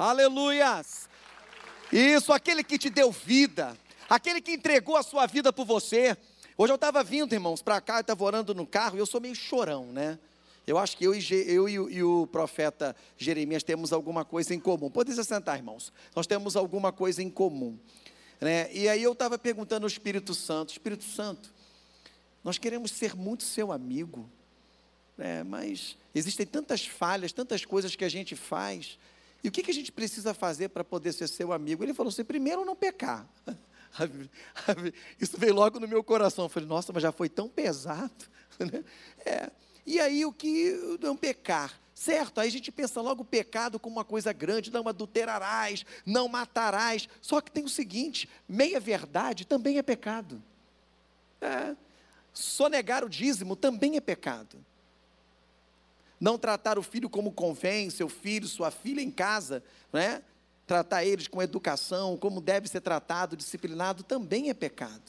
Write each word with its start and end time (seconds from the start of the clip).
Aleluias! 0.00 1.10
Isso, 1.92 2.32
aquele 2.32 2.64
que 2.64 2.78
te 2.78 2.88
deu 2.88 3.12
vida, 3.12 3.76
aquele 4.08 4.40
que 4.40 4.52
entregou 4.52 4.96
a 4.96 5.02
sua 5.02 5.26
vida 5.26 5.52
por 5.52 5.66
você. 5.66 6.16
Hoje 6.56 6.72
eu 6.72 6.76
estava 6.76 7.04
vindo, 7.04 7.34
irmãos, 7.34 7.60
para 7.60 7.82
cá, 7.82 7.96
eu 7.96 8.00
estava 8.00 8.24
orando 8.24 8.54
no 8.54 8.66
carro 8.66 8.96
e 8.96 8.98
eu 8.98 9.04
sou 9.04 9.20
meio 9.20 9.34
chorão, 9.34 9.92
né? 9.92 10.18
Eu 10.66 10.78
acho 10.78 10.96
que 10.96 11.04
eu, 11.04 11.14
e, 11.14 11.22
eu 11.46 11.68
e, 11.68 11.74
e, 11.74 12.02
o 12.02 12.26
profeta 12.26 12.96
Jeremias 13.18 13.62
temos 13.62 13.92
alguma 13.92 14.24
coisa 14.24 14.54
em 14.54 14.58
comum. 14.58 14.90
Podem 14.90 15.14
se 15.14 15.22
sentar, 15.22 15.58
irmãos. 15.58 15.92
Nós 16.16 16.26
temos 16.26 16.56
alguma 16.56 16.90
coisa 16.92 17.22
em 17.22 17.28
comum. 17.28 17.78
Né? 18.40 18.72
E 18.72 18.88
aí 18.88 19.02
eu 19.02 19.12
estava 19.12 19.36
perguntando 19.36 19.84
ao 19.84 19.88
Espírito 19.88 20.32
Santo: 20.32 20.70
Espírito 20.70 21.04
Santo, 21.04 21.52
nós 22.42 22.56
queremos 22.56 22.90
ser 22.92 23.14
muito 23.14 23.44
seu 23.44 23.70
amigo, 23.70 24.30
né? 25.18 25.42
mas 25.42 25.98
existem 26.14 26.46
tantas 26.46 26.86
falhas, 26.86 27.32
tantas 27.32 27.66
coisas 27.66 27.94
que 27.94 28.04
a 28.04 28.08
gente 28.08 28.34
faz. 28.34 28.98
E 29.42 29.48
o 29.48 29.50
que, 29.50 29.62
que 29.62 29.70
a 29.70 29.74
gente 29.74 29.90
precisa 29.90 30.34
fazer 30.34 30.68
para 30.68 30.84
poder 30.84 31.12
ser 31.12 31.28
seu 31.28 31.52
amigo? 31.52 31.82
Ele 31.82 31.94
falou 31.94 32.10
assim: 32.10 32.24
primeiro, 32.24 32.64
não 32.64 32.76
pecar. 32.76 33.26
Isso 35.20 35.38
veio 35.38 35.54
logo 35.54 35.80
no 35.80 35.88
meu 35.88 36.04
coração. 36.04 36.44
Eu 36.44 36.48
falei, 36.48 36.68
nossa, 36.68 36.92
mas 36.92 37.02
já 37.02 37.12
foi 37.12 37.28
tão 37.28 37.48
pesado. 37.48 38.10
Né? 38.60 38.84
É. 39.24 39.50
E 39.86 39.98
aí 39.98 40.26
o 40.26 40.32
que 40.34 40.98
não 41.00 41.16
pecar? 41.16 41.80
Certo, 41.94 42.40
aí 42.40 42.48
a 42.48 42.50
gente 42.50 42.70
pensa 42.70 43.00
logo 43.00 43.22
o 43.22 43.24
pecado 43.24 43.80
como 43.80 43.96
uma 43.96 44.04
coisa 44.04 44.34
grande, 44.34 44.70
não 44.70 44.86
adulterarás, 44.86 45.86
não 46.04 46.28
matarás. 46.28 47.08
Só 47.22 47.40
que 47.40 47.50
tem 47.50 47.64
o 47.64 47.68
seguinte: 47.70 48.28
meia 48.46 48.78
verdade 48.78 49.46
também 49.46 49.78
é 49.78 49.82
pecado. 49.82 50.42
É. 51.40 51.74
Sonegar 52.34 53.02
o 53.02 53.08
dízimo 53.08 53.56
também 53.56 53.96
é 53.96 54.00
pecado. 54.00 54.62
Não 56.20 56.36
tratar 56.36 56.78
o 56.78 56.82
filho 56.82 57.08
como 57.08 57.32
convém, 57.32 57.88
seu 57.88 58.08
filho, 58.08 58.46
sua 58.46 58.70
filha 58.70 59.00
em 59.00 59.10
casa, 59.10 59.62
né? 59.92 60.22
tratar 60.70 61.04
eles 61.04 61.26
com 61.26 61.42
educação, 61.42 62.16
como 62.16 62.40
deve 62.40 62.68
ser 62.68 62.80
tratado, 62.80 63.36
disciplinado, 63.36 64.04
também 64.04 64.50
é 64.50 64.54
pecado. 64.54 65.02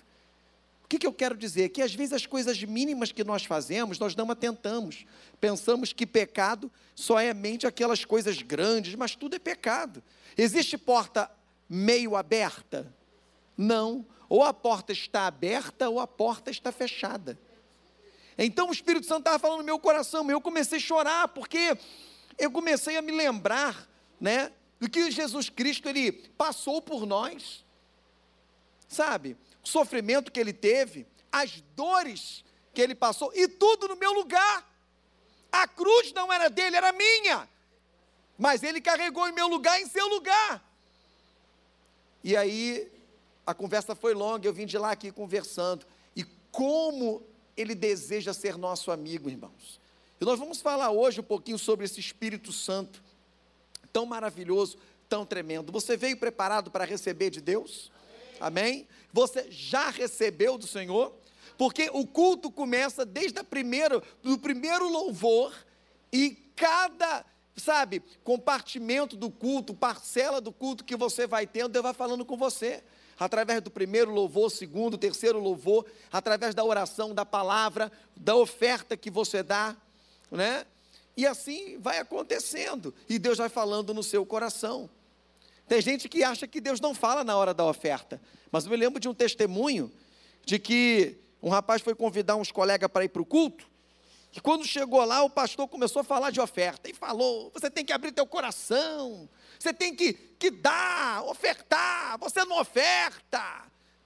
O 0.83 0.87
que, 0.87 0.97
que 0.97 1.05
eu 1.05 1.13
quero 1.13 1.37
dizer? 1.37 1.69
Que 1.69 1.83
às 1.83 1.93
vezes 1.93 2.13
as 2.13 2.25
coisas 2.25 2.63
mínimas 2.63 3.11
que 3.11 3.23
nós 3.23 3.45
fazemos, 3.45 3.99
nós 3.99 4.15
não 4.15 4.31
atentamos. 4.31 5.05
Pensamos 5.39 5.93
que 5.93 6.07
pecado 6.07 6.71
só 6.95 7.19
é 7.19 7.31
mente 7.31 7.67
aquelas 7.67 8.03
coisas 8.03 8.41
grandes, 8.41 8.95
mas 8.95 9.15
tudo 9.15 9.35
é 9.35 9.39
pecado. 9.39 10.01
Existe 10.35 10.79
porta 10.79 11.29
meio 11.69 12.15
aberta? 12.15 12.91
Não. 13.55 14.03
Ou 14.27 14.43
a 14.43 14.53
porta 14.53 14.91
está 14.91 15.27
aberta 15.27 15.87
ou 15.89 15.99
a 15.99 16.07
porta 16.07 16.49
está 16.49 16.71
fechada. 16.71 17.37
Então 18.37 18.69
o 18.69 18.71
Espírito 18.71 19.05
Santo 19.05 19.19
estava 19.19 19.39
falando 19.39 19.59
no 19.59 19.65
meu 19.65 19.79
coração, 19.79 20.29
eu 20.29 20.41
comecei 20.41 20.77
a 20.77 20.81
chorar, 20.81 21.27
porque 21.29 21.77
eu 22.37 22.51
comecei 22.51 22.97
a 22.97 23.01
me 23.01 23.11
lembrar, 23.11 23.87
né, 24.19 24.51
do 24.79 24.89
que 24.89 25.11
Jesus 25.11 25.49
Cristo 25.49 25.87
ele 25.87 26.11
passou 26.11 26.81
por 26.81 27.05
nós. 27.05 27.63
Sabe? 28.87 29.37
O 29.63 29.67
sofrimento 29.67 30.31
que 30.31 30.39
ele 30.39 30.53
teve, 30.53 31.07
as 31.31 31.61
dores 31.75 32.43
que 32.73 32.81
ele 32.81 32.95
passou 32.95 33.31
e 33.35 33.47
tudo 33.47 33.89
no 33.89 33.95
meu 33.95 34.11
lugar. 34.13 34.67
A 35.51 35.67
cruz 35.67 36.11
não 36.13 36.31
era 36.31 36.49
dele, 36.49 36.77
era 36.77 36.91
minha. 36.91 37.47
Mas 38.37 38.63
ele 38.63 38.81
carregou 38.81 39.27
em 39.27 39.31
meu 39.31 39.47
lugar, 39.47 39.79
em 39.79 39.85
seu 39.85 40.07
lugar. 40.07 40.63
E 42.23 42.35
aí 42.35 42.91
a 43.45 43.53
conversa 43.53 43.95
foi 43.95 44.13
longa, 44.13 44.47
eu 44.47 44.53
vim 44.53 44.65
de 44.65 44.77
lá 44.77 44.91
aqui 44.91 45.11
conversando. 45.11 45.85
E 46.15 46.23
como 46.51 47.23
ele 47.61 47.75
deseja 47.75 48.33
ser 48.33 48.57
nosso 48.57 48.91
amigo, 48.91 49.29
irmãos. 49.29 49.79
E 50.19 50.25
nós 50.25 50.37
vamos 50.37 50.61
falar 50.61 50.91
hoje 50.91 51.19
um 51.19 51.23
pouquinho 51.23 51.57
sobre 51.57 51.85
esse 51.85 51.99
Espírito 51.99 52.51
Santo 52.51 53.01
tão 53.91 54.05
maravilhoso, 54.05 54.77
tão 55.09 55.25
tremendo. 55.25 55.71
Você 55.71 55.97
veio 55.97 56.17
preparado 56.17 56.71
para 56.71 56.85
receber 56.85 57.29
de 57.29 57.41
Deus? 57.41 57.91
Amém? 58.39 58.87
Você 59.11 59.47
já 59.49 59.89
recebeu 59.89 60.57
do 60.57 60.67
Senhor? 60.67 61.13
Porque 61.57 61.89
o 61.93 62.07
culto 62.07 62.49
começa 62.49 63.05
desde 63.05 63.39
do 64.23 64.37
primeiro 64.37 64.89
louvor 64.89 65.53
e 66.11 66.31
cada, 66.55 67.25
sabe, 67.55 68.01
compartimento 68.23 69.15
do 69.15 69.29
culto, 69.29 69.73
parcela 69.73 70.39
do 70.41 70.51
culto 70.51 70.83
que 70.83 70.95
você 70.95 71.27
vai 71.27 71.45
tendo, 71.45 71.69
Deus 71.69 71.83
vai 71.83 71.93
falando 71.93 72.25
com 72.25 72.37
você. 72.37 72.83
Através 73.21 73.61
do 73.61 73.69
primeiro 73.69 74.09
louvor, 74.09 74.49
segundo, 74.49 74.97
terceiro 74.97 75.37
louvor, 75.37 75.85
através 76.11 76.55
da 76.55 76.63
oração, 76.63 77.13
da 77.13 77.23
palavra, 77.23 77.91
da 78.15 78.35
oferta 78.35 78.97
que 78.97 79.11
você 79.11 79.43
dá, 79.43 79.77
né? 80.31 80.65
E 81.15 81.27
assim 81.27 81.77
vai 81.77 81.99
acontecendo. 81.99 82.91
E 83.07 83.19
Deus 83.19 83.37
vai 83.37 83.47
falando 83.47 83.93
no 83.93 84.01
seu 84.01 84.25
coração. 84.25 84.89
Tem 85.67 85.79
gente 85.83 86.09
que 86.09 86.23
acha 86.23 86.47
que 86.47 86.59
Deus 86.59 86.81
não 86.81 86.95
fala 86.95 87.23
na 87.23 87.37
hora 87.37 87.53
da 87.53 87.63
oferta. 87.63 88.19
Mas 88.51 88.65
eu 88.65 88.71
me 88.71 88.77
lembro 88.77 88.99
de 88.99 89.07
um 89.07 89.13
testemunho 89.13 89.91
de 90.43 90.57
que 90.57 91.15
um 91.43 91.49
rapaz 91.49 91.83
foi 91.83 91.93
convidar 91.93 92.37
uns 92.37 92.51
colegas 92.51 92.89
para 92.89 93.05
ir 93.05 93.09
para 93.09 93.21
o 93.21 93.25
culto. 93.25 93.69
E 94.33 94.39
quando 94.39 94.65
chegou 94.65 95.03
lá, 95.03 95.23
o 95.23 95.29
pastor 95.29 95.67
começou 95.67 96.01
a 96.01 96.03
falar 96.03 96.31
de 96.31 96.39
oferta. 96.39 96.89
E 96.89 96.93
falou: 96.93 97.51
você 97.53 97.69
tem 97.69 97.83
que 97.83 97.91
abrir 97.91 98.11
teu 98.11 98.25
coração. 98.25 99.27
Você 99.59 99.73
tem 99.73 99.95
que, 99.95 100.13
que 100.13 100.49
dar, 100.49 101.23
ofertar. 101.25 102.17
Você 102.19 102.43
não 102.45 102.59
oferta. 102.59 103.63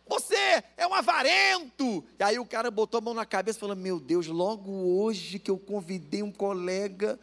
Você 0.08 0.63
é 0.78 0.88
um 0.88 0.94
avarento. 0.94 2.03
E 2.19 2.24
aí 2.24 2.40
o 2.40 2.46
cara 2.46 2.69
botou 2.69 2.97
a 2.97 3.02
mão 3.02 3.13
na 3.13 3.25
cabeça 3.25 3.59
e 3.59 3.62
falou: 3.62 3.75
Meu 3.75 4.00
Deus, 4.00 4.28
logo 4.28 4.72
hoje 4.72 5.40
que 5.40 5.52
eu 5.52 5.58
convidei 5.58 6.24
um 6.24 6.31
colega, 6.31 7.19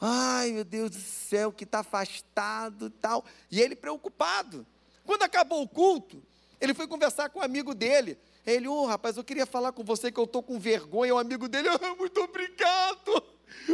ai 0.00 0.52
meu 0.52 0.64
Deus 0.64 0.90
do 0.90 1.00
céu, 1.00 1.52
que 1.52 1.64
está 1.64 1.80
afastado 1.80 2.86
e 2.86 2.90
tal. 2.90 3.24
E 3.50 3.60
ele 3.60 3.74
preocupado. 3.74 4.66
Quando 5.04 5.22
acabou 5.22 5.62
o 5.62 5.68
culto, 5.68 6.22
ele 6.60 6.74
foi 6.74 6.86
conversar 6.86 7.30
com 7.30 7.40
um 7.40 7.42
amigo 7.42 7.74
dele. 7.74 8.18
Ele, 8.46 8.66
ô 8.66 8.82
oh, 8.82 8.86
rapaz, 8.86 9.16
eu 9.16 9.24
queria 9.24 9.46
falar 9.46 9.72
com 9.72 9.84
você 9.84 10.10
que 10.10 10.18
eu 10.18 10.24
estou 10.24 10.42
com 10.42 10.58
vergonha. 10.58 11.14
O 11.14 11.18
amigo 11.18 11.48
dele, 11.48 11.68
oh, 11.68 11.96
muito 11.96 12.20
obrigado 12.20 13.22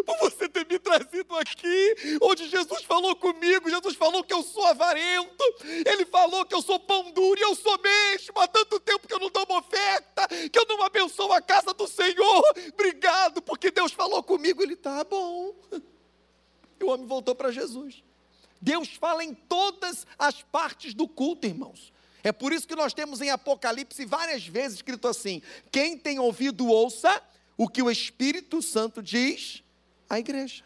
por 0.04 0.18
você 0.18 0.48
ter 0.48 0.66
me 0.66 0.78
trazido 0.78 1.34
aqui, 1.36 2.18
onde 2.20 2.48
Jesus 2.48 2.82
falou 2.84 3.14
comigo, 3.16 3.70
Jesus 3.70 3.94
falou 3.94 4.22
que 4.24 4.32
eu 4.32 4.42
sou 4.42 4.66
avarento, 4.66 5.44
Ele 5.86 6.04
falou 6.04 6.44
que 6.44 6.54
eu 6.54 6.62
sou 6.62 6.78
pão 6.78 7.10
duro, 7.12 7.38
e 7.38 7.42
eu 7.42 7.54
sou 7.54 7.78
mesmo, 7.78 8.38
há 8.40 8.46
tanto 8.48 8.78
tempo 8.80 9.06
que 9.06 9.14
eu 9.14 9.20
não 9.20 9.30
dou 9.30 9.44
uma 9.44 9.60
oferta, 9.60 10.26
que 10.28 10.58
eu 10.58 10.66
não 10.68 10.82
abençoo 10.82 11.32
a 11.32 11.40
casa 11.40 11.72
do 11.72 11.86
Senhor, 11.86 12.42
obrigado, 12.72 13.40
porque 13.40 13.70
Deus 13.70 13.92
falou 13.92 14.22
comigo, 14.22 14.62
Ele 14.62 14.76
tá 14.76 15.04
bom. 15.04 15.54
E 16.80 16.84
o 16.84 16.88
homem 16.88 17.06
voltou 17.06 17.34
para 17.34 17.50
Jesus. 17.50 18.04
Deus 18.60 18.88
fala 18.88 19.24
em 19.24 19.34
todas 19.34 20.06
as 20.18 20.42
partes 20.42 20.94
do 20.94 21.08
culto, 21.08 21.46
irmãos. 21.46 21.92
É 22.22 22.32
por 22.32 22.52
isso 22.52 22.66
que 22.66 22.74
nós 22.74 22.92
temos 22.92 23.20
em 23.20 23.30
Apocalipse 23.30 24.04
várias 24.04 24.46
vezes 24.46 24.78
escrito 24.78 25.06
assim: 25.08 25.42
quem 25.70 25.96
tem 25.96 26.18
ouvido, 26.18 26.66
ouça 26.66 27.22
o 27.56 27.68
que 27.68 27.82
o 27.82 27.90
Espírito 27.90 28.62
Santo 28.62 29.02
diz 29.02 29.62
a 30.08 30.18
igreja. 30.18 30.64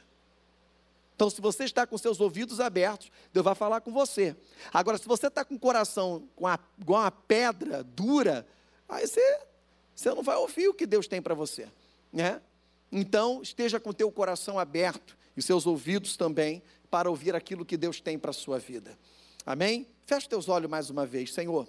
Então, 1.14 1.30
se 1.30 1.40
você 1.40 1.64
está 1.64 1.86
com 1.86 1.96
seus 1.96 2.20
ouvidos 2.20 2.58
abertos, 2.58 3.10
Deus 3.32 3.44
vai 3.44 3.54
falar 3.54 3.80
com 3.80 3.92
você. 3.92 4.34
Agora, 4.72 4.98
se 4.98 5.06
você 5.06 5.28
está 5.28 5.44
com 5.44 5.54
o 5.54 5.58
coração 5.58 6.28
com 6.34 6.46
a, 6.46 6.58
igual 6.80 7.02
uma 7.02 7.10
pedra 7.10 7.84
dura, 7.84 8.46
aí 8.88 9.06
você, 9.06 9.40
você 9.94 10.10
não 10.10 10.22
vai 10.22 10.36
ouvir 10.36 10.68
o 10.68 10.74
que 10.74 10.86
Deus 10.86 11.06
tem 11.06 11.22
para 11.22 11.34
você. 11.34 11.68
Né? 12.12 12.40
Então, 12.90 13.40
esteja 13.40 13.78
com 13.78 13.90
o 13.90 13.94
teu 13.94 14.10
coração 14.10 14.58
aberto 14.58 15.16
e 15.36 15.42
seus 15.42 15.66
ouvidos 15.66 16.16
também 16.16 16.62
para 16.90 17.08
ouvir 17.08 17.36
aquilo 17.36 17.64
que 17.64 17.76
Deus 17.76 18.00
tem 18.00 18.18
para 18.18 18.30
a 18.30 18.34
sua 18.34 18.58
vida. 18.58 18.98
Amém? 19.44 19.86
Feche 20.06 20.28
teus 20.28 20.48
olhos 20.48 20.70
mais 20.70 20.90
uma 20.90 21.06
vez. 21.06 21.32
Senhor, 21.32 21.68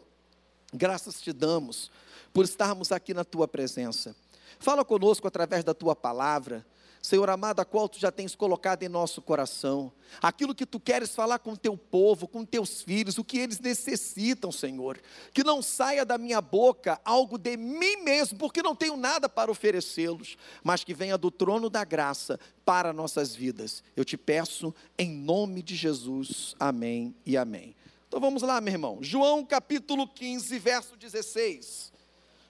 graças 0.74 1.22
te 1.22 1.34
damos 1.34 1.92
por 2.34 2.46
estarmos 2.46 2.92
aqui 2.92 3.14
na 3.14 3.24
tua 3.24 3.48
presença. 3.48 4.16
Fala 4.60 4.86
conosco 4.86 5.28
através 5.28 5.64
da 5.64 5.74
tua 5.74 5.96
palavra. 5.96 6.66
Senhor 7.06 7.30
amado, 7.30 7.60
a 7.60 7.66
qual 7.66 7.90
tu 7.90 8.00
já 8.00 8.10
tens 8.10 8.34
colocado 8.34 8.82
em 8.82 8.88
nosso 8.88 9.22
coração, 9.22 9.92
aquilo 10.22 10.56
que 10.56 10.66
tu 10.66 10.80
queres 10.80 11.14
falar 11.14 11.38
com 11.38 11.54
teu 11.54 11.78
povo, 11.78 12.30
com 12.30 12.46
teus 12.46 12.82
filhos, 12.82 13.18
o 13.18 13.26
que 13.26 13.38
eles 13.40 13.60
necessitam, 13.60 14.54
Senhor, 14.54 14.98
que 15.34 15.44
não 15.44 15.62
saia 15.62 16.06
da 16.06 16.18
minha 16.18 16.40
boca 16.40 17.02
algo 17.04 17.38
de 17.38 17.58
mim 17.58 17.98
mesmo, 17.98 18.38
porque 18.38 18.64
não 18.64 18.74
tenho 18.74 18.96
nada 18.96 19.28
para 19.28 19.52
oferecê-los, 19.52 20.38
mas 20.64 20.86
que 20.86 20.94
venha 20.94 21.18
do 21.18 21.30
trono 21.30 21.70
da 21.70 21.84
graça 21.84 22.40
para 22.64 22.94
nossas 22.94 23.36
vidas. 23.36 23.84
Eu 23.98 24.06
te 24.06 24.16
peço 24.16 24.74
em 24.98 25.12
nome 25.12 25.62
de 25.62 25.76
Jesus, 25.76 26.56
amém 26.58 27.14
e 27.26 27.36
amém. 27.36 27.76
Então 28.08 28.22
vamos 28.22 28.44
lá, 28.44 28.62
meu 28.62 28.72
irmão, 28.72 29.00
João 29.02 29.44
capítulo 29.44 30.08
15, 30.08 30.58
verso 30.58 30.96
16. 30.96 31.92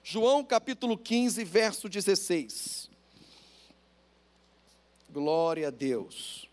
João 0.04 0.44
capítulo 0.44 0.96
15, 0.96 1.42
verso 1.42 1.88
16. 1.88 2.93
Glória 5.14 5.68
a 5.68 5.70
Deus. 5.70 6.50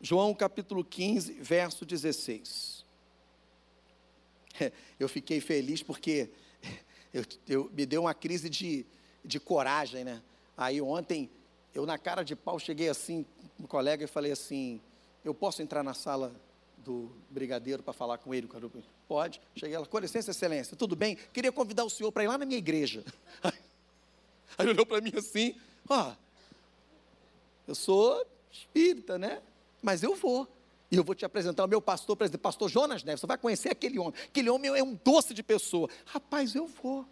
João 0.00 0.32
capítulo 0.32 0.82
15, 0.82 1.34
verso 1.34 1.84
16. 1.84 2.86
Eu 4.98 5.06
fiquei 5.06 5.42
feliz 5.42 5.82
porque 5.82 6.30
eu, 7.12 7.22
eu, 7.46 7.70
me 7.74 7.84
deu 7.84 8.00
uma 8.00 8.14
crise 8.14 8.48
de, 8.48 8.86
de 9.22 9.38
coragem, 9.38 10.04
né? 10.04 10.22
Aí 10.56 10.80
ontem, 10.80 11.28
eu 11.74 11.84
na 11.84 11.98
cara 11.98 12.22
de 12.22 12.34
pau 12.34 12.58
cheguei 12.58 12.88
assim, 12.88 13.26
um 13.58 13.66
colega 13.66 14.04
e 14.04 14.06
falei 14.06 14.32
assim, 14.32 14.80
eu 15.22 15.34
posso 15.34 15.60
entrar 15.60 15.82
na 15.82 15.92
sala 15.92 16.34
do 16.78 17.12
brigadeiro 17.28 17.82
para 17.82 17.92
falar 17.92 18.16
com 18.16 18.34
ele? 18.34 18.48
Pode. 19.06 19.38
Cheguei 19.54 19.76
lá, 19.76 19.84
com 19.84 19.98
licença, 19.98 20.30
excelência, 20.30 20.74
tudo 20.78 20.96
bem? 20.96 21.18
Queria 21.30 21.52
convidar 21.52 21.84
o 21.84 21.90
senhor 21.90 22.10
para 22.10 22.24
ir 22.24 22.28
lá 22.28 22.38
na 22.38 22.46
minha 22.46 22.58
igreja. 22.58 23.04
Aí, 23.44 23.52
ele 24.60 24.70
olhou 24.70 24.86
para 24.86 25.02
mim 25.02 25.12
assim, 25.14 25.54
ó, 25.86 26.14
eu 27.70 27.74
sou 27.74 28.26
espírita, 28.50 29.18
né? 29.18 29.40
Mas 29.80 30.02
eu 30.02 30.14
vou. 30.14 30.46
E 30.90 30.96
eu 30.96 31.04
vou 31.04 31.14
te 31.14 31.24
apresentar 31.24 31.64
o 31.64 31.68
meu 31.68 31.80
pastor, 31.80 32.16
pastor 32.16 32.68
Jonas 32.68 33.04
Neves. 33.04 33.20
Você 33.20 33.26
vai 33.26 33.38
conhecer 33.38 33.70
aquele 33.70 33.98
homem. 33.98 34.14
Aquele 34.24 34.50
homem 34.50 34.76
é 34.76 34.82
um 34.82 34.98
doce 35.04 35.32
de 35.32 35.42
pessoa. 35.42 35.88
Rapaz, 36.04 36.54
eu 36.54 36.66
vou. 36.66 37.06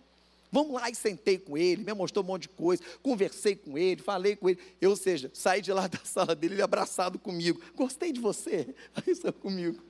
Vamos 0.51 0.73
lá 0.73 0.91
e 0.91 0.95
sentei 0.95 1.39
com 1.39 1.57
ele, 1.59 1.85
me 1.85 1.93
mostrou 1.93 2.25
um 2.25 2.27
monte 2.27 2.43
de 2.43 2.49
coisa, 2.49 2.83
conversei 3.03 3.55
com 3.55 3.77
ele, 3.77 4.01
falei 4.01 4.35
com 4.35 4.49
ele. 4.49 4.59
Eu, 4.81 4.91
ou 4.91 4.97
seja, 4.97 5.31
saí 5.35 5.61
de 5.61 5.71
lá 5.73 5.87
da 5.89 5.99
sala 5.99 6.35
dele, 6.35 6.55
ele 6.55 6.63
abraçado 6.63 7.19
comigo. 7.19 7.61
Gostei 7.77 8.13
de 8.13 8.21
você. 8.21 8.75
Aí 8.97 9.15
saiu 9.15 9.33
comigo. 9.35 9.81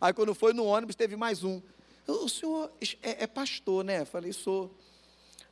Aí 0.00 0.12
quando 0.12 0.34
foi 0.34 0.52
no 0.52 0.64
ônibus, 0.64 0.96
teve 0.96 1.14
mais 1.14 1.44
um. 1.44 1.60
O 2.08 2.28
senhor 2.28 2.72
é, 3.02 3.22
é 3.22 3.26
pastor, 3.26 3.84
né? 3.84 4.04
Falei, 4.04 4.32
sou. 4.32 4.74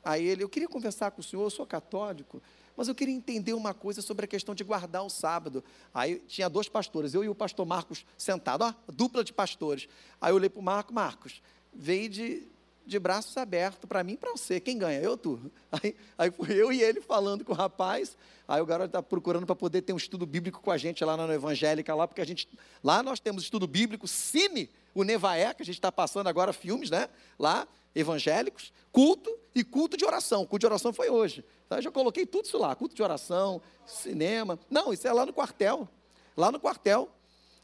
Aí 0.02 0.26
ele, 0.26 0.42
eu 0.42 0.48
queria 0.48 0.68
conversar 0.68 1.12
com 1.12 1.20
o 1.20 1.24
senhor, 1.24 1.44
eu 1.44 1.50
sou 1.50 1.64
católico. 1.64 2.42
Mas 2.80 2.88
eu 2.88 2.94
queria 2.94 3.14
entender 3.14 3.52
uma 3.52 3.74
coisa 3.74 4.00
sobre 4.00 4.24
a 4.24 4.26
questão 4.26 4.54
de 4.54 4.64
guardar 4.64 5.04
o 5.04 5.10
sábado. 5.10 5.62
Aí 5.92 6.16
tinha 6.26 6.48
dois 6.48 6.66
pastores, 6.66 7.12
eu 7.12 7.22
e 7.22 7.28
o 7.28 7.34
pastor 7.34 7.66
Marcos 7.66 8.06
sentados, 8.16 8.68
ó, 8.68 8.74
dupla 8.90 9.22
de 9.22 9.34
pastores. 9.34 9.86
Aí 10.18 10.32
eu 10.32 10.36
olhei 10.36 10.48
para 10.48 10.60
o 10.60 10.62
Marco, 10.62 10.90
Marcos, 10.90 11.42
veio 11.74 12.08
de, 12.08 12.48
de 12.86 12.98
braços 12.98 13.36
abertos 13.36 13.86
para 13.86 14.02
mim 14.02 14.14
e 14.14 14.16
para 14.16 14.30
você. 14.30 14.58
Quem 14.60 14.78
ganha? 14.78 14.98
Eu 14.98 15.10
ou 15.10 15.16
tu? 15.18 15.52
Aí, 15.70 15.94
aí 16.16 16.30
fui 16.30 16.54
eu 16.54 16.72
e 16.72 16.82
ele 16.82 17.02
falando 17.02 17.44
com 17.44 17.52
o 17.52 17.54
rapaz. 17.54 18.16
Aí 18.48 18.62
o 18.62 18.64
garoto 18.64 18.86
está 18.86 19.02
procurando 19.02 19.44
para 19.44 19.54
poder 19.54 19.82
ter 19.82 19.92
um 19.92 19.98
estudo 19.98 20.24
bíblico 20.24 20.62
com 20.62 20.70
a 20.70 20.78
gente 20.78 21.04
lá 21.04 21.18
na 21.18 21.34
Evangélica, 21.34 21.94
lá, 21.94 22.08
porque 22.08 22.22
a 22.22 22.26
gente. 22.26 22.48
Lá 22.82 23.02
nós 23.02 23.20
temos 23.20 23.42
estudo 23.42 23.66
bíblico, 23.66 24.08
Cine, 24.08 24.70
o 24.94 25.02
Nevaé, 25.02 25.54
que 25.54 25.62
a 25.62 25.66
gente 25.66 25.76
está 25.76 25.92
passando 25.92 26.26
agora 26.26 26.52
filmes, 26.52 26.90
né? 26.90 27.08
Lá, 27.38 27.66
evangélicos, 27.94 28.72
culto 28.92 29.36
e 29.54 29.62
culto 29.64 29.96
de 29.96 30.04
oração. 30.04 30.44
Culto 30.46 30.60
de 30.60 30.66
oração 30.66 30.92
foi 30.92 31.10
hoje. 31.10 31.44
Então, 31.66 31.78
eu 31.78 31.82
já 31.82 31.90
coloquei 31.90 32.26
tudo 32.26 32.46
isso 32.46 32.58
lá, 32.58 32.74
culto 32.74 32.94
de 32.94 33.02
oração, 33.02 33.62
cinema. 33.86 34.58
Não, 34.68 34.92
isso 34.92 35.06
é 35.06 35.12
lá 35.12 35.24
no 35.24 35.32
quartel. 35.32 35.88
Lá 36.36 36.50
no 36.50 36.58
quartel. 36.58 37.08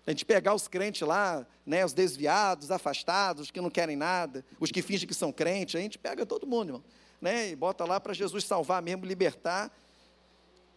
A 0.07 0.11
gente 0.11 0.25
pegar 0.25 0.55
os 0.55 0.69
crentes 0.69 1.07
lá, 1.07 1.45
né, 1.65 1.85
os 1.85 1.93
desviados, 1.93 2.71
afastados, 2.71 3.51
que 3.51 3.61
não 3.61 3.69
querem 3.69 3.97
nada, 3.97 4.45
os 4.61 4.71
que 4.71 4.81
fingem 4.81 5.09
que 5.09 5.15
são 5.15 5.33
crentes, 5.33 5.75
a 5.75 5.81
gente 5.81 5.99
pega 5.99 6.25
todo 6.25 6.47
mundo, 6.47 6.69
irmão, 6.69 6.85
né, 7.21 7.51
e 7.51 7.57
bota 7.57 7.85
lá 7.85 7.99
para 7.99 8.15
Jesus 8.15 8.45
salvar 8.45 8.81
mesmo, 8.81 9.05
libertar. 9.05 9.69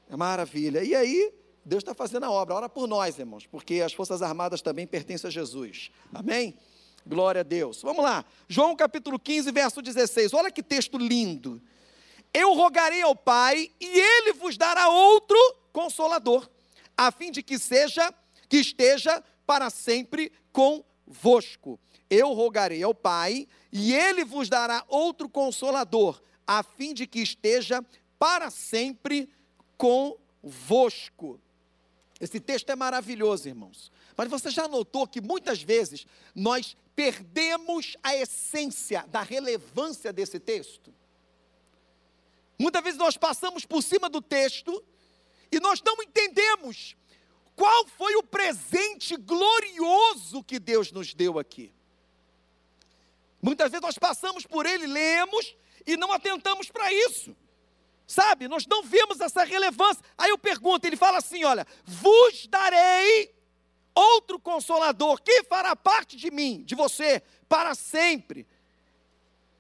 É 0.10 0.18
maravilha. 0.18 0.84
E 0.84 0.96
aí, 0.96 1.32
Deus 1.70 1.84
está 1.84 1.94
fazendo 1.94 2.26
a 2.26 2.32
obra. 2.32 2.56
Ora 2.56 2.68
por 2.68 2.88
nós, 2.88 3.20
irmãos, 3.20 3.46
porque 3.46 3.76
as 3.76 3.94
Forças 3.94 4.24
Armadas 4.24 4.60
também 4.60 4.88
pertencem 4.88 5.28
a 5.28 5.32
Jesus. 5.32 5.92
Amém? 6.12 6.58
Glória 7.06 7.42
a 7.42 7.44
Deus. 7.44 7.84
Vamos 7.84 8.04
lá. 8.04 8.26
João 8.48 8.76
capítulo 8.76 9.20
15, 9.20 9.52
verso 9.52 9.80
16. 9.80 10.34
Olha 10.34 10.52
que 10.52 10.64
texto 10.64 10.98
lindo. 10.98 11.62
Eu 12.34 12.56
rogarei 12.56 13.04
ao 13.04 13.16
Pai 13.16 13.70
e 13.80 13.86
ele 13.86 14.34
vos 14.34 14.58
dará 14.58 14.90
outro 14.90 15.38
consolador, 15.72 16.50
a 16.98 17.12
fim 17.12 17.30
de 17.30 17.44
que 17.44 17.60
seja 17.60 18.12
que 18.50 18.58
esteja 18.58 19.24
para 19.46 19.70
sempre 19.70 20.32
convosco. 20.52 21.80
Eu 22.10 22.34
rogarei 22.34 22.82
ao 22.82 22.96
Pai 22.96 23.48
e 23.72 23.94
ele 23.94 24.26
vos 24.26 24.50
dará 24.50 24.84
outro 24.88 25.30
consolador, 25.30 26.20
a 26.48 26.64
fim 26.64 26.96
de 26.96 27.06
que 27.06 27.20
esteja 27.20 27.86
para 28.18 28.50
sempre 28.50 29.30
convosco. 29.78 31.40
Esse 32.20 32.40
texto 32.40 32.70
é 32.70 32.76
maravilhoso, 32.76 33.48
irmãos. 33.48 33.92
Mas 34.18 34.30
você 34.30 34.50
já 34.50 34.68
notou 34.68 35.08
que 35.08 35.22
muitas 35.22 35.62
vezes 35.62 36.06
nós 36.36 36.76
perdemos 36.96 37.96
a 38.04 38.16
essência 38.16 39.06
da 39.08 39.22
relevância 39.22 40.12
desse 40.12 40.40
texto? 40.40 40.94
Muitas 42.60 42.84
vezes 42.84 43.00
nós 43.00 43.16
passamos 43.16 43.66
por 43.66 43.82
cima 43.82 44.10
do 44.10 44.22
texto 44.22 44.84
e 45.50 45.62
nós 45.62 45.82
não 45.82 45.96
entendemos 46.04 46.98
qual 47.56 47.88
foi 47.88 48.16
o 48.16 48.24
presente 48.24 49.16
glorioso 49.16 50.44
que 50.44 50.60
Deus 50.60 50.92
nos 50.92 51.14
deu 51.14 51.40
aqui. 51.40 51.74
Muitas 53.42 53.72
vezes 53.72 53.82
nós 53.82 53.98
passamos 53.98 54.46
por 54.46 54.66
ele, 54.66 54.86
lemos 54.86 55.56
e 55.88 55.96
não 55.96 56.12
atentamos 56.12 56.70
para 56.70 56.92
isso. 56.92 57.34
Sabe, 58.10 58.48
nós 58.48 58.66
não 58.66 58.82
vemos 58.82 59.22
essa 59.22 59.44
relevância. 59.44 60.04
Aí 60.18 60.32
eu 60.32 60.38
pergunto, 60.40 60.88
ele 60.88 60.98
fala 60.98 61.20
assim: 61.20 61.44
olha, 61.44 61.68
vos 61.86 62.48
darei 62.48 63.32
outro 63.94 64.40
consolador 64.40 65.22
que 65.22 65.44
fará 65.44 65.76
parte 65.76 66.18
de 66.18 66.32
mim, 66.32 66.64
de 66.66 66.74
você, 66.74 67.22
para 67.48 67.76
sempre. 67.76 68.48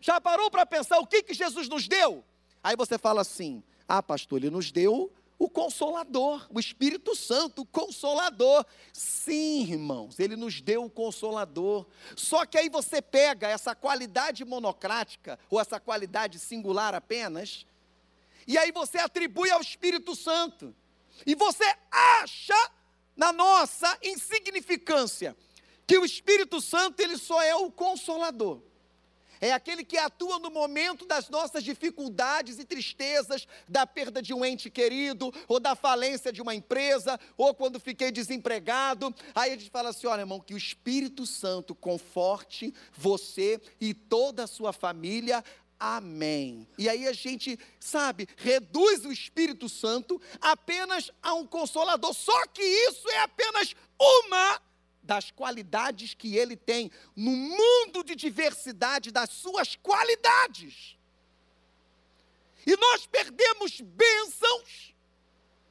Já 0.01 0.19
parou 0.19 0.49
para 0.49 0.65
pensar 0.65 0.97
o 0.97 1.05
que, 1.05 1.21
que 1.21 1.31
Jesus 1.31 1.69
nos 1.69 1.87
deu? 1.87 2.25
Aí 2.63 2.75
você 2.75 2.97
fala 2.97 3.21
assim: 3.21 3.61
ah, 3.87 4.01
pastor, 4.01 4.39
ele 4.39 4.49
nos 4.49 4.71
deu 4.71 5.13
o 5.37 5.47
Consolador, 5.47 6.47
o 6.49 6.59
Espírito 6.59 7.15
Santo, 7.15 7.61
o 7.61 7.65
Consolador. 7.67 8.65
Sim, 8.91 9.61
irmãos, 9.61 10.19
ele 10.19 10.35
nos 10.35 10.59
deu 10.59 10.85
o 10.85 10.89
Consolador. 10.89 11.85
Só 12.15 12.47
que 12.47 12.57
aí 12.57 12.67
você 12.67 12.99
pega 12.99 13.47
essa 13.47 13.75
qualidade 13.75 14.43
monocrática, 14.43 15.37
ou 15.51 15.61
essa 15.61 15.79
qualidade 15.79 16.39
singular 16.39 16.95
apenas, 16.95 17.63
e 18.49 18.57
aí 18.57 18.71
você 18.71 18.97
atribui 18.97 19.51
ao 19.51 19.61
Espírito 19.61 20.15
Santo. 20.15 20.75
E 21.23 21.35
você 21.35 21.63
acha, 21.91 22.71
na 23.15 23.31
nossa 23.31 23.95
insignificância, 24.01 25.37
que 25.85 25.99
o 25.99 26.03
Espírito 26.03 26.59
Santo 26.59 26.99
ele 26.99 27.15
só 27.17 27.39
é 27.43 27.53
o 27.55 27.71
Consolador 27.71 28.61
é 29.41 29.53
aquele 29.53 29.83
que 29.83 29.97
atua 29.97 30.37
no 30.39 30.49
momento 30.49 31.05
das 31.05 31.29
nossas 31.29 31.63
dificuldades 31.63 32.59
e 32.59 32.65
tristezas, 32.65 33.47
da 33.67 33.87
perda 33.87 34.21
de 34.21 34.33
um 34.33 34.43
ente 34.43 34.69
querido, 34.69 35.33
ou 35.47 35.59
da 35.59 35.75
falência 35.75 36.31
de 36.31 36.41
uma 36.41 36.53
empresa, 36.53 37.19
ou 37.37 37.53
quando 37.53 37.79
fiquei 37.79 38.11
desempregado. 38.11 39.13
Aí 39.33 39.53
a 39.53 39.57
gente 39.57 39.69
fala 39.69 39.89
assim: 39.89 40.07
olha, 40.07 40.21
irmão, 40.21 40.39
que 40.39 40.53
o 40.53 40.57
Espírito 40.57 41.25
Santo 41.25 41.73
conforte 41.73 42.73
você 42.91 43.61
e 43.79 43.93
toda 43.93 44.43
a 44.43 44.47
sua 44.47 44.73
família. 44.73 45.43
Amém. 45.79 46.67
E 46.77 46.89
aí 46.89 47.07
a 47.07 47.13
gente, 47.13 47.57
sabe, 47.79 48.27
reduz 48.35 49.05
o 49.05 49.11
Espírito 49.11 49.69
Santo 49.69 50.21
apenas 50.41 51.09
a 51.23 51.33
um 51.33 51.47
consolador. 51.47 52.13
Só 52.13 52.45
que 52.47 52.61
isso 52.61 53.09
é 53.09 53.19
apenas 53.19 53.73
uma 53.97 54.61
das 55.01 55.31
qualidades 55.31 56.13
que 56.13 56.35
ele 56.35 56.55
tem, 56.55 56.91
no 57.15 57.31
mundo 57.31 58.03
de 58.03 58.13
diversidade 58.13 59.09
das 59.09 59.29
suas 59.31 59.75
qualidades. 59.77 60.97
E 62.67 62.75
nós 62.75 63.07
perdemos 63.07 63.81
bênçãos, 63.81 64.93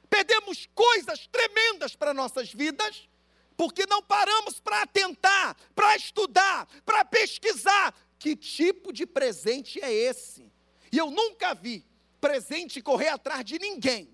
perdemos 0.08 0.68
coisas 0.74 1.28
tremendas 1.28 1.94
para 1.94 2.14
nossas 2.14 2.52
vidas, 2.52 3.08
porque 3.56 3.86
não 3.86 4.02
paramos 4.02 4.58
para 4.58 4.82
atentar, 4.82 5.56
para 5.74 5.94
estudar, 5.94 6.66
para 6.84 7.04
pesquisar 7.04 7.94
que 8.18 8.34
tipo 8.34 8.92
de 8.92 9.06
presente 9.06 9.80
é 9.82 9.92
esse. 9.92 10.50
E 10.90 10.98
eu 10.98 11.10
nunca 11.10 11.54
vi 11.54 11.84
presente 12.20 12.82
correr 12.82 13.08
atrás 13.08 13.44
de 13.44 13.58
ninguém. 13.58 14.10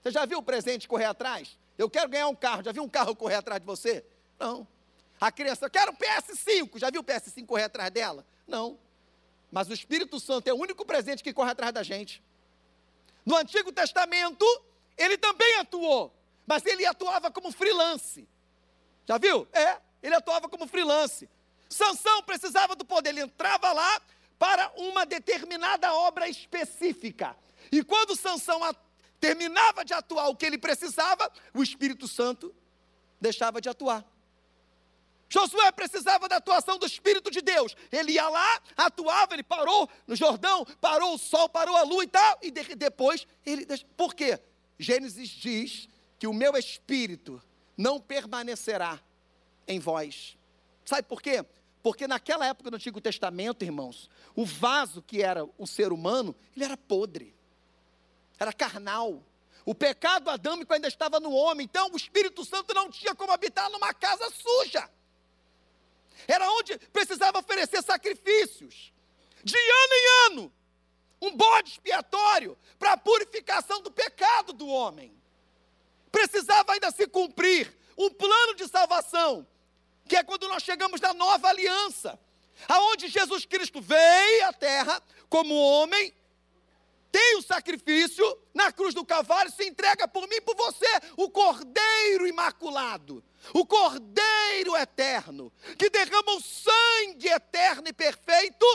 Você 0.00 0.10
já 0.10 0.24
viu 0.24 0.38
o 0.38 0.42
presente 0.42 0.88
correr 0.88 1.04
atrás? 1.04 1.58
Eu 1.76 1.90
quero 1.90 2.08
ganhar 2.08 2.28
um 2.28 2.34
carro. 2.34 2.62
Já 2.62 2.72
viu 2.72 2.82
um 2.82 2.88
carro 2.88 3.14
correr 3.14 3.36
atrás 3.36 3.60
de 3.60 3.66
você? 3.66 4.04
Não. 4.38 4.66
A 5.20 5.30
criança, 5.30 5.66
eu 5.66 5.70
quero 5.70 5.92
um 5.92 5.96
PS5. 5.96 6.78
Já 6.78 6.90
viu 6.90 7.02
o 7.02 7.04
PS5 7.04 7.46
correr 7.46 7.64
atrás 7.64 7.90
dela? 7.90 8.24
Não. 8.46 8.78
Mas 9.50 9.68
o 9.68 9.74
Espírito 9.74 10.18
Santo 10.18 10.48
é 10.48 10.52
o 10.52 10.56
único 10.56 10.84
presente 10.84 11.22
que 11.22 11.32
corre 11.32 11.50
atrás 11.50 11.72
da 11.72 11.82
gente. 11.82 12.22
No 13.26 13.36
Antigo 13.36 13.70
Testamento, 13.70 14.46
ele 14.96 15.18
também 15.18 15.56
atuou, 15.56 16.14
mas 16.46 16.64
ele 16.64 16.86
atuava 16.86 17.30
como 17.30 17.52
freelance. 17.52 18.26
Já 19.06 19.18
viu? 19.18 19.46
É, 19.52 19.78
ele 20.02 20.14
atuava 20.14 20.48
como 20.48 20.66
freelance. 20.66 21.28
Sansão 21.70 22.22
precisava 22.24 22.74
do 22.74 22.84
poder, 22.84 23.10
ele 23.10 23.22
entrava 23.22 23.72
lá 23.72 24.02
para 24.38 24.72
uma 24.76 25.06
determinada 25.06 25.94
obra 25.94 26.28
específica. 26.28 27.36
E 27.70 27.84
quando 27.84 28.16
Sansão 28.16 28.60
terminava 29.20 29.84
de 29.84 29.94
atuar 29.94 30.28
o 30.28 30.36
que 30.36 30.46
ele 30.46 30.58
precisava, 30.58 31.30
o 31.54 31.62
Espírito 31.62 32.08
Santo 32.08 32.54
deixava 33.20 33.60
de 33.60 33.68
atuar. 33.68 34.04
Josué 35.28 35.70
precisava 35.70 36.28
da 36.28 36.36
atuação 36.36 36.76
do 36.76 36.86
Espírito 36.86 37.30
de 37.30 37.40
Deus. 37.40 37.76
Ele 37.92 38.12
ia 38.12 38.28
lá, 38.28 38.60
atuava, 38.76 39.34
ele 39.34 39.44
parou 39.44 39.88
no 40.04 40.16
Jordão, 40.16 40.64
parou 40.80 41.14
o 41.14 41.18
sol, 41.18 41.48
parou 41.48 41.76
a 41.76 41.82
lua 41.82 42.02
e 42.02 42.08
tal, 42.08 42.38
e 42.42 42.50
de, 42.50 42.74
depois 42.74 43.24
ele. 43.46 43.64
Por 43.96 44.12
quê? 44.12 44.40
Gênesis 44.76 45.28
diz 45.28 45.88
que 46.18 46.26
o 46.26 46.32
meu 46.32 46.56
espírito 46.56 47.40
não 47.76 48.00
permanecerá 48.00 48.98
em 49.68 49.78
vós. 49.78 50.36
Sabe 50.84 51.06
por 51.06 51.22
quê? 51.22 51.44
Porque 51.82 52.06
naquela 52.06 52.46
época 52.46 52.70
do 52.70 52.76
Antigo 52.76 53.00
Testamento, 53.00 53.64
irmãos, 53.64 54.10
o 54.34 54.44
vaso 54.44 55.02
que 55.02 55.22
era 55.22 55.48
o 55.56 55.66
ser 55.66 55.92
humano, 55.92 56.34
ele 56.54 56.64
era 56.64 56.76
podre, 56.76 57.34
era 58.38 58.52
carnal. 58.52 59.24
O 59.64 59.74
pecado 59.74 60.28
adâmico 60.30 60.72
ainda 60.72 60.88
estava 60.88 61.20
no 61.20 61.32
homem, 61.32 61.64
então 61.64 61.90
o 61.92 61.96
Espírito 61.96 62.44
Santo 62.44 62.74
não 62.74 62.90
tinha 62.90 63.14
como 63.14 63.32
habitar 63.32 63.70
numa 63.70 63.94
casa 63.94 64.30
suja. 64.30 64.90
Era 66.28 66.50
onde 66.50 66.78
precisava 66.92 67.38
oferecer 67.38 67.82
sacrifícios, 67.82 68.92
de 69.42 69.56
ano 69.56 69.94
em 69.94 70.26
ano, 70.26 70.52
um 71.22 71.36
bode 71.36 71.70
expiatório 71.70 72.58
para 72.78 72.92
a 72.92 72.96
purificação 72.96 73.80
do 73.82 73.90
pecado 73.90 74.52
do 74.52 74.66
homem. 74.66 75.14
Precisava 76.10 76.72
ainda 76.72 76.90
se 76.90 77.06
cumprir 77.06 77.74
um 77.96 78.10
plano 78.10 78.54
de 78.54 78.66
salvação, 78.68 79.46
que 80.10 80.16
é 80.16 80.24
quando 80.24 80.48
nós 80.48 80.64
chegamos 80.64 81.00
na 81.00 81.14
nova 81.14 81.46
aliança, 81.46 82.18
aonde 82.66 83.06
Jesus 83.06 83.46
Cristo 83.46 83.80
veio 83.80 84.48
à 84.48 84.52
terra 84.52 85.00
como 85.28 85.54
homem, 85.54 86.12
tem 87.12 87.36
o 87.36 87.42
sacrifício 87.42 88.24
na 88.52 88.72
cruz 88.72 88.92
do 88.92 89.04
Calvário, 89.04 89.52
se 89.52 89.64
entrega 89.64 90.08
por 90.08 90.26
mim 90.28 90.34
e 90.34 90.40
por 90.40 90.56
você, 90.56 90.88
o 91.16 91.30
Cordeiro 91.30 92.26
Imaculado, 92.26 93.22
o 93.54 93.64
Cordeiro 93.64 94.76
Eterno, 94.76 95.52
que 95.78 95.88
derrama 95.88 96.32
o 96.32 96.40
sangue 96.40 97.28
eterno 97.28 97.86
e 97.86 97.92
perfeito 97.92 98.66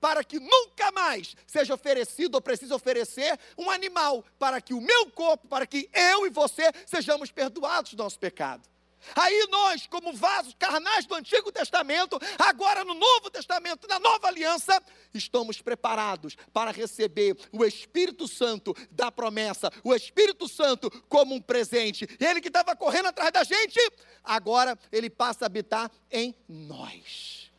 para 0.00 0.22
que 0.22 0.38
nunca 0.38 0.92
mais 0.92 1.34
seja 1.44 1.74
oferecido 1.74 2.36
ou 2.36 2.40
precise 2.40 2.72
oferecer 2.72 3.36
um 3.58 3.68
animal, 3.68 4.24
para 4.38 4.60
que 4.60 4.74
o 4.74 4.80
meu 4.80 5.10
corpo, 5.10 5.48
para 5.48 5.66
que 5.66 5.90
eu 5.92 6.24
e 6.24 6.30
você 6.30 6.70
sejamos 6.86 7.32
perdoados 7.32 7.94
do 7.94 8.02
nosso 8.04 8.18
pecado. 8.18 8.73
Aí 9.14 9.46
nós, 9.50 9.86
como 9.86 10.12
vasos 10.12 10.54
carnais 10.58 11.06
do 11.06 11.14
Antigo 11.14 11.52
Testamento, 11.52 12.18
agora 12.38 12.84
no 12.84 12.94
Novo 12.94 13.30
Testamento, 13.30 13.86
na 13.88 13.98
nova 13.98 14.28
aliança, 14.28 14.82
estamos 15.12 15.60
preparados 15.60 16.36
para 16.52 16.70
receber 16.70 17.36
o 17.52 17.64
Espírito 17.64 18.26
Santo 18.26 18.74
da 18.90 19.10
promessa, 19.10 19.70
o 19.82 19.94
Espírito 19.94 20.48
Santo 20.48 20.90
como 21.08 21.34
um 21.34 21.40
presente. 21.40 22.06
Ele 22.20 22.40
que 22.40 22.48
estava 22.48 22.74
correndo 22.76 23.06
atrás 23.06 23.32
da 23.32 23.44
gente, 23.44 23.78
agora 24.22 24.78
ele 24.90 25.10
passa 25.10 25.44
a 25.44 25.46
habitar 25.46 25.90
em 26.10 26.34
nós. 26.48 27.50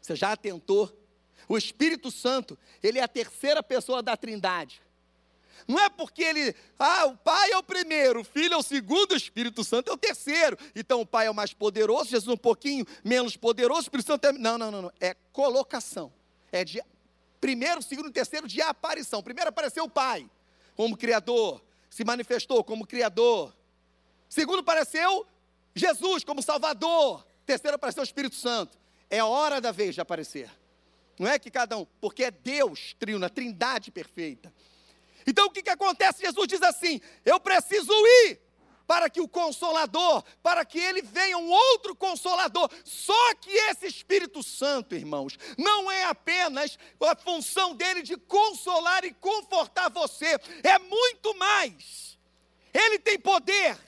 Você 0.00 0.14
já 0.14 0.32
atentou 0.32 0.92
o 1.48 1.56
Espírito 1.56 2.10
Santo, 2.10 2.58
ele 2.82 2.98
é 2.98 3.02
a 3.02 3.08
terceira 3.08 3.62
pessoa 3.62 4.02
da 4.02 4.16
Trindade. 4.16 4.83
Não 5.66 5.78
é 5.78 5.88
porque 5.88 6.22
ele, 6.22 6.54
ah, 6.78 7.06
o 7.06 7.16
Pai 7.16 7.52
é 7.52 7.56
o 7.56 7.62
primeiro, 7.62 8.20
o 8.20 8.24
Filho 8.24 8.54
é 8.54 8.56
o 8.56 8.62
segundo, 8.62 9.12
o 9.12 9.16
Espírito 9.16 9.64
Santo 9.64 9.90
é 9.90 9.94
o 9.94 9.96
terceiro. 9.96 10.58
Então 10.74 11.00
o 11.00 11.06
Pai 11.06 11.26
é 11.26 11.30
o 11.30 11.34
mais 11.34 11.52
poderoso, 11.52 12.10
Jesus 12.10 12.32
um 12.32 12.36
pouquinho 12.36 12.86
menos 13.02 13.36
poderoso, 13.36 13.80
o 13.80 13.82
Espírito 13.82 14.06
Santo 14.06 14.26
é. 14.26 14.32
Não, 14.32 14.58
não, 14.58 14.70
não, 14.70 14.82
não. 14.82 14.92
É 15.00 15.14
colocação. 15.32 16.12
É 16.52 16.64
de 16.64 16.82
primeiro, 17.40 17.82
segundo 17.82 18.08
e 18.08 18.12
terceiro 18.12 18.48
de 18.48 18.62
aparição. 18.62 19.22
Primeiro 19.22 19.50
apareceu 19.50 19.84
o 19.84 19.90
Pai, 19.90 20.28
como 20.76 20.96
Criador, 20.96 21.62
se 21.90 22.04
manifestou 22.04 22.64
como 22.64 22.86
Criador. 22.86 23.54
Segundo 24.28 24.60
apareceu 24.60 25.26
Jesus 25.74 26.24
como 26.24 26.42
Salvador. 26.42 27.26
Terceiro 27.44 27.76
apareceu 27.76 28.02
o 28.02 28.04
Espírito 28.04 28.36
Santo. 28.36 28.78
É 29.10 29.22
hora 29.22 29.60
da 29.60 29.70
vez 29.70 29.94
de 29.94 30.00
aparecer. 30.00 30.50
Não 31.18 31.28
é 31.28 31.38
que 31.38 31.50
cada 31.50 31.76
um, 31.76 31.86
porque 32.00 32.24
é 32.24 32.30
Deus, 32.30 32.96
na 33.18 33.28
trindade 33.28 33.90
perfeita. 33.90 34.52
Então 35.26 35.46
o 35.46 35.50
que, 35.50 35.62
que 35.62 35.70
acontece? 35.70 36.22
Jesus 36.22 36.46
diz 36.48 36.62
assim: 36.62 37.00
Eu 37.24 37.40
preciso 37.40 37.92
ir 37.92 38.44
para 38.86 39.08
que 39.08 39.20
o 39.20 39.28
consolador, 39.28 40.22
para 40.42 40.64
que 40.64 40.78
ele 40.78 41.02
venha 41.02 41.38
um 41.38 41.50
outro 41.50 41.94
consolador. 41.94 42.70
Só 42.84 43.34
que 43.36 43.50
esse 43.50 43.86
Espírito 43.86 44.42
Santo, 44.42 44.94
irmãos, 44.94 45.38
não 45.56 45.90
é 45.90 46.04
apenas 46.04 46.78
a 47.00 47.16
função 47.16 47.74
dele 47.74 48.02
de 48.02 48.16
consolar 48.16 49.04
e 49.04 49.12
confortar 49.14 49.90
você, 49.90 50.38
é 50.62 50.78
muito 50.78 51.36
mais. 51.36 52.18
Ele 52.72 52.98
tem 52.98 53.18
poder, 53.18 53.78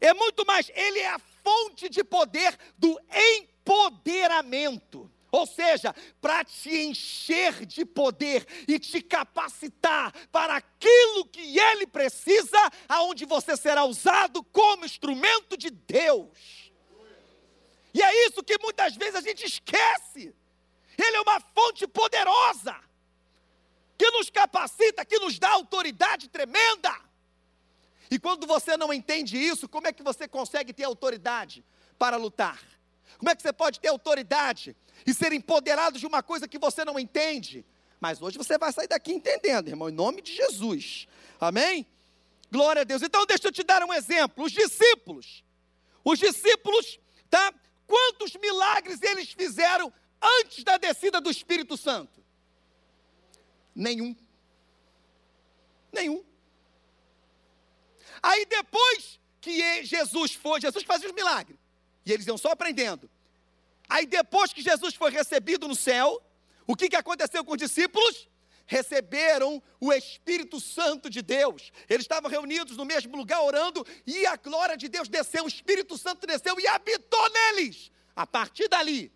é 0.00 0.14
muito 0.14 0.46
mais, 0.46 0.70
ele 0.74 0.98
é 0.98 1.10
a 1.10 1.20
fonte 1.42 1.88
de 1.88 2.02
poder 2.02 2.56
do 2.78 2.98
empoderamento. 3.38 5.10
Ou 5.32 5.46
seja, 5.46 5.94
para 6.20 6.44
te 6.44 6.70
encher 6.70 7.64
de 7.64 7.84
poder 7.84 8.46
e 8.66 8.78
te 8.78 9.00
capacitar 9.00 10.12
para 10.32 10.56
aquilo 10.56 11.26
que 11.26 11.58
Ele 11.58 11.86
precisa, 11.86 12.58
aonde 12.88 13.24
você 13.24 13.56
será 13.56 13.84
usado 13.84 14.42
como 14.44 14.84
instrumento 14.84 15.56
de 15.56 15.70
Deus. 15.70 16.72
E 17.94 18.02
é 18.02 18.26
isso 18.26 18.42
que 18.42 18.56
muitas 18.60 18.96
vezes 18.96 19.14
a 19.14 19.20
gente 19.20 19.44
esquece. 19.44 20.34
Ele 20.98 21.16
é 21.16 21.20
uma 21.20 21.40
fonte 21.40 21.86
poderosa, 21.86 22.76
que 23.96 24.10
nos 24.10 24.30
capacita, 24.30 25.04
que 25.04 25.18
nos 25.18 25.38
dá 25.38 25.50
autoridade 25.50 26.28
tremenda. 26.28 26.94
E 28.10 28.18
quando 28.18 28.46
você 28.46 28.76
não 28.76 28.92
entende 28.92 29.38
isso, 29.38 29.68
como 29.68 29.86
é 29.86 29.92
que 29.92 30.02
você 30.02 30.26
consegue 30.26 30.72
ter 30.72 30.84
autoridade 30.84 31.64
para 31.98 32.16
lutar? 32.16 32.60
Como 33.18 33.30
é 33.30 33.36
que 33.36 33.42
você 33.42 33.52
pode 33.52 33.78
ter 33.78 33.88
autoridade 33.88 34.76
e 35.06 35.14
ser 35.14 35.32
empoderado 35.32 35.98
de 35.98 36.06
uma 36.06 36.22
coisa 36.22 36.48
que 36.48 36.58
você 36.58 36.84
não 36.84 36.98
entende. 36.98 37.64
Mas 38.00 38.20
hoje 38.22 38.38
você 38.38 38.56
vai 38.56 38.72
sair 38.72 38.88
daqui 38.88 39.12
entendendo, 39.12 39.68
irmão, 39.68 39.88
em 39.88 39.92
nome 39.92 40.22
de 40.22 40.34
Jesus. 40.34 41.06
Amém? 41.38 41.86
Glória 42.50 42.82
a 42.82 42.84
Deus. 42.84 43.02
Então 43.02 43.26
deixa 43.26 43.48
eu 43.48 43.52
te 43.52 43.62
dar 43.62 43.82
um 43.84 43.92
exemplo. 43.92 44.44
Os 44.44 44.52
discípulos. 44.52 45.44
Os 46.04 46.18
discípulos, 46.18 46.98
tá? 47.28 47.52
Quantos 47.86 48.34
milagres 48.36 49.02
eles 49.02 49.32
fizeram 49.32 49.92
antes 50.20 50.64
da 50.64 50.78
descida 50.78 51.20
do 51.20 51.30
Espírito 51.30 51.76
Santo? 51.76 52.24
Nenhum. 53.74 54.16
Nenhum. 55.92 56.24
Aí 58.22 58.44
depois 58.46 59.18
que 59.40 59.84
Jesus 59.84 60.34
foi, 60.34 60.60
Jesus 60.60 60.84
fazia 60.84 61.08
os 61.08 61.14
milagres. 61.14 61.58
E 62.04 62.12
eles 62.12 62.26
iam 62.26 62.38
só 62.38 62.50
aprendendo. 62.50 63.10
Aí 63.90 64.06
depois 64.06 64.52
que 64.52 64.62
Jesus 64.62 64.94
foi 64.94 65.10
recebido 65.10 65.66
no 65.66 65.74
céu, 65.74 66.22
o 66.64 66.76
que, 66.76 66.88
que 66.88 66.94
aconteceu 66.94 67.44
com 67.44 67.52
os 67.52 67.58
discípulos? 67.58 68.28
Receberam 68.64 69.60
o 69.80 69.92
Espírito 69.92 70.60
Santo 70.60 71.10
de 71.10 71.20
Deus. 71.20 71.72
Eles 71.88 72.04
estavam 72.04 72.30
reunidos 72.30 72.76
no 72.76 72.84
mesmo 72.84 73.16
lugar 73.16 73.42
orando 73.42 73.84
e 74.06 74.24
a 74.26 74.36
glória 74.36 74.76
de 74.76 74.88
Deus 74.88 75.08
desceu, 75.08 75.44
o 75.44 75.48
Espírito 75.48 75.98
Santo 75.98 76.24
desceu 76.24 76.58
e 76.60 76.68
habitou 76.68 77.28
neles. 77.30 77.90
A 78.14 78.24
partir 78.24 78.68
dali, 78.68 79.12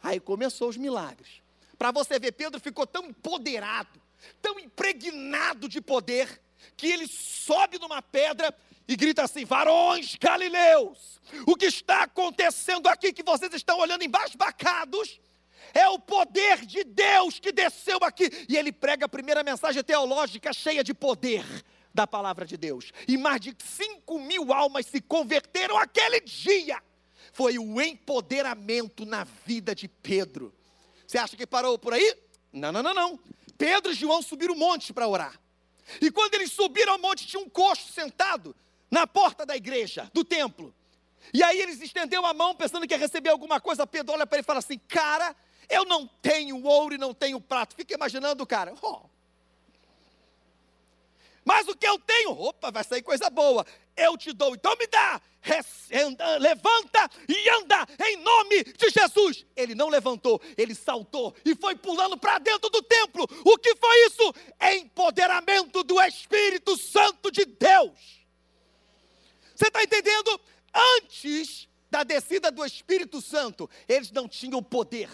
aí 0.00 0.20
começou 0.20 0.68
os 0.68 0.76
milagres. 0.76 1.42
Para 1.76 1.90
você 1.90 2.16
ver, 2.16 2.30
Pedro 2.30 2.60
ficou 2.60 2.86
tão 2.86 3.06
empoderado, 3.06 4.00
tão 4.40 4.56
impregnado 4.60 5.68
de 5.68 5.80
poder, 5.80 6.40
que 6.76 6.86
ele 6.86 7.08
sobe 7.08 7.76
numa 7.80 8.00
pedra 8.00 8.56
e 8.86 8.96
grita 8.96 9.22
assim: 9.22 9.44
varões 9.44 10.16
galileus, 10.16 11.20
o 11.46 11.56
que 11.56 11.66
está 11.66 12.04
acontecendo 12.04 12.88
aqui 12.88 13.12
que 13.12 13.22
vocês 13.22 13.52
estão 13.54 13.78
olhando 13.78 14.02
embasbacados? 14.02 15.20
É 15.74 15.88
o 15.88 15.98
poder 15.98 16.66
de 16.66 16.84
Deus 16.84 17.38
que 17.38 17.50
desceu 17.50 17.98
aqui. 18.02 18.28
E 18.48 18.56
ele 18.56 18.72
prega 18.72 19.06
a 19.06 19.08
primeira 19.08 19.42
mensagem 19.42 19.82
teológica 19.82 20.52
cheia 20.52 20.84
de 20.84 20.92
poder 20.92 21.44
da 21.94 22.06
palavra 22.06 22.44
de 22.44 22.56
Deus. 22.56 22.92
E 23.08 23.16
mais 23.16 23.40
de 23.40 23.56
5 23.58 24.18
mil 24.18 24.52
almas 24.52 24.86
se 24.86 25.00
converteram 25.00 25.78
aquele 25.78 26.20
dia. 26.20 26.82
Foi 27.32 27.58
o 27.58 27.80
empoderamento 27.80 29.06
na 29.06 29.24
vida 29.46 29.74
de 29.74 29.88
Pedro. 29.88 30.52
Você 31.06 31.16
acha 31.16 31.36
que 31.36 31.46
parou 31.46 31.78
por 31.78 31.94
aí? 31.94 32.16
Não, 32.52 32.70
não, 32.70 32.82
não, 32.82 32.92
não. 32.92 33.20
Pedro 33.56 33.92
e 33.92 33.94
João 33.94 34.20
subiram 34.20 34.54
o 34.54 34.58
monte 34.58 34.92
para 34.92 35.08
orar. 35.08 35.40
E 36.00 36.10
quando 36.10 36.34
eles 36.34 36.52
subiram 36.52 36.92
ao 36.92 36.98
monte, 36.98 37.26
tinha 37.26 37.42
um 37.42 37.48
coxo 37.48 37.92
sentado 37.92 38.54
na 38.92 39.06
porta 39.06 39.46
da 39.46 39.56
igreja, 39.56 40.10
do 40.12 40.22
templo. 40.22 40.72
E 41.32 41.42
aí 41.42 41.58
eles 41.58 41.80
estenderam 41.80 42.26
a 42.26 42.34
mão 42.34 42.54
pensando 42.54 42.86
que 42.86 42.92
ia 42.92 42.98
receber 42.98 43.30
alguma 43.30 43.58
coisa. 43.58 43.86
Pedro 43.86 44.12
olha 44.12 44.26
para 44.26 44.36
ele 44.36 44.44
e 44.44 44.46
fala 44.46 44.58
assim: 44.58 44.78
Cara, 44.86 45.34
eu 45.66 45.86
não 45.86 46.06
tenho 46.20 46.62
ouro 46.62 46.94
e 46.94 46.98
não 46.98 47.14
tenho 47.14 47.40
prato. 47.40 47.74
Fica 47.74 47.94
imaginando 47.94 48.46
cara. 48.46 48.74
Oh. 48.82 49.00
Mas 51.42 51.66
o 51.66 51.74
que 51.74 51.88
eu 51.88 51.98
tenho, 51.98 52.32
opa, 52.32 52.70
vai 52.70 52.84
sair 52.84 53.02
coisa 53.02 53.30
boa. 53.30 53.66
Eu 53.96 54.16
te 54.16 54.32
dou, 54.32 54.54
então 54.54 54.76
me 54.76 54.86
dá. 54.86 55.20
Levanta 56.38 57.10
e 57.28 57.48
anda 57.50 57.86
em 58.06 58.16
nome 58.16 58.62
de 58.62 58.90
Jesus. 58.90 59.46
Ele 59.56 59.74
não 59.74 59.88
levantou, 59.88 60.40
ele 60.56 60.74
saltou 60.74 61.34
e 61.44 61.54
foi 61.54 61.74
pulando 61.74 62.16
para 62.18 62.38
dentro 62.38 62.68
do 62.68 62.82
templo. 62.82 63.26
O 63.44 63.58
que 63.58 63.74
foi 63.74 64.06
isso? 64.06 64.34
Empoderamento 64.76 65.82
do 65.82 66.00
Espírito 66.02 66.76
Santo 66.76 67.30
de 67.30 67.46
Deus. 67.46 68.21
Você 69.62 69.68
está 69.68 69.84
entendendo? 69.84 70.40
Antes 70.96 71.68
da 71.88 72.02
descida 72.02 72.50
do 72.50 72.64
Espírito 72.64 73.20
Santo, 73.20 73.70
eles 73.88 74.10
não 74.10 74.26
tinham 74.26 74.60
poder. 74.60 75.08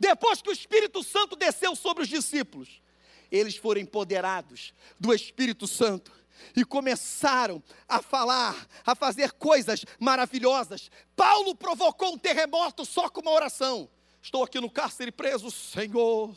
Depois 0.00 0.42
que 0.42 0.48
o 0.48 0.52
Espírito 0.52 1.04
Santo 1.04 1.36
desceu 1.36 1.76
sobre 1.76 2.02
os 2.02 2.08
discípulos, 2.08 2.82
eles 3.30 3.54
foram 3.54 3.80
empoderados 3.80 4.74
do 4.98 5.14
Espírito 5.14 5.68
Santo 5.68 6.10
e 6.56 6.64
começaram 6.64 7.62
a 7.88 8.02
falar, 8.02 8.66
a 8.84 8.96
fazer 8.96 9.30
coisas 9.30 9.84
maravilhosas. 10.00 10.90
Paulo 11.14 11.54
provocou 11.54 12.14
um 12.14 12.18
terremoto 12.18 12.84
só 12.84 13.08
com 13.08 13.20
uma 13.20 13.30
oração. 13.30 13.88
Estou 14.20 14.42
aqui 14.42 14.58
no 14.58 14.68
cárcere 14.68 15.12
preso, 15.12 15.52
Senhor. 15.52 16.36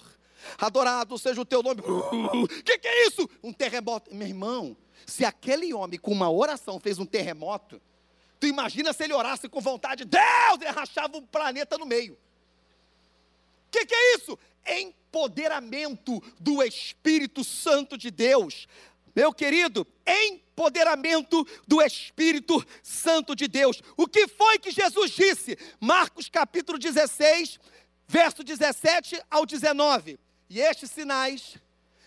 Adorado 0.59 1.17
seja 1.17 1.41
o 1.41 1.45
teu 1.45 1.63
nome. 1.63 1.81
O 1.81 2.47
que, 2.63 2.77
que 2.77 2.87
é 2.87 3.07
isso? 3.07 3.27
Um 3.41 3.51
terremoto. 3.51 4.13
Meu 4.13 4.27
irmão, 4.27 4.77
Se 5.05 5.25
aquele 5.25 5.73
homem 5.73 5.99
com 5.99 6.11
uma 6.11 6.29
oração 6.29 6.79
fez 6.79 6.99
um 6.99 7.05
terremoto, 7.05 7.81
tu 8.39 8.47
imagina 8.47 8.93
se 8.93 9.03
ele 9.03 9.13
orasse 9.13 9.47
com 9.47 9.61
vontade, 9.61 10.05
Deus, 10.05 10.61
ele 10.61 10.69
rachava 10.69 11.17
um 11.17 11.25
planeta 11.25 11.77
no 11.77 11.85
meio. 11.85 12.13
O 12.13 12.17
que, 13.71 13.85
que 13.85 13.95
é 13.95 14.15
isso? 14.15 14.37
Empoderamento 14.65 16.21
do 16.39 16.61
Espírito 16.63 17.43
Santo 17.43 17.97
de 17.97 18.11
Deus. 18.11 18.67
Meu 19.15 19.31
querido, 19.31 19.85
empoderamento 20.07 21.47
do 21.67 21.81
Espírito 21.81 22.65
Santo 22.81 23.35
de 23.35 23.47
Deus. 23.47 23.81
O 23.95 24.07
que 24.07 24.27
foi 24.27 24.57
que 24.57 24.71
Jesus 24.71 25.11
disse? 25.11 25.57
Marcos 25.79 26.29
capítulo 26.29 26.79
16, 26.79 27.59
verso 28.07 28.43
17 28.43 29.21
ao 29.29 29.45
19. 29.45 30.19
E 30.49 30.59
estes 30.59 30.91
sinais 30.91 31.57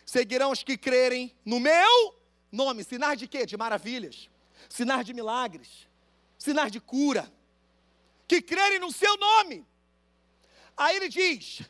seguirão 0.04 0.50
os 0.50 0.62
que 0.62 0.76
crerem 0.76 1.34
no 1.44 1.60
meu 1.60 2.14
nome. 2.56 2.82
Sinais 2.82 3.18
de 3.18 3.28
quê? 3.28 3.46
De 3.46 3.56
maravilhas, 3.56 4.28
sinais 4.68 5.04
de 5.06 5.14
milagres, 5.14 5.86
sinais 6.38 6.72
de 6.72 6.80
cura. 6.80 7.32
Que 8.26 8.42
crerem 8.42 8.80
no 8.80 8.90
seu 8.90 9.16
nome. 9.16 9.64
Aí 10.76 10.96
ele 10.96 11.08
diz: 11.08 11.60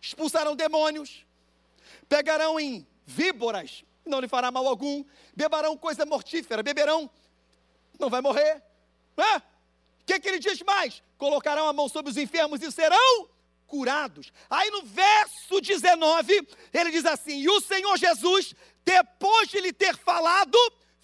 expulsarão 0.00 0.54
demônios, 0.54 1.24
pegarão 2.08 2.60
em 2.60 2.86
víboras, 3.06 3.84
não 4.04 4.20
lhe 4.20 4.28
fará 4.28 4.50
mal 4.50 4.66
algum, 4.66 5.04
beberão 5.34 5.76
coisa 5.76 6.04
mortífera, 6.04 6.62
beberão, 6.62 7.10
não 7.98 8.10
vai 8.10 8.20
morrer. 8.20 8.62
O 9.16 10.04
que, 10.04 10.20
que 10.20 10.28
ele 10.28 10.38
diz 10.38 10.60
mais? 10.62 11.02
Colocarão 11.16 11.66
a 11.66 11.72
mão 11.72 11.88
sobre 11.88 12.10
os 12.10 12.18
enfermos 12.18 12.60
e 12.60 12.70
serão 12.70 13.28
curados. 13.74 14.32
Aí 14.48 14.70
no 14.70 14.82
verso 14.82 15.60
19, 15.60 16.46
ele 16.72 16.90
diz 16.92 17.04
assim: 17.04 17.40
E 17.40 17.48
o 17.48 17.60
Senhor 17.60 17.98
Jesus, 17.98 18.54
depois 18.84 19.48
de 19.48 19.60
lhe 19.60 19.72
ter 19.72 19.96
falado, 19.96 20.56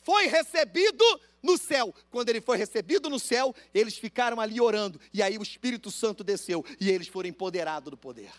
foi 0.05 0.29
recebido 0.29 1.05
no 1.43 1.59
céu. 1.59 1.93
Quando 2.11 2.29
ele 2.29 2.41
foi 2.41 2.57
recebido 2.57 3.11
no 3.11 3.19
céu, 3.19 3.53
eles 3.75 3.99
ficaram 3.99 4.41
ali 4.41 4.61
orando. 4.61 5.01
E 5.13 5.21
aí 5.21 5.37
o 5.37 5.43
Espírito 5.43 5.91
Santo 5.91 6.23
desceu 6.23 6.65
e 6.81 6.89
eles 6.89 7.09
foram 7.09 7.29
empoderados 7.29 7.91
do 7.91 7.97
poder. 7.97 8.31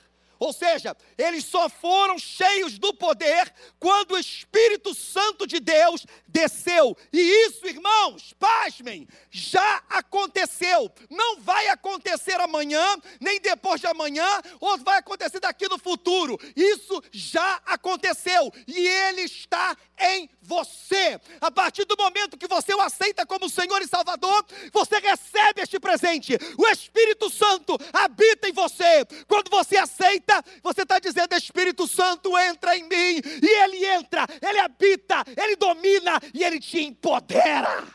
Ou 0.42 0.52
seja, 0.52 0.98
eles 1.20 1.46
só 1.46 1.70
foram 1.70 2.18
cheios 2.18 2.80
do 2.80 2.92
poder 2.96 3.54
quando 3.80 4.14
o 4.14 4.18
Espírito 4.18 4.92
Santo 4.92 5.46
de 5.46 5.60
Deus 5.60 6.04
desceu. 6.28 6.98
E 7.14 7.20
isso, 7.46 7.68
irmãos, 7.68 8.34
pasmem, 8.40 9.08
já 9.30 9.84
aconteceu. 9.88 10.92
Não 11.12 11.40
vai 11.42 11.68
acontecer 11.68 12.42
amanhã, 12.42 12.84
nem 13.20 13.40
depois 13.40 13.82
de 13.82 13.86
amanhã, 13.86 14.42
ou 14.60 14.80
vai 14.80 14.98
acontecer 14.98 15.40
daqui 15.40 15.70
no 15.70 15.78
futuro. 15.78 16.40
Isso 16.56 17.04
já 17.12 17.62
aconteceu 17.64 18.52
e 18.66 18.88
ele 18.88 19.22
está 19.22 19.78
em 20.00 20.28
você. 20.42 21.22
A 21.40 21.52
partir 21.52 21.86
do 21.86 21.96
momento 21.96 22.36
que 22.36 22.48
você 22.48 22.74
o 22.74 22.82
aceita 22.82 23.28
como 23.28 23.48
Senhor 23.48 23.80
e 23.80 23.88
Salvador, 23.88 24.44
você 24.74 24.98
recebe 24.98 25.62
este 25.62 25.80
presente. 25.80 26.36
O 26.58 26.68
Espírito 26.68 27.30
Santo 27.30 27.78
habita 27.94 28.50
em 28.50 28.54
você. 28.54 29.06
Quando 29.28 29.52
você 29.52 29.78
aceita, 29.78 30.31
você 30.62 30.84
está 30.84 31.00
dizendo: 31.00 31.34
Espírito 31.36 31.88
Santo 31.88 32.38
entra 32.38 32.78
em 32.78 32.84
mim, 32.84 33.22
e 33.42 33.64
ele 33.64 33.86
entra, 33.86 34.26
ele 34.42 34.60
habita, 34.60 35.24
ele 35.36 35.56
domina 35.56 36.20
e 36.34 36.44
ele 36.44 36.60
te 36.60 36.80
empodera. 36.80 37.88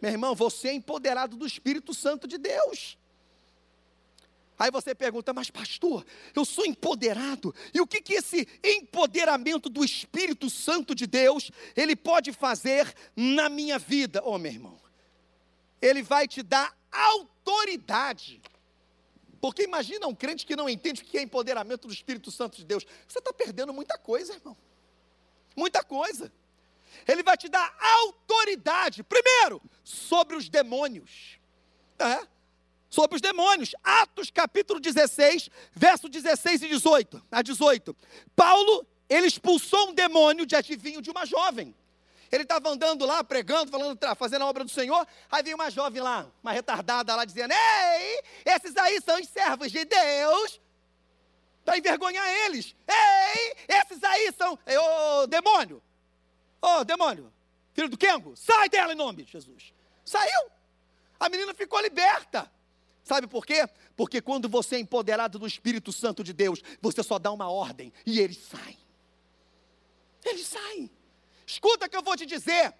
Meu 0.00 0.12
irmão, 0.12 0.34
você 0.34 0.68
é 0.68 0.72
empoderado 0.72 1.36
do 1.36 1.46
Espírito 1.46 1.92
Santo 1.92 2.28
de 2.28 2.38
Deus. 2.38 2.96
Aí 4.58 4.70
você 4.72 4.92
pergunta, 4.94 5.32
mas 5.32 5.50
pastor, 5.50 6.04
eu 6.34 6.44
sou 6.44 6.66
empoderado. 6.66 7.54
E 7.72 7.80
o 7.80 7.86
que, 7.86 8.00
que 8.00 8.14
esse 8.14 8.46
empoderamento 8.62 9.68
do 9.68 9.84
Espírito 9.84 10.50
Santo 10.50 10.94
de 10.94 11.06
Deus, 11.06 11.50
ele 11.76 11.94
pode 11.94 12.32
fazer 12.32 12.92
na 13.14 13.48
minha 13.48 13.78
vida? 13.78 14.20
Oh, 14.24 14.36
meu 14.36 14.50
irmão, 14.50 14.80
ele 15.80 16.02
vai 16.02 16.26
te 16.26 16.42
dar 16.42 16.76
autoridade 16.90 18.40
porque 19.40 19.62
imagina 19.62 20.06
um 20.06 20.14
crente 20.14 20.44
que 20.44 20.56
não 20.56 20.68
entende 20.68 21.02
o 21.02 21.04
que 21.04 21.18
é 21.18 21.22
empoderamento 21.22 21.86
do 21.86 21.92
Espírito 21.92 22.30
Santo 22.30 22.56
de 22.56 22.64
Deus. 22.64 22.84
Você 23.06 23.18
está 23.18 23.32
perdendo 23.32 23.72
muita 23.72 23.96
coisa, 23.96 24.34
irmão. 24.34 24.56
Muita 25.56 25.82
coisa. 25.82 26.32
Ele 27.06 27.22
vai 27.22 27.36
te 27.36 27.48
dar 27.48 27.76
autoridade, 27.80 29.02
primeiro, 29.02 29.62
sobre 29.84 30.36
os 30.36 30.48
demônios. 30.48 31.38
É, 31.98 32.26
sobre 32.88 33.16
os 33.16 33.20
demônios. 33.20 33.74
Atos 33.82 34.30
capítulo 34.30 34.80
16, 34.80 35.50
verso 35.72 36.08
16 36.08 36.62
e 36.62 36.68
18. 36.68 37.22
A 37.30 37.42
18. 37.42 37.96
Paulo, 38.34 38.86
ele 39.08 39.26
expulsou 39.26 39.90
um 39.90 39.94
demônio 39.94 40.46
de 40.46 40.56
adivinho 40.56 41.00
de 41.00 41.10
uma 41.10 41.24
jovem. 41.24 41.74
Ele 42.30 42.42
estava 42.42 42.68
andando 42.68 43.06
lá, 43.06 43.24
pregando, 43.24 43.70
falando, 43.70 43.98
fazendo 44.16 44.42
a 44.42 44.46
obra 44.46 44.64
do 44.64 44.70
Senhor. 44.70 45.06
Aí 45.30 45.42
veio 45.42 45.56
uma 45.56 45.70
jovem 45.70 46.02
lá, 46.02 46.30
uma 46.42 46.52
retardada 46.52 47.14
lá, 47.14 47.24
dizendo: 47.24 47.52
Ei, 47.52 48.22
esses 48.44 48.76
aí 48.76 49.00
são 49.00 49.18
os 49.18 49.28
servos 49.28 49.72
de 49.72 49.84
Deus. 49.84 50.60
Para 51.64 51.78
envergonhar 51.78 52.26
eles. 52.46 52.74
Ei, 52.86 53.56
esses 53.68 54.02
aí 54.02 54.32
são. 54.32 54.58
Ô, 55.22 55.26
demônio. 55.26 55.82
Ô, 56.60 56.84
demônio. 56.84 57.32
Filho 57.72 57.88
do 57.88 57.96
Kengo, 57.96 58.36
sai 58.36 58.68
dela 58.68 58.92
em 58.92 58.96
nome 58.96 59.24
de 59.24 59.32
Jesus. 59.32 59.72
Saiu. 60.04 60.50
A 61.20 61.28
menina 61.28 61.54
ficou 61.54 61.80
liberta. 61.80 62.50
Sabe 63.04 63.26
por 63.26 63.46
quê? 63.46 63.66
Porque 63.96 64.20
quando 64.20 64.48
você 64.48 64.76
é 64.76 64.78
empoderado 64.80 65.38
do 65.38 65.46
Espírito 65.46 65.92
Santo 65.92 66.22
de 66.22 66.32
Deus, 66.32 66.62
você 66.80 67.02
só 67.02 67.18
dá 67.18 67.32
uma 67.32 67.50
ordem 67.50 67.92
e 68.04 68.20
eles 68.20 68.38
saem. 68.38 68.78
Eles 70.24 70.46
saem. 70.46 70.90
Escuta 71.48 71.88
que 71.88 71.96
eu 71.96 72.02
vou 72.02 72.14
te 72.14 72.26
dizer. 72.26 72.74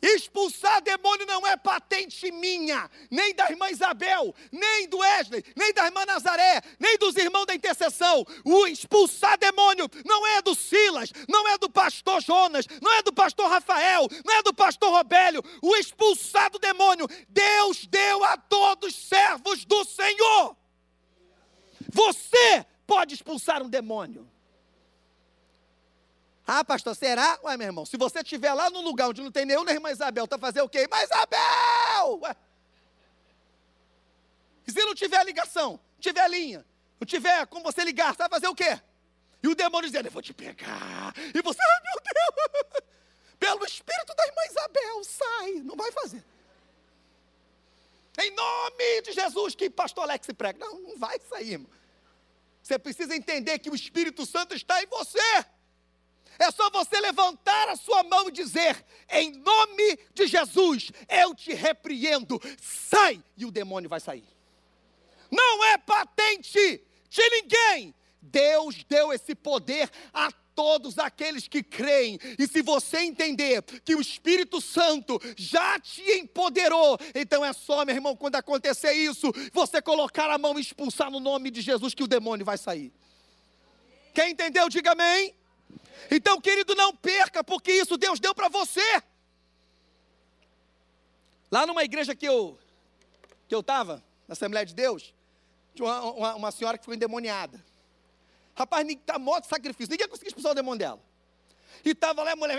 Expulsar 0.00 0.80
demônio 0.80 1.26
não 1.26 1.44
é 1.46 1.56
patente 1.56 2.30
minha, 2.30 2.88
nem 3.10 3.34
da 3.34 3.50
irmã 3.50 3.68
Isabel, 3.68 4.32
nem 4.50 4.88
do 4.88 4.98
Wesley, 4.98 5.44
nem 5.56 5.74
da 5.74 5.86
irmã 5.86 6.06
Nazaré, 6.06 6.62
nem 6.78 6.96
dos 6.96 7.16
irmãos 7.16 7.46
da 7.46 7.54
intercessão. 7.54 8.24
O 8.44 8.66
expulsar 8.68 9.36
demônio 9.36 9.90
não 10.06 10.24
é 10.26 10.40
do 10.40 10.54
Silas, 10.54 11.10
não 11.28 11.48
é 11.48 11.58
do 11.58 11.68
pastor 11.68 12.22
Jonas, 12.22 12.64
não 12.80 12.92
é 12.94 13.02
do 13.02 13.12
pastor 13.12 13.50
Rafael, 13.50 14.06
não 14.24 14.34
é 14.36 14.42
do 14.42 14.54
pastor 14.54 14.90
Robélio. 14.90 15.42
O 15.60 15.76
expulsar 15.76 16.48
do 16.50 16.60
demônio, 16.60 17.06
Deus 17.28 17.84
deu 17.86 18.24
a 18.24 18.36
todos 18.38 18.94
servos 18.94 19.64
do 19.64 19.84
Senhor. 19.84 20.56
Você 21.92 22.64
pode 22.86 23.14
expulsar 23.14 23.62
um 23.62 23.68
demônio. 23.68 24.30
Ah, 26.50 26.64
pastor, 26.64 26.96
será? 26.96 27.38
Ué, 27.42 27.58
meu 27.58 27.66
irmão, 27.66 27.84
se 27.84 27.98
você 27.98 28.20
estiver 28.20 28.54
lá 28.54 28.70
no 28.70 28.80
lugar 28.80 29.10
onde 29.10 29.20
não 29.20 29.30
tem 29.30 29.44
nenhum, 29.44 29.64
nem 29.64 29.74
irmã 29.74 29.90
Isabel, 29.90 30.24
está 30.24 30.38
fazendo 30.38 30.64
o 30.64 30.68
quê? 30.70 30.78
Irmã 30.78 30.96
Isabel! 31.02 32.20
Ué. 32.22 32.34
Se 34.66 34.82
não 34.82 34.94
tiver 34.94 35.22
ligação, 35.26 35.78
tiver 36.00 36.26
linha, 36.30 36.64
não 36.98 37.04
tiver 37.04 37.46
como 37.48 37.64
você 37.64 37.84
ligar, 37.84 38.14
vai 38.14 38.30
fazer 38.30 38.48
o 38.48 38.54
quê? 38.54 38.80
E 39.42 39.48
o 39.48 39.54
demônio 39.54 39.90
dizendo, 39.90 40.06
eu 40.06 40.10
vou 40.10 40.22
te 40.22 40.32
pegar. 40.32 41.12
E 41.34 41.42
você, 41.42 41.60
ai 41.60 41.80
meu 41.84 42.02
Deus, 42.02 42.82
pelo 43.38 43.64
espírito 43.66 44.14
da 44.14 44.26
irmã 44.26 44.40
Isabel, 44.48 45.04
sai. 45.04 45.52
Não 45.64 45.76
vai 45.76 45.92
fazer. 45.92 46.24
Em 48.22 48.30
nome 48.30 49.02
de 49.02 49.12
Jesus, 49.12 49.54
que 49.54 49.68
pastor 49.68 50.04
Alex 50.04 50.26
prega. 50.34 50.58
Não, 50.58 50.80
não 50.80 50.96
vai 50.96 51.20
sair, 51.28 51.52
irmão. 51.52 51.70
Você 52.62 52.78
precisa 52.78 53.14
entender 53.14 53.58
que 53.58 53.68
o 53.68 53.74
Espírito 53.74 54.24
Santo 54.24 54.54
está 54.54 54.82
em 54.82 54.86
você. 54.86 55.44
É 56.38 56.50
só 56.50 56.70
você 56.70 57.00
levantar 57.00 57.68
a 57.68 57.76
sua 57.76 58.02
mão 58.04 58.28
e 58.28 58.32
dizer: 58.32 58.84
em 59.10 59.32
nome 59.32 59.98
de 60.14 60.26
Jesus, 60.26 60.90
eu 61.08 61.34
te 61.34 61.52
repreendo, 61.52 62.40
sai, 62.60 63.22
e 63.36 63.44
o 63.44 63.50
demônio 63.50 63.90
vai 63.90 64.00
sair. 64.00 64.24
Não 65.30 65.64
é 65.64 65.78
patente 65.78 66.82
de 67.08 67.30
ninguém. 67.30 67.94
Deus 68.20 68.84
deu 68.84 69.12
esse 69.12 69.34
poder 69.34 69.90
a 70.12 70.30
todos 70.58 70.98
aqueles 70.98 71.46
que 71.46 71.62
creem. 71.62 72.18
E 72.38 72.46
se 72.48 72.62
você 72.62 72.98
entender 72.98 73.62
que 73.84 73.94
o 73.94 74.00
Espírito 74.00 74.60
Santo 74.60 75.20
já 75.36 75.78
te 75.78 76.02
empoderou, 76.18 76.98
então 77.14 77.44
é 77.44 77.52
só, 77.52 77.84
meu 77.84 77.94
irmão, 77.94 78.16
quando 78.16 78.34
acontecer 78.34 78.92
isso, 78.92 79.32
você 79.52 79.80
colocar 79.80 80.28
a 80.30 80.36
mão 80.36 80.58
e 80.58 80.62
expulsar 80.62 81.10
no 81.10 81.20
nome 81.20 81.50
de 81.50 81.60
Jesus 81.60 81.94
que 81.94 82.02
o 82.02 82.08
demônio 82.08 82.44
vai 82.44 82.58
sair. 82.58 82.92
Quem 84.12 84.32
entendeu, 84.32 84.68
diga 84.68 84.92
amém. 84.92 85.37
Então, 86.10 86.40
querido, 86.40 86.74
não 86.74 86.94
perca, 86.94 87.42
porque 87.44 87.72
isso 87.72 87.96
Deus 87.96 88.18
deu 88.18 88.34
para 88.34 88.48
você. 88.48 89.02
Lá 91.50 91.66
numa 91.66 91.84
igreja 91.84 92.14
que 92.14 92.26
eu 92.26 92.58
que 93.48 93.54
eu 93.54 93.60
estava, 93.60 94.04
na 94.26 94.34
Assembleia 94.34 94.66
de 94.66 94.74
Deus, 94.74 95.14
tinha 95.74 95.88
uma, 95.88 96.02
uma, 96.12 96.34
uma 96.34 96.50
senhora 96.52 96.76
que 96.76 96.84
ficou 96.84 96.94
endemoniada. 96.94 97.64
Rapaz, 98.54 98.86
está 98.86 99.18
morto 99.18 99.44
de 99.44 99.48
sacrifício, 99.48 99.90
ninguém 99.90 100.06
conseguia 100.06 100.28
expulsar 100.28 100.52
o 100.52 100.54
demônio 100.54 100.78
dela. 100.78 101.00
E 101.84 101.90
estava 101.90 102.22
lá 102.22 102.32
a 102.32 102.36
mulher. 102.36 102.58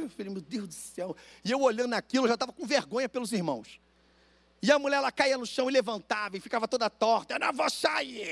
Eu 0.00 0.10
falei, 0.10 0.32
meu 0.32 0.40
Deus 0.40 0.68
do 0.68 0.74
céu. 0.74 1.16
E 1.44 1.50
eu 1.50 1.60
olhando 1.60 1.94
aquilo, 1.94 2.24
eu 2.24 2.28
já 2.28 2.34
estava 2.34 2.52
com 2.52 2.64
vergonha 2.64 3.08
pelos 3.08 3.32
irmãos. 3.32 3.80
E 4.62 4.70
a 4.70 4.78
mulher, 4.78 4.96
ela 4.96 5.10
caía 5.10 5.36
no 5.36 5.44
chão 5.44 5.68
e 5.68 5.72
levantava 5.72 6.36
e 6.36 6.40
ficava 6.40 6.68
toda 6.68 6.88
torta. 6.88 7.34
Eu 7.34 7.40
não 7.40 7.52
vou 7.52 7.68
sair. 7.68 8.26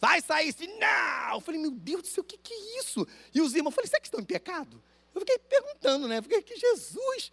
Vai 0.00 0.20
sair 0.20 0.50
assim, 0.50 0.66
não! 0.78 1.34
Eu 1.34 1.40
falei, 1.40 1.60
meu 1.60 1.70
Deus 1.70 2.02
do 2.02 2.08
céu, 2.08 2.22
o 2.22 2.24
que, 2.24 2.36
que 2.36 2.52
é 2.52 2.80
isso? 2.80 3.06
E 3.34 3.40
os 3.40 3.54
irmãos, 3.54 3.72
eu 3.72 3.74
falei, 3.74 3.88
será 3.88 4.00
que 4.00 4.06
estão 4.06 4.20
em 4.20 4.24
pecado? 4.24 4.82
Eu 5.14 5.20
fiquei 5.20 5.38
perguntando, 5.38 6.06
né? 6.06 6.20
Fiquei, 6.20 6.42
que 6.42 6.56
Jesus! 6.56 7.32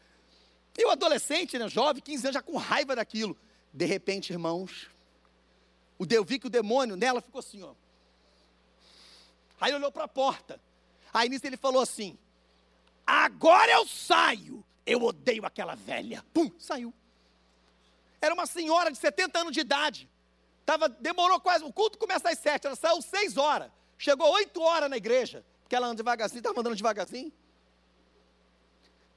Eu, 0.77 0.89
adolescente, 0.89 1.57
né, 1.59 1.67
jovem, 1.67 2.01
15 2.01 2.27
anos, 2.27 2.33
já 2.33 2.41
com 2.41 2.57
raiva 2.57 2.95
daquilo. 2.95 3.37
De 3.73 3.85
repente, 3.85 4.31
irmãos, 4.31 4.89
o 5.97 6.05
eu 6.09 6.23
vi 6.23 6.39
que 6.39 6.47
o 6.47 6.49
demônio 6.49 6.95
nela 6.95 7.21
ficou 7.21 7.39
assim, 7.39 7.61
ó. 7.61 7.73
Aí 9.59 9.69
ele 9.69 9.77
olhou 9.77 9.91
para 9.91 10.03
a 10.03 10.07
porta. 10.07 10.59
Aí 11.13 11.29
nisso 11.29 11.45
ele 11.45 11.55
falou 11.55 11.81
assim: 11.81 12.17
Agora 13.05 13.71
eu 13.71 13.87
saio. 13.87 14.63
Eu 14.85 15.01
odeio 15.03 15.45
aquela 15.45 15.75
velha. 15.75 16.25
Pum, 16.33 16.51
saiu. 16.59 16.93
Era 18.19 18.33
uma 18.33 18.45
senhora 18.45 18.91
de 18.91 18.97
70 18.97 19.39
anos 19.39 19.53
de 19.53 19.61
idade. 19.61 20.09
Tava, 20.65 20.87
demorou 20.87 21.39
quase, 21.39 21.63
o 21.63 21.73
culto 21.73 21.97
começa 21.97 22.29
às 22.29 22.39
7, 22.39 22.67
ela 22.67 22.75
saiu 22.75 23.01
6 23.01 23.37
horas. 23.37 23.71
Chegou 23.97 24.29
8 24.31 24.61
horas 24.61 24.89
na 24.89 24.97
igreja, 24.97 25.45
porque 25.61 25.75
ela 25.75 25.87
anda 25.87 25.95
devagarzinho, 25.95 26.39
estava 26.39 26.59
andando 26.59 26.75
devagarzinho. 26.75 27.31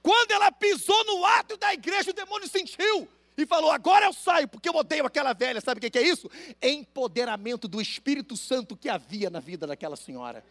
Quando 0.03 0.31
ela 0.31 0.53
pisou 0.53 1.05
no 1.05 1.25
ato 1.25 1.57
da 1.57 1.75
igreja, 1.75 2.11
o 2.11 2.15
demônio 2.15 2.49
sentiu 2.49 3.09
e 3.37 3.45
falou: 3.45 3.71
Agora 3.71 4.07
eu 4.07 4.13
saio, 4.13 4.47
porque 4.47 4.69
eu 4.69 4.75
odeio 4.75 5.05
aquela 5.05 5.33
velha. 5.33 5.61
Sabe 5.61 5.85
o 5.85 5.91
que 5.91 5.99
é 5.99 6.03
isso? 6.03 6.31
Empoderamento 6.63 7.67
do 7.67 7.81
Espírito 7.81 8.37
Santo 8.37 8.77
que 8.77 8.89
havia 8.89 9.29
na 9.31 9.41
vida 9.41 9.67
daquela 9.67 9.97
senhora. 9.97 10.45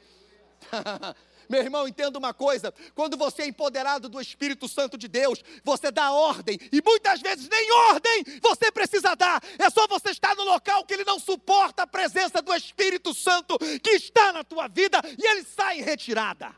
Meu 1.50 1.62
irmão, 1.62 1.88
entenda 1.88 2.18
uma 2.18 2.34
coisa: 2.34 2.74
quando 2.94 3.18
você 3.18 3.44
é 3.44 3.48
empoderado 3.48 4.10
do 4.10 4.20
Espírito 4.20 4.68
Santo 4.68 4.98
de 4.98 5.08
Deus, 5.08 5.44
você 5.64 5.92
dá 5.92 6.12
ordem, 6.12 6.60
e 6.72 6.82
muitas 6.82 7.22
vezes 7.22 7.48
nem 7.48 7.72
ordem 7.72 8.24
você 8.42 8.72
precisa 8.72 9.16
dar, 9.16 9.42
é 9.58 9.70
só 9.70 9.88
você 9.88 10.10
estar 10.12 10.36
no 10.36 10.44
local 10.44 10.86
que 10.86 10.94
ele 10.94 11.04
não 11.04 11.20
suporta 11.20 11.84
a 11.84 11.88
presença 11.88 12.42
do 12.42 12.54
Espírito 12.54 13.14
Santo 13.14 13.58
que 13.82 13.92
está 13.92 14.32
na 14.32 14.44
tua 14.44 14.68
vida 14.68 15.00
e 15.18 15.26
ele 15.26 15.44
sai 15.44 15.80
em 15.80 15.82
retirada. 15.82 16.56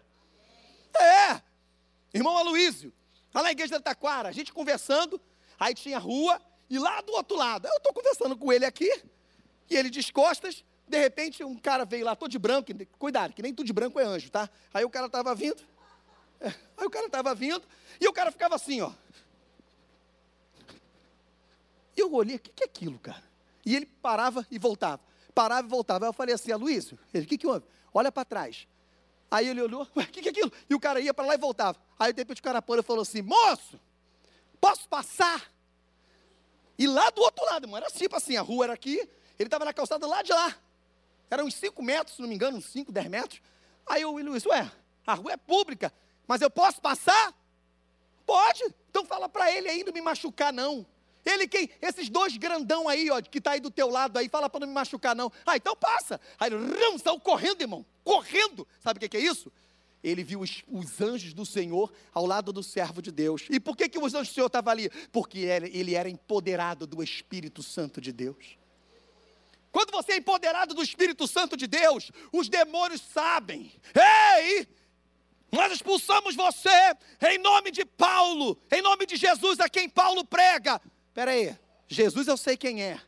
É, 1.00 1.42
irmão 2.14 2.38
Aloísio, 2.38 2.94
lá 3.34 3.44
na 3.44 3.52
igreja 3.52 3.76
da 3.76 3.82
Taquara, 3.82 4.30
a 4.30 4.32
gente 4.32 4.52
conversando, 4.52 5.22
aí 5.60 5.74
tinha 5.74 6.00
rua, 6.00 6.42
e 6.70 6.78
lá 6.80 7.02
do 7.02 7.14
outro 7.14 7.38
lado, 7.38 7.68
eu 7.68 7.78
estou 7.78 7.94
conversando 7.94 8.36
com 8.36 8.52
ele 8.52 8.66
aqui, 8.66 8.92
e 9.70 9.76
ele 9.76 9.90
de 9.90 10.12
costas, 10.12 10.64
de 10.88 10.98
repente, 10.98 11.44
um 11.44 11.58
cara 11.58 11.84
veio 11.86 12.06
lá, 12.06 12.16
todo 12.16 12.32
de 12.32 12.40
branco, 12.40 12.72
cuidado, 12.98 13.34
que 13.34 13.42
nem 13.42 13.54
tudo 13.54 13.66
de 13.66 13.74
branco 13.74 14.00
é 14.00 14.04
anjo, 14.04 14.30
tá? 14.30 14.50
Aí 14.74 14.86
o 14.86 14.90
cara 14.90 15.08
estava 15.08 15.36
vindo, 15.36 15.62
aí 16.42 16.86
o 16.86 16.90
cara 16.90 17.08
estava 17.08 17.36
vindo, 17.36 17.62
e 18.00 18.08
o 18.08 18.14
cara 18.14 18.32
ficava 18.32 18.56
assim, 18.56 18.82
ó. 18.82 18.92
E 21.96 22.00
eu 22.00 22.14
olhei, 22.14 22.36
o 22.36 22.40
que, 22.40 22.52
que 22.52 22.64
é 22.64 22.66
aquilo, 22.66 23.00
cara? 23.00 23.24
E 23.66 23.76
ele 23.76 23.86
parava 23.86 24.46
e 24.50 24.58
voltava, 24.58 25.02
parava 25.34 25.68
e 25.68 25.70
voltava. 25.70 26.06
Aí 26.06 26.10
eu 26.10 26.14
falei 26.14 26.36
assim, 26.36 26.52
Aloysio, 26.52 26.98
ele, 27.14 27.26
o 27.26 27.28
que, 27.28 27.38
que 27.38 27.48
houve? 27.48 27.66
Olha 27.94 28.12
para 28.12 28.24
trás. 28.24 28.68
Aí 29.30 29.48
ele 29.50 29.62
olhou, 29.62 29.82
o 29.94 30.06
que, 30.06 30.22
que 30.22 30.30
é 30.30 30.32
aquilo? 30.32 30.52
E 30.70 30.76
o 30.76 30.80
cara 30.80 31.02
ia 31.02 31.14
para 31.14 31.26
lá 31.26 31.34
e 31.34 31.38
voltava. 31.38 31.78
Aí 32.00 32.14
de 32.14 32.22
repente 32.22 32.40
o 32.40 32.44
cara 32.44 32.62
parou 32.62 32.82
e 32.82 32.86
falou 32.86 33.02
assim, 33.02 33.22
moço, 33.22 33.80
posso 34.62 34.88
passar? 34.88 35.52
E 36.78 36.88
lá 36.88 37.10
do 37.10 37.22
outro 37.22 37.44
lado, 37.46 37.68
mano, 37.68 37.86
era 37.86 37.94
tipo 37.94 38.16
assim, 38.16 38.38
a 38.38 38.42
rua 38.42 38.66
era 38.66 38.74
aqui, 38.74 38.98
ele 39.38 39.48
estava 39.48 39.66
na 39.66 39.74
calçada 39.74 40.06
lá 40.08 40.22
de 40.22 40.32
lá. 40.32 40.56
Era 41.30 41.44
uns 41.44 41.56
5 41.56 41.82
metros, 41.84 42.16
se 42.16 42.22
não 42.22 42.30
me 42.30 42.36
engano, 42.36 42.58
uns 42.58 42.66
5, 42.66 42.92
10 42.92 43.08
metros. 43.08 43.42
Aí 43.86 44.06
o 44.06 44.18
Luiz, 44.18 44.46
ué, 44.46 44.72
a 45.06 45.14
rua 45.14 45.34
é 45.34 45.38
pública, 45.38 45.94
mas 46.28 46.42
eu 46.42 46.50
posso 46.50 46.82
passar? 46.82 47.34
Pode. 48.26 48.64
Então 48.90 49.06
fala 49.06 49.30
para 49.30 49.52
ele 49.52 49.70
aí 49.70 49.84
não 49.84 49.94
me 49.94 50.02
machucar 50.02 50.52
não. 50.52 50.86
Ele 51.26 51.48
quem? 51.48 51.70
Esses 51.82 52.10
dois 52.10 52.38
grandão 52.38 52.88
aí, 52.88 53.10
ó, 53.10 53.22
que 53.22 53.38
está 53.38 53.52
aí 53.52 53.60
do 53.60 53.70
teu 53.70 53.90
lado 53.90 54.18
aí, 54.18 54.30
fala 54.30 54.50
para 54.50 54.62
não 54.62 54.68
me 54.68 54.74
machucar 54.74 55.16
não. 55.16 55.32
Ah, 55.46 55.58
então 55.58 55.76
passa. 55.76 56.20
Aí 56.40 56.52
ele 56.52 57.00
saiu 57.00 57.20
correndo, 57.20 57.62
irmão, 57.62 57.86
correndo. 58.04 58.68
Sabe 58.80 58.98
o 58.98 59.00
que, 59.02 59.10
que 59.10 59.18
é 59.18 59.22
isso? 59.22 59.52
Ele 60.04 60.24
viu 60.24 60.42
os, 60.42 60.64
os, 60.68 61.02
anjos 61.02 61.34
do 61.34 61.46
Senhor 61.46 61.92
ao 62.14 62.26
lado 62.26 62.54
do 62.54 62.64
servo 62.64 63.02
de 63.02 63.12
Deus. 63.12 63.46
E 63.50 63.60
por 63.60 63.76
que, 63.76 63.90
que 63.90 64.00
os 64.00 64.14
anjos 64.14 64.30
do 64.30 64.36
Senhor 64.36 64.48
estavam 64.48 64.72
ali? 64.72 64.90
Porque 65.12 65.40
ele, 65.40 65.70
ele 65.78 65.96
era 65.96 66.10
empoderado 66.10 66.88
do 66.88 67.04
Espírito 67.04 67.62
Santo 67.62 68.00
de 68.00 68.12
Deus. 68.12 68.58
Quando 69.78 69.92
você 69.92 70.14
é 70.14 70.18
empoderado 70.18 70.74
do 70.74 70.82
Espírito 70.82 71.28
Santo 71.28 71.56
de 71.56 71.68
Deus, 71.68 72.12
os 72.34 72.50
demônios 72.50 73.00
sabem. 73.00 73.72
Ei! 73.94 74.68
Nós 75.52 75.72
expulsamos 75.72 76.34
você 76.34 76.96
em 77.30 77.38
nome 77.38 77.70
de 77.70 77.86
Paulo, 77.86 78.60
em 78.72 78.82
nome 78.82 79.06
de 79.06 79.16
Jesus 79.16 79.60
a 79.60 79.70
quem 79.70 79.88
Paulo 79.88 80.26
prega. 80.26 80.82
Espera 81.10 81.30
aí, 81.30 81.56
Jesus 81.88 82.28
eu 82.28 82.36
sei 82.36 82.58
quem 82.58 82.82
é. 82.82 83.00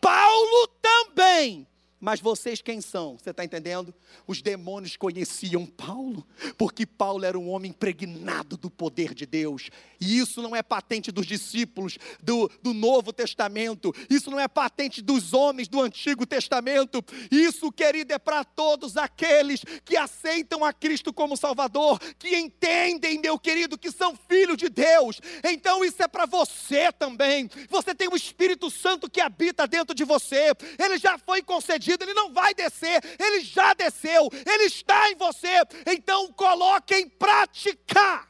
Paulo 0.00 0.66
também 0.80 1.68
mas 2.02 2.20
vocês 2.20 2.60
quem 2.60 2.80
são? 2.80 3.16
Você 3.16 3.30
está 3.30 3.44
entendendo? 3.44 3.94
Os 4.26 4.42
demônios 4.42 4.96
conheciam 4.96 5.64
Paulo, 5.64 6.26
porque 6.58 6.84
Paulo 6.84 7.24
era 7.24 7.38
um 7.38 7.48
homem 7.48 7.70
impregnado 7.70 8.56
do 8.56 8.68
poder 8.68 9.14
de 9.14 9.24
Deus. 9.24 9.70
E 10.00 10.18
isso 10.18 10.42
não 10.42 10.56
é 10.56 10.64
patente 10.64 11.12
dos 11.12 11.24
discípulos 11.24 11.98
do, 12.20 12.50
do 12.60 12.74
Novo 12.74 13.12
Testamento, 13.12 13.94
isso 14.10 14.32
não 14.32 14.40
é 14.40 14.48
patente 14.48 15.00
dos 15.00 15.32
homens 15.32 15.68
do 15.68 15.80
Antigo 15.80 16.26
Testamento. 16.26 17.04
Isso, 17.30 17.70
querido, 17.70 18.12
é 18.12 18.18
para 18.18 18.42
todos 18.42 18.96
aqueles 18.96 19.62
que 19.84 19.96
aceitam 19.96 20.64
a 20.64 20.72
Cristo 20.72 21.12
como 21.12 21.36
Salvador, 21.36 22.00
que 22.18 22.36
entendem, 22.36 23.20
meu 23.20 23.38
querido, 23.38 23.78
que 23.78 23.92
são 23.92 24.18
filhos 24.28 24.56
de 24.56 24.68
Deus. 24.68 25.20
Então 25.44 25.84
isso 25.84 26.02
é 26.02 26.08
para 26.08 26.26
você 26.26 26.90
também. 26.90 27.48
Você 27.70 27.94
tem 27.94 28.08
o 28.08 28.16
Espírito 28.16 28.68
Santo 28.72 29.08
que 29.08 29.20
habita 29.20 29.68
dentro 29.68 29.94
de 29.94 30.02
você, 30.02 30.50
ele 30.80 30.98
já 30.98 31.16
foi 31.16 31.42
concedido 31.42 31.91
ele 32.00 32.14
não 32.14 32.32
vai 32.32 32.54
descer, 32.54 33.02
ele 33.18 33.40
já 33.40 33.74
desceu, 33.74 34.28
ele 34.46 34.64
está 34.64 35.10
em 35.10 35.16
você, 35.16 35.62
então 35.86 36.32
coloque 36.32 36.94
em 36.94 37.08
prática. 37.08 38.28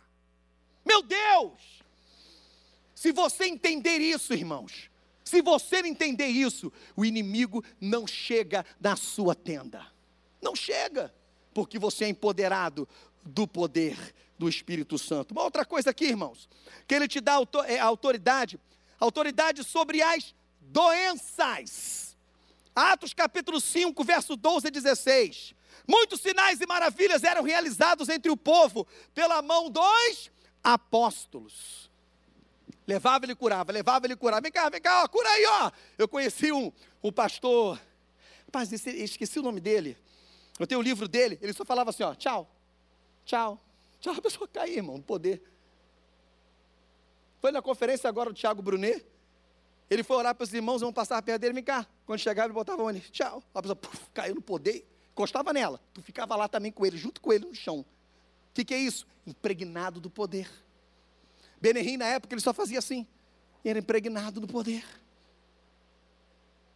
Meu 0.84 1.02
Deus! 1.02 1.82
Se 2.94 3.12
você 3.12 3.46
entender 3.46 3.98
isso, 3.98 4.32
irmãos, 4.32 4.90
se 5.24 5.40
você 5.42 5.78
entender 5.78 6.26
isso, 6.26 6.72
o 6.96 7.04
inimigo 7.04 7.64
não 7.80 8.06
chega 8.06 8.64
na 8.80 8.96
sua 8.96 9.34
tenda. 9.34 9.86
Não 10.40 10.54
chega, 10.54 11.14
porque 11.54 11.78
você 11.78 12.04
é 12.04 12.08
empoderado 12.08 12.88
do 13.24 13.46
poder 13.46 13.96
do 14.38 14.48
Espírito 14.48 14.98
Santo. 14.98 15.32
Uma 15.32 15.44
outra 15.44 15.64
coisa 15.64 15.90
aqui, 15.90 16.06
irmãos, 16.06 16.48
que 16.86 16.94
ele 16.94 17.06
te 17.06 17.20
dá 17.20 17.36
é, 17.66 17.78
autoridade, 17.78 18.58
autoridade 18.98 19.62
sobre 19.62 20.02
as 20.02 20.34
doenças. 20.60 22.11
Atos 22.74 23.12
capítulo 23.12 23.60
5, 23.60 24.02
verso 24.04 24.36
12 24.36 24.68
e 24.68 24.70
16. 24.70 25.54
Muitos 25.86 26.20
sinais 26.20 26.60
e 26.60 26.66
maravilhas 26.66 27.22
eram 27.24 27.42
realizados 27.42 28.08
entre 28.08 28.30
o 28.30 28.36
povo 28.36 28.86
pela 29.14 29.42
mão 29.42 29.70
dos 29.70 30.30
apóstolos. 30.62 31.90
Levava 32.86 33.24
ele 33.24 33.34
curava, 33.34 33.72
levava 33.72 34.06
ele 34.06 34.16
curava. 34.16 34.40
Vem 34.40 34.52
cá, 34.52 34.68
vem 34.68 34.80
cá, 34.80 35.02
ó, 35.02 35.08
cura 35.08 35.28
aí, 35.28 35.46
ó. 35.46 35.70
Eu 35.98 36.08
conheci 36.08 36.52
um, 36.52 36.72
um 37.02 37.12
pastor, 37.12 37.80
rapaz, 38.46 38.72
esqueci 38.72 39.38
o 39.38 39.42
nome 39.42 39.60
dele. 39.60 39.96
Eu 40.58 40.66
tenho 40.66 40.80
o 40.80 40.82
um 40.82 40.84
livro 40.84 41.08
dele, 41.08 41.38
ele 41.42 41.52
só 41.52 41.64
falava 41.64 41.90
assim, 41.90 42.02
ó, 42.02 42.14
tchau, 42.14 42.48
tchau, 43.24 43.60
tchau, 44.00 44.14
a 44.14 44.22
pessoa 44.22 44.48
caía, 44.48 44.76
irmão, 44.76 45.00
poder. 45.00 45.42
Foi 47.40 47.50
na 47.50 47.60
conferência 47.60 48.08
agora 48.08 48.30
do 48.30 48.36
Tiago 48.36 48.62
Brunet, 48.62 49.04
ele 49.92 50.02
foi 50.02 50.16
orar 50.16 50.34
para 50.34 50.44
os 50.44 50.54
irmãos, 50.54 50.80
vão 50.80 50.92
passar 50.92 51.20
perto 51.20 51.42
dele, 51.42 51.52
vem 51.52 51.62
cá. 51.62 51.86
Quando 52.06 52.18
chegava, 52.18 52.46
ele 52.46 52.54
botava 52.54 52.82
o 52.82 53.00
tchau. 53.10 53.42
A 53.54 53.60
pessoa 53.60 53.78
caiu 54.14 54.34
no 54.34 54.40
poder, 54.40 54.86
encostava 55.12 55.52
nela. 55.52 55.78
Tu 55.92 56.00
ficava 56.00 56.34
lá 56.34 56.48
também 56.48 56.72
com 56.72 56.86
ele, 56.86 56.96
junto 56.96 57.20
com 57.20 57.30
ele 57.30 57.44
no 57.44 57.54
chão. 57.54 57.80
O 57.80 57.86
que, 58.54 58.64
que 58.64 58.72
é 58.72 58.78
isso? 58.78 59.06
Impregnado 59.26 60.00
do 60.00 60.08
poder. 60.08 60.50
Benerim, 61.60 61.98
na 61.98 62.06
época, 62.06 62.32
ele 62.32 62.40
só 62.40 62.54
fazia 62.54 62.78
assim. 62.78 63.06
Era 63.62 63.78
impregnado 63.78 64.40
do 64.40 64.48
poder. 64.48 64.82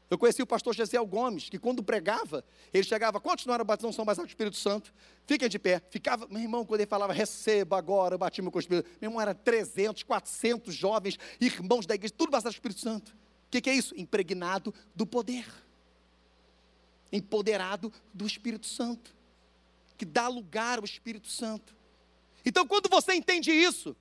Eu 0.08 0.16
conheci 0.16 0.40
o 0.40 0.46
pastor 0.46 0.74
Gesiel 0.74 1.04
Gomes, 1.04 1.48
que 1.48 1.58
quando 1.58 1.82
pregava, 1.82 2.44
ele 2.72 2.84
chegava, 2.84 3.20
quantos 3.20 3.44
não 3.44 3.54
eram 3.54 3.64
batizados, 3.64 3.96
são 3.96 4.04
batizados 4.04 4.28
com 4.28 4.32
o 4.32 4.36
Espírito 4.36 4.56
Santo? 4.56 4.94
Fiquem 5.26 5.48
de 5.48 5.58
pé. 5.58 5.82
Ficava, 5.90 6.28
meu 6.28 6.40
irmão, 6.40 6.64
quando 6.64 6.80
ele 6.80 6.88
falava, 6.88 7.12
receba 7.12 7.76
agora 7.76 8.14
o 8.14 8.18
batismo 8.18 8.50
com 8.50 8.58
o 8.58 8.60
Espírito 8.60 8.88
Meu 9.00 9.10
irmão, 9.10 9.20
era 9.20 9.34
300, 9.34 10.04
400 10.04 10.72
jovens, 10.72 11.18
irmãos 11.40 11.86
da 11.86 11.94
igreja, 11.96 12.14
tudo 12.16 12.30
batizado 12.30 12.54
com 12.54 12.56
o 12.56 12.58
Espírito 12.58 12.80
Santo. 12.80 13.10
O 13.10 13.50
que, 13.50 13.60
que 13.60 13.70
é 13.70 13.74
isso? 13.74 13.94
Impregnado 13.96 14.72
do 14.94 15.04
poder. 15.04 15.46
Empoderado 17.12 17.92
do 18.14 18.26
Espírito 18.26 18.66
Santo. 18.66 19.14
Que 19.96 20.04
dá 20.04 20.28
lugar 20.28 20.78
ao 20.78 20.84
Espírito 20.84 21.28
Santo. 21.28 21.74
Então, 22.44 22.64
quando 22.64 22.88
você 22.88 23.12
entende 23.14 23.50
isso, 23.50 23.96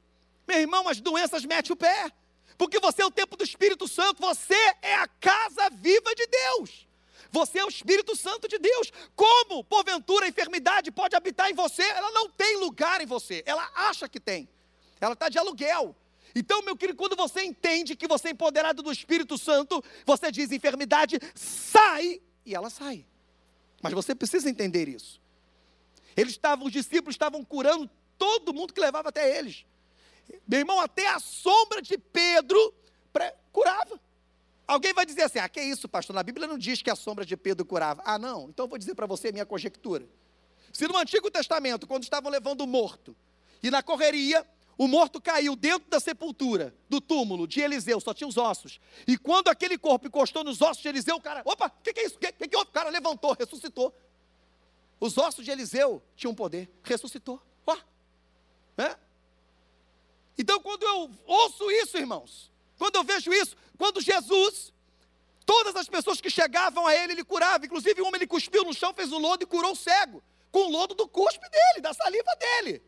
meu 0.47 0.59
irmão, 0.59 0.87
as 0.87 1.01
doenças 1.01 1.43
metem 1.45 1.73
o 1.73 1.75
pé 1.75 2.11
porque 2.57 2.79
você 2.79 3.01
é 3.01 3.05
o 3.05 3.11
templo 3.11 3.37
do 3.37 3.43
Espírito 3.43 3.87
Santo, 3.87 4.21
você 4.21 4.55
é 4.81 4.95
a 4.95 5.07
casa 5.07 5.69
viva 5.71 6.13
de 6.15 6.27
Deus. 6.27 6.87
Você 7.31 7.59
é 7.59 7.65
o 7.65 7.69
Espírito 7.69 8.15
Santo 8.15 8.47
de 8.47 8.57
Deus. 8.57 8.91
Como, 9.15 9.63
porventura, 9.63 10.25
a 10.25 10.29
enfermidade 10.29 10.91
pode 10.91 11.15
habitar 11.15 11.49
em 11.49 11.53
você? 11.53 11.83
Ela 11.83 12.11
não 12.11 12.29
tem 12.29 12.57
lugar 12.57 13.01
em 13.01 13.05
você, 13.05 13.43
ela 13.45 13.69
acha 13.75 14.07
que 14.07 14.19
tem. 14.19 14.47
Ela 15.01 15.13
está 15.13 15.27
de 15.27 15.37
aluguel. 15.37 15.95
Então, 16.33 16.61
meu 16.63 16.75
querido, 16.75 16.97
quando 16.97 17.15
você 17.15 17.43
entende 17.43 17.95
que 17.95 18.07
você 18.07 18.29
é 18.29 18.31
empoderado 18.31 18.83
do 18.83 18.91
Espírito 18.91 19.37
Santo, 19.37 19.83
você 20.05 20.31
diz: 20.31 20.51
enfermidade, 20.51 21.19
sai, 21.33 22.21
e 22.45 22.53
ela 22.53 22.69
sai. 22.69 23.05
Mas 23.81 23.93
você 23.93 24.15
precisa 24.15 24.49
entender 24.49 24.87
isso. 24.87 25.21
Eles 26.15 26.33
estavam, 26.33 26.65
os 26.65 26.73
discípulos 26.73 27.15
estavam 27.15 27.43
curando 27.43 27.89
todo 28.17 28.53
mundo 28.53 28.73
que 28.73 28.79
levava 28.79 29.09
até 29.09 29.37
eles. 29.37 29.65
Meu 30.47 30.59
irmão, 30.59 30.79
até 30.79 31.07
a 31.07 31.19
sombra 31.19 31.81
de 31.81 31.97
Pedro 31.97 32.73
curava. 33.51 33.99
Alguém 34.67 34.93
vai 34.93 35.05
dizer 35.05 35.23
assim: 35.23 35.39
ah, 35.39 35.47
que 35.47 35.61
isso, 35.61 35.87
pastor? 35.87 36.13
Na 36.13 36.23
Bíblia 36.23 36.47
não 36.47 36.57
diz 36.57 36.81
que 36.81 36.89
a 36.89 36.95
sombra 36.95 37.25
de 37.25 37.37
Pedro 37.37 37.65
curava. 37.65 38.01
Ah, 38.05 38.17
não? 38.17 38.49
Então 38.49 38.65
eu 38.65 38.69
vou 38.69 38.77
dizer 38.77 38.95
para 38.95 39.05
você 39.05 39.29
a 39.29 39.31
minha 39.31 39.45
conjectura. 39.45 40.07
Se 40.73 40.87
no 40.87 40.97
Antigo 40.97 41.31
Testamento, 41.31 41.87
quando 41.87 42.03
estavam 42.03 42.29
levando 42.29 42.61
o 42.61 42.67
morto, 42.67 43.15
e 43.63 43.71
na 43.71 43.81
correria, 43.81 44.45
o 44.77 44.87
morto 44.87 45.21
caiu 45.21 45.55
dentro 45.55 45.89
da 45.89 45.99
sepultura, 45.99 46.75
do 46.89 46.99
túmulo 46.99 47.47
de 47.47 47.61
Eliseu, 47.61 47.99
só 48.01 48.13
tinha 48.13 48.27
os 48.27 48.37
ossos. 48.37 48.79
E 49.07 49.17
quando 49.17 49.47
aquele 49.47 49.77
corpo 49.77 50.07
encostou 50.07 50.43
nos 50.43 50.61
ossos 50.61 50.83
de 50.83 50.89
Eliseu, 50.89 51.15
o 51.15 51.21
cara, 51.21 51.41
opa, 51.45 51.67
o 51.67 51.81
que, 51.81 51.93
que, 51.93 51.99
é 52.01 52.05
isso? 52.05 52.15
O 52.15 52.19
que, 52.19 52.31
que, 52.31 52.47
que 52.47 52.57
O 52.57 52.65
cara 52.65 52.89
levantou, 52.89 53.33
ressuscitou. 53.39 53.95
Os 54.99 55.17
ossos 55.17 55.45
de 55.45 55.51
Eliseu 55.51 56.03
tinham 56.15 56.35
poder, 56.35 56.69
ressuscitou. 56.83 57.41
Ó, 57.65 57.77
né? 58.77 58.97
Então, 60.37 60.59
quando 60.59 60.83
eu 60.83 61.09
ouço 61.25 61.69
isso, 61.71 61.97
irmãos, 61.97 62.51
quando 62.77 62.95
eu 62.95 63.03
vejo 63.03 63.31
isso, 63.33 63.55
quando 63.77 64.01
Jesus, 64.01 64.73
todas 65.45 65.75
as 65.75 65.87
pessoas 65.87 66.19
que 66.19 66.29
chegavam 66.29 66.85
a 66.87 66.95
ele, 66.95 67.13
ele 67.13 67.23
curava. 67.23 67.65
Inclusive, 67.65 68.01
um 68.01 68.07
homem 68.07 68.19
ele 68.19 68.27
cuspiu 68.27 68.63
no 68.63 68.73
chão, 68.73 68.93
fez 68.93 69.11
o 69.11 69.17
lodo 69.17 69.43
e 69.43 69.47
curou 69.47 69.71
o 69.71 69.75
cego, 69.75 70.21
com 70.51 70.67
o 70.67 70.71
lodo 70.71 70.93
do 70.95 71.07
cuspe 71.07 71.47
dele, 71.49 71.81
da 71.81 71.93
saliva 71.93 72.35
dele. 72.35 72.81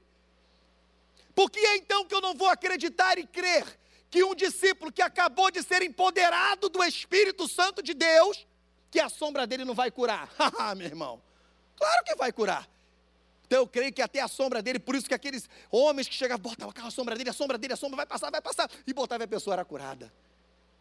Por 1.33 1.51
que 1.51 1.59
é 1.59 1.77
então 1.77 2.05
que 2.05 2.15
eu 2.15 2.21
não 2.21 2.33
vou 2.33 2.49
acreditar 2.49 3.17
e 3.17 3.27
crer 3.27 3.63
que 4.09 4.23
um 4.23 4.33
discípulo 4.33 4.91
que 4.91 5.01
acabou 5.01 5.51
de 5.51 5.61
ser 5.61 5.81
empoderado 5.81 6.69
do 6.69 6.83
Espírito 6.83 7.47
Santo 7.47 7.83
de 7.83 7.93
Deus, 7.93 8.47
que 8.89 8.99
a 8.99 9.09
sombra 9.09 9.45
dele 9.45 9.63
não 9.63 9.75
vai 9.75 9.91
curar? 9.91 10.29
Haha, 10.37 10.73
meu 10.75 10.87
irmão. 10.87 11.21
Claro 11.75 12.03
que 12.03 12.15
vai 12.15 12.31
curar. 12.31 12.67
Então 13.47 13.59
eu 13.59 13.67
creio 13.67 13.93
que 13.93 14.01
até 14.01 14.19
a 14.19 14.27
sombra 14.27 14.61
dele, 14.61 14.77
por 14.77 14.93
isso 14.93 15.07
que 15.07 15.13
aqueles 15.13 15.49
homens 15.71 16.07
que 16.07 16.13
chegavam, 16.13 16.43
botavam 16.43 16.73
a 16.87 16.91
sombra 16.91 17.15
dele, 17.15 17.29
a 17.29 17.33
sombra 17.33 17.57
dele, 17.57 17.73
a 17.73 17.77
sombra 17.77 17.95
vai 17.95 18.05
passar, 18.05 18.29
vai 18.29 18.41
passar, 18.41 18.69
e 18.85 18.93
botava 18.93 19.23
a 19.23 19.27
pessoa 19.27 19.53
era 19.53 19.65
curada. 19.65 20.13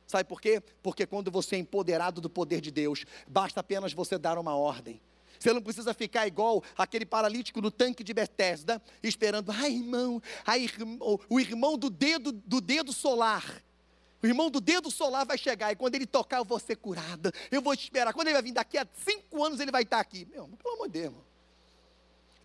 Sabe 0.06 0.24
por 0.24 0.40
quê? 0.40 0.60
Porque 0.82 1.06
quando 1.06 1.30
você 1.30 1.56
é 1.56 1.58
empoderado 1.58 2.20
do 2.20 2.28
poder 2.28 2.60
de 2.60 2.70
Deus, 2.70 3.04
basta 3.26 3.60
apenas 3.60 3.92
você 3.92 4.18
dar 4.18 4.36
uma 4.36 4.56
ordem. 4.56 5.00
Você 5.38 5.52
não 5.52 5.62
precisa 5.62 5.94
ficar 5.94 6.26
igual 6.26 6.62
aquele 6.76 7.06
paralítico 7.06 7.60
no 7.60 7.70
tanque 7.70 8.02
de 8.02 8.12
Bethesda, 8.12 8.82
esperando, 9.02 9.52
ai 9.52 9.72
irmão, 9.72 10.20
ai, 10.44 10.66
o 11.28 11.38
irmão 11.38 11.78
do 11.78 11.88
dedo, 11.88 12.32
do 12.32 12.60
dedo 12.60 12.92
solar. 12.92 13.62
O 14.22 14.26
irmão 14.26 14.50
do 14.50 14.60
dedo 14.60 14.90
solar 14.90 15.24
vai 15.24 15.38
chegar 15.38 15.70
e 15.70 15.76
quando 15.76 15.94
ele 15.94 16.06
tocar, 16.06 16.38
eu 16.38 16.44
vou 16.44 16.58
ser 16.58 16.76
curada. 16.76 17.30
Eu 17.50 17.62
vou 17.62 17.76
te 17.76 17.84
esperar. 17.84 18.12
Quando 18.12 18.28
ele 18.28 18.34
vai 18.34 18.42
vir 18.42 18.52
daqui 18.52 18.78
a 18.78 18.86
cinco 19.04 19.44
anos, 19.44 19.60
ele 19.60 19.70
vai 19.70 19.82
estar 19.82 20.00
aqui. 20.00 20.26
Meu, 20.32 20.48
pelo 20.48 20.74
amor 20.74 20.86
de 20.88 20.94
Deus, 20.94 21.04
irmão. 21.06 21.35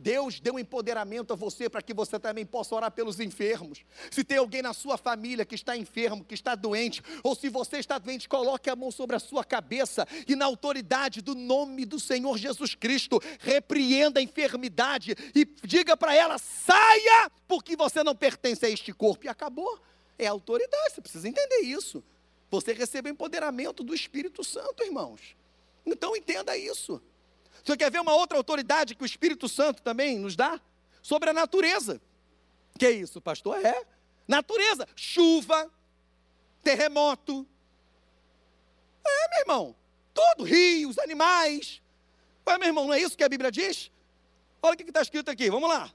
Deus 0.02 0.40
deu 0.40 0.58
empoderamento 0.58 1.32
a 1.32 1.36
você 1.36 1.70
para 1.70 1.82
que 1.82 1.94
você 1.94 2.20
também 2.20 2.46
possa 2.46 2.74
orar 2.74 2.92
pelos 2.92 3.20
enfermos. 3.20 3.86
Se 4.10 4.24
tem 4.24 4.40
alguém 4.40 4.62
na 4.64 4.74
sua 4.74 4.98
família 4.98 5.46
que 5.46 5.54
está 5.54 5.78
enfermo, 5.78 6.26
que 6.26 6.34
está 6.34 6.56
doente, 6.56 7.04
ou 7.24 7.36
se 7.36 7.50
você 7.50 7.78
está 7.78 8.00
doente, 8.00 8.28
coloque 8.28 8.70
a 8.70 8.76
mão 8.76 8.90
sobre 8.90 9.16
a 9.16 9.20
sua 9.20 9.44
cabeça 9.44 10.08
e, 10.28 10.36
na 10.36 10.46
autoridade 10.46 11.22
do 11.22 11.36
nome 11.36 11.86
do 11.86 12.00
Senhor 12.00 12.38
Jesus 12.38 12.74
Cristo, 12.74 13.22
repreenda 13.40 14.20
a 14.20 14.24
enfermidade 14.24 15.16
e 15.36 15.46
diga 15.64 15.96
para 15.96 16.16
ela: 16.16 16.38
saia, 16.40 17.32
porque 17.48 17.76
você 17.76 18.04
não 18.04 18.16
pertence 18.16 18.66
a 18.66 18.70
este 18.70 18.92
corpo. 18.92 19.26
E 19.26 19.30
acabou. 19.30 19.80
É 20.18 20.28
autoridade, 20.28 20.94
você 20.94 21.02
precisa 21.02 21.28
entender 21.28 21.62
isso. 21.62 22.04
Você 22.50 22.74
recebe 22.74 23.10
o 23.10 23.14
empoderamento 23.14 23.84
do 23.84 23.94
Espírito 23.94 24.44
Santo, 24.44 24.84
irmãos. 24.84 25.36
Então 25.86 26.16
entenda 26.16 26.58
isso. 26.58 27.02
Você 27.64 27.78
quer 27.78 27.92
ver 27.92 28.00
uma 28.00 28.14
outra 28.14 28.38
autoridade 28.38 28.96
que 28.96 29.04
o 29.04 29.06
Espírito 29.06 29.48
Santo 29.48 29.82
também 29.82 30.18
nos 30.18 30.36
dá? 30.36 30.60
Sobre 31.02 31.30
a 31.30 31.34
natureza. 31.34 32.02
Que 32.78 32.86
é 32.86 32.92
isso, 32.92 33.22
pastor? 33.22 33.64
É. 33.64 33.86
Natureza. 34.28 34.88
Chuva, 34.96 35.72
terremoto. 36.64 37.48
É, 39.06 39.30
meu 39.30 39.40
irmão. 39.40 39.76
Todo, 40.14 40.44
rios, 40.44 40.98
animais. 41.00 41.82
Ué, 42.48 42.58
meu 42.58 42.68
irmão, 42.68 42.88
não 42.88 42.94
é 42.94 43.00
isso 43.00 43.18
que 43.18 43.24
a 43.24 43.30
Bíblia 43.30 43.52
diz? 43.52 43.92
Olha 44.62 44.74
o 44.74 44.78
que 44.78 44.84
está 44.84 45.02
escrito 45.02 45.30
aqui, 45.30 45.50
vamos 45.50 45.70
lá. 45.70 45.92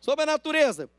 Sobre 0.00 0.22
a 0.22 0.26
natureza. 0.26 0.90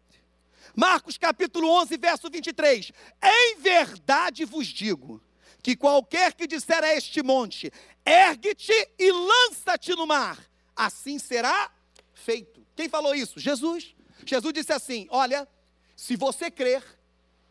Marcos 0.75 1.17
capítulo 1.17 1.69
11, 1.81 1.97
verso 1.97 2.29
23. 2.29 2.91
Em 3.23 3.59
verdade 3.59 4.43
vos 4.45 4.67
digo 4.67 5.21
que 5.65 5.75
qualquer 5.75 6.31
que 6.35 6.45
disser 6.45 6.83
a 6.83 6.93
este 6.93 7.23
monte, 7.23 7.73
ergue-te 8.05 8.71
e 8.99 9.11
lança-te 9.11 9.95
no 9.95 10.05
mar, 10.05 10.39
assim 10.75 11.17
será 11.17 11.71
feito. 12.13 12.63
Quem 12.75 12.87
falou 12.87 13.15
isso? 13.15 13.39
Jesus. 13.39 13.95
Jesus 14.23 14.53
disse 14.53 14.71
assim: 14.71 15.07
Olha, 15.09 15.47
se 15.95 16.15
você 16.15 16.51
crer, 16.51 16.83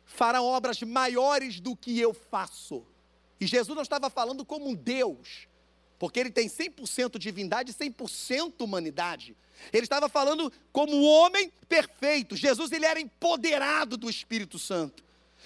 fará 0.05 0.41
obras 0.41 0.81
maiores 0.83 1.59
do 1.59 1.75
que 1.75 1.99
eu 1.99 2.15
faço. 2.15 2.87
E 3.41 3.49
Jesus 3.49 3.75
não 3.75 3.83
estava 3.83 4.09
falando 4.09 4.45
como 4.45 4.69
um 4.69 4.77
Deus, 4.77 5.49
porque 5.99 6.21
ele 6.21 6.31
tem 6.31 6.49
100% 6.49 7.19
divindade 7.19 7.73
e 7.73 7.75
100% 7.75 8.61
humanidade. 8.61 9.37
Ele 9.73 9.87
estava 9.87 10.09
falando 10.09 10.53
como 10.71 10.95
um 10.95 11.05
homem 11.05 11.53
perfeito. 11.69 12.37
Jesus 12.37 12.71
ele 12.71 12.87
era 12.87 13.01
empoderado 13.01 13.97
do 13.97 14.09
Espírito 14.09 14.57
Santo. 14.57 15.03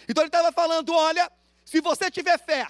Então 0.06 0.22
ele 0.22 0.28
estava 0.28 0.52
falando: 0.52 0.92
olha, 0.92 1.32
se 1.68 1.82
você 1.82 2.10
tiver 2.10 2.38
fé, 2.38 2.66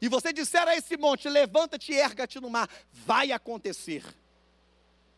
e 0.00 0.08
você 0.08 0.32
disser 0.32 0.66
a 0.66 0.74
esse 0.74 0.96
monte: 0.96 1.28
levanta-te 1.28 1.92
e 1.92 1.96
erga-te 1.96 2.40
no 2.40 2.50
mar, 2.50 2.68
vai 2.90 3.30
acontecer. 3.30 4.04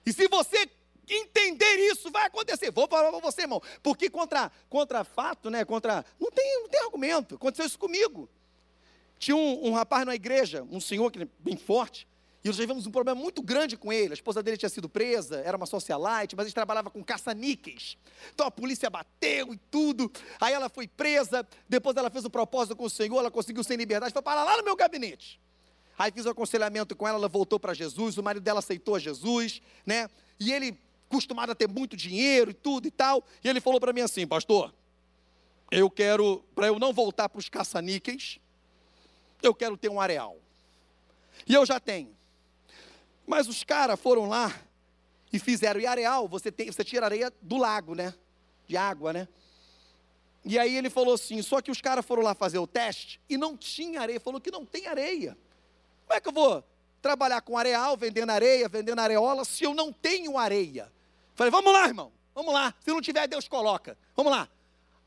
E 0.05 0.13
se 0.13 0.29
você 0.29 0.69
entender 1.09 1.77
isso, 1.91 2.11
vai 2.11 2.27
acontecer. 2.27 2.71
Vou 2.71 2.87
falar 2.87 3.11
para 3.11 3.21
você, 3.21 3.43
irmão, 3.43 3.63
porque 3.83 4.11
contra, 4.11 4.53
contra 4.69 5.03
fato, 5.03 5.49
né? 5.49 5.65
Contra. 5.65 6.05
Não 6.21 6.31
tem, 6.31 6.61
não 6.61 6.69
tem 6.69 6.81
argumento. 6.83 7.37
Aconteceu 7.37 7.65
isso 7.65 7.79
comigo. 7.79 8.29
Tinha 9.19 9.35
um, 9.35 9.69
um 9.69 9.73
rapaz 9.73 10.05
na 10.05 10.15
igreja, 10.15 10.63
um 10.71 10.81
senhor 10.81 11.11
que 11.11 11.23
é 11.23 11.29
bem 11.39 11.57
forte, 11.57 12.07
e 12.45 12.49
nós 12.49 12.57
tivemos 12.57 12.87
um 12.87 12.91
problema 12.91 13.21
muito 13.21 13.41
grande 13.41 13.77
com 13.77 13.93
ele. 13.93 14.13
A 14.13 14.15
esposa 14.15 14.43
dele 14.43 14.57
tinha 14.57 14.69
sido 14.69 14.89
presa, 14.89 15.37
era 15.45 15.57
uma 15.57 15.67
socialite, 15.67 16.35
mas 16.35 16.47
ele 16.47 16.53
trabalhava 16.53 16.91
com 16.91 17.03
caça-níqueis. 17.03 17.97
Então 18.35 18.47
a 18.47 18.51
polícia 18.51 18.91
bateu 18.91 19.55
e 19.55 19.57
tudo. 19.71 20.11
Aí 20.41 20.53
ela 20.53 20.69
foi 20.69 20.89
presa. 20.89 21.47
Depois 21.69 21.97
ela 21.97 22.11
fez 22.11 22.25
um 22.25 22.31
propósito 22.31 22.75
com 22.75 22.85
o 22.85 22.91
Senhor, 22.91 23.17
ela 23.17 23.31
conseguiu 23.31 23.63
sem 23.63 23.77
liberdade. 23.77 24.13
Foi 24.13 24.23
parar 24.23 24.43
lá 24.43 24.57
no 24.57 24.65
meu 24.65 24.75
gabinete. 24.75 25.41
Aí 25.97 26.11
fiz 26.11 26.27
um 26.27 26.31
aconselhamento 26.31 26.97
com 26.97 27.07
ela, 27.07 27.17
ela 27.17 27.29
voltou 27.29 27.61
para 27.61 27.73
Jesus. 27.75 28.19
O 28.19 28.23
marido 28.25 28.43
dela 28.43 28.59
aceitou 28.59 28.99
Jesus, 28.99 29.63
né? 29.87 30.11
E 30.41 30.53
ele, 30.53 30.77
acostumado 31.09 31.53
a 31.53 31.55
ter 31.55 31.69
muito 31.69 31.97
dinheiro 31.97 32.51
e 32.51 32.55
tudo 32.55 32.89
e 32.89 32.91
tal. 32.91 33.23
E 33.45 33.49
ele 33.49 33.61
falou 33.61 33.79
para 33.79 33.93
mim 33.93 34.01
assim: 34.01 34.27
Pastor, 34.27 34.75
eu 35.71 35.89
quero, 35.89 36.43
para 36.57 36.67
eu 36.67 36.81
não 36.81 36.93
voltar 36.93 37.29
para 37.29 37.39
os 37.39 37.49
caça-níqueis, 37.49 38.41
eu 39.41 39.55
quero 39.55 39.77
ter 39.77 39.89
um 39.89 40.01
areal. 40.01 40.37
E 41.47 41.55
eu 41.55 41.65
já 41.65 41.79
tenho. 41.79 42.22
Mas 43.27 43.49
os 43.49 43.63
caras 43.65 43.99
foram 43.99 44.29
lá 44.29 44.55
e 45.33 45.39
fizeram. 45.39 45.81
E 45.81 45.87
areal, 45.87 46.29
você, 46.29 46.51
tem, 46.51 46.71
você 46.71 46.85
tira 46.85 47.07
areia 47.07 47.33
do 47.41 47.57
lago, 47.57 47.95
né? 47.95 48.15
De 48.67 48.77
água, 48.77 49.13
né? 49.13 49.29
E 50.45 50.59
aí 50.59 50.77
ele 50.77 50.91
falou 50.91 51.15
assim: 51.15 51.41
só 51.43 51.61
que 51.61 51.71
os 51.71 51.81
caras 51.81 52.05
foram 52.05 52.23
lá 52.23 52.35
fazer 52.35 52.59
o 52.59 52.67
teste 52.67 53.21
e 53.29 53.37
não 53.37 53.57
tinha 53.57 54.01
areia. 54.01 54.21
Falou 54.21 54.41
que 54.41 54.51
não 54.51 54.67
tem 54.67 54.87
areia. 54.87 55.37
Como 56.07 56.17
é 56.17 56.21
que 56.21 56.29
eu 56.29 56.33
vou 56.33 56.65
trabalhar 57.01 57.41
com 57.41 57.57
areal, 57.57 57.97
vendendo 57.97 58.31
areia, 58.31 58.69
vendendo 58.69 58.99
areola, 58.99 59.45
se 59.45 59.65
eu 59.65 59.75
não 59.75 59.93
tenho 59.93 60.37
areia? 60.37 60.93
Falei: 61.35 61.51
vamos 61.51 61.73
lá, 61.73 61.87
irmão, 61.87 62.13
vamos 62.35 62.53
lá. 62.53 62.75
Se 62.81 62.91
não 62.91 63.01
tiver, 63.01 63.27
Deus 63.29 63.49
coloca. 63.49 63.97
Vamos 64.17 64.33
lá. 64.33 64.49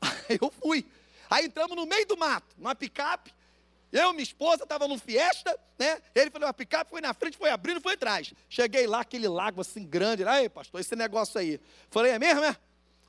Aí 0.00 0.38
eu 0.40 0.50
fui. 0.50 0.86
Aí 1.28 1.46
entramos 1.46 1.76
no 1.76 1.86
meio 1.86 2.06
do 2.06 2.16
mato, 2.16 2.54
numa 2.56 2.74
picape, 2.74 3.34
eu, 3.96 4.12
minha 4.12 4.22
esposa, 4.22 4.62
estava 4.62 4.86
no 4.86 4.98
Fiesta, 4.98 5.58
né? 5.78 6.00
Ele 6.14 6.30
falou, 6.30 6.48
a 6.48 6.52
picape 6.52 6.90
foi 6.90 7.00
na 7.00 7.14
frente, 7.14 7.36
foi 7.36 7.50
abrindo, 7.50 7.80
foi 7.80 7.94
atrás. 7.94 8.32
Cheguei 8.48 8.86
lá, 8.86 9.00
aquele 9.00 9.28
lago 9.28 9.60
assim 9.60 9.84
grande. 9.84 10.24
Aí, 10.24 10.48
pastor, 10.48 10.80
esse 10.80 10.94
negócio 10.96 11.40
aí. 11.40 11.60
Falei, 11.90 12.12
é 12.12 12.18
mesmo, 12.18 12.44
é? 12.44 12.56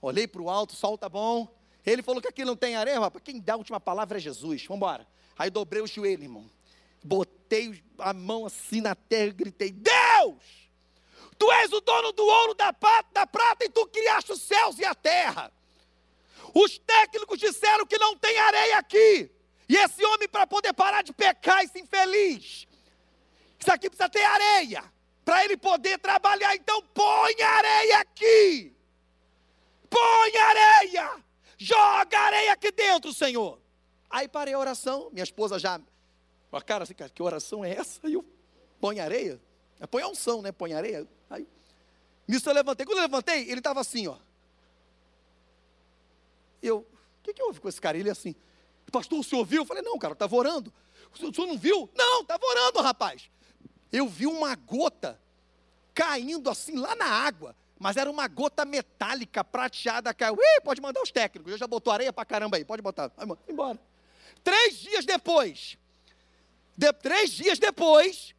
Olhei 0.01 0.27
para 0.27 0.41
o 0.41 0.49
alto, 0.49 0.71
o 0.71 0.75
sol 0.75 0.97
tá 0.97 1.09
bom. 1.09 1.47
Ele 1.85 2.01
falou 2.01 2.21
que 2.21 2.27
aqui 2.27 2.43
não 2.43 2.55
tem 2.55 2.75
areia, 2.75 2.99
rapaz. 2.99 3.23
Quem 3.23 3.39
dá 3.39 3.53
a 3.53 3.57
última 3.57 3.79
palavra 3.79 4.17
é 4.17 4.21
Jesus. 4.21 4.65
Vamos 4.65 4.77
embora. 4.77 5.07
Aí 5.37 5.49
dobrei 5.49 5.81
o 5.81 5.87
joelho, 5.87 6.23
irmão. 6.23 6.49
Botei 7.03 7.81
a 7.97 8.13
mão 8.13 8.45
assim 8.45 8.81
na 8.81 8.93
terra 8.93 9.27
e 9.27 9.31
gritei: 9.31 9.71
Deus! 9.71 10.67
Tu 11.37 11.51
és 11.51 11.71
o 11.71 11.79
dono 11.79 12.11
do 12.11 12.25
ouro, 12.25 12.53
da, 12.55 12.73
prata, 12.73 13.09
da 13.13 13.27
prata 13.27 13.63
e 13.65 13.69
tu 13.69 13.85
criaste 13.87 14.31
os 14.31 14.41
céus 14.41 14.79
e 14.79 14.85
a 14.85 14.95
terra. 14.95 15.51
Os 16.53 16.77
técnicos 16.79 17.39
disseram 17.39 17.85
que 17.85 17.97
não 17.97 18.17
tem 18.17 18.37
areia 18.39 18.79
aqui. 18.79 19.31
E 19.69 19.75
esse 19.75 20.03
homem, 20.05 20.27
para 20.27 20.47
poder 20.47 20.73
parar 20.73 21.01
de 21.01 21.13
pecar 21.13 21.63
e 21.63 21.67
ser 21.67 21.79
infeliz, 21.79 22.67
isso 23.59 23.71
aqui 23.71 23.89
precisa 23.89 24.09
ter 24.09 24.23
areia, 24.23 24.83
para 25.25 25.43
ele 25.43 25.57
poder 25.57 25.99
trabalhar. 25.99 26.55
Então, 26.55 26.81
põe 26.93 27.41
areia 27.41 27.99
aqui, 27.99 28.73
põe 29.89 30.37
areia, 30.37 31.23
joga 31.57 32.19
areia 32.19 32.53
aqui 32.53 32.71
dentro, 32.71 33.13
Senhor. 33.13 33.59
Aí 34.09 34.27
parei 34.27 34.53
a 34.53 34.59
oração, 34.59 35.09
minha 35.11 35.23
esposa 35.23 35.59
já, 35.59 35.81
a 36.51 36.61
cara 36.61 36.83
assim, 36.83 36.93
cara, 36.93 37.09
que 37.09 37.21
oração 37.21 37.63
é 37.63 37.71
essa? 37.71 38.07
E 38.07 38.13
eu, 38.13 38.25
põe 38.79 38.99
areia. 38.99 39.39
É, 39.79 39.85
põe 39.85 40.01
a 40.01 40.07
unção, 40.07 40.41
né? 40.41 40.51
Põe 40.51 40.73
areia. 40.73 41.07
Aí, 41.29 41.47
nisso 42.27 42.49
eu 42.49 42.53
levantei. 42.53 42.85
Quando 42.85 42.97
eu 42.97 43.03
levantei, 43.03 43.49
ele 43.49 43.59
estava 43.59 43.81
assim, 43.81 44.07
ó. 44.07 44.17
Eu, 46.61 46.79
o 46.79 47.23
que, 47.23 47.33
que 47.33 47.43
houve 47.43 47.59
com 47.59 47.69
esse 47.69 47.79
cara? 47.79 47.97
Ele 47.97 48.09
assim, 48.09 48.35
pastor, 48.91 49.19
o 49.19 49.23
senhor 49.23 49.45
viu? 49.45 49.61
Eu 49.61 49.65
falei, 49.65 49.83
não, 49.83 49.97
cara, 49.97 50.13
estava 50.13 50.35
orando. 50.35 50.73
O 51.13 51.17
senhor, 51.17 51.31
o 51.31 51.35
senhor 51.35 51.47
não 51.47 51.57
viu? 51.57 51.89
Não, 51.95 52.21
estava 52.21 52.45
orando, 52.45 52.81
rapaz. 52.81 53.29
Eu 53.91 54.07
vi 54.07 54.25
uma 54.27 54.55
gota 54.55 55.19
caindo 55.93 56.49
assim 56.49 56.75
lá 56.75 56.95
na 56.95 57.05
água, 57.05 57.55
mas 57.79 57.97
era 57.97 58.09
uma 58.09 58.27
gota 58.27 58.65
metálica, 58.65 59.43
prateada, 59.43 60.13
caiu. 60.13 60.35
Ih, 60.35 60.61
pode 60.61 60.81
mandar 60.81 61.01
os 61.01 61.11
técnicos, 61.11 61.51
eu 61.51 61.57
já 61.57 61.67
botou 61.67 61.91
areia 61.91 62.13
pra 62.13 62.25
caramba 62.25 62.57
aí, 62.57 62.65
pode 62.65 62.81
botar. 62.81 63.11
Vai 63.15 63.27
embora. 63.47 63.79
Três 64.43 64.77
dias 64.77 65.05
depois, 65.05 65.77
de, 66.75 66.93
três 66.93 67.31
dias 67.31 67.59
depois, 67.59 68.35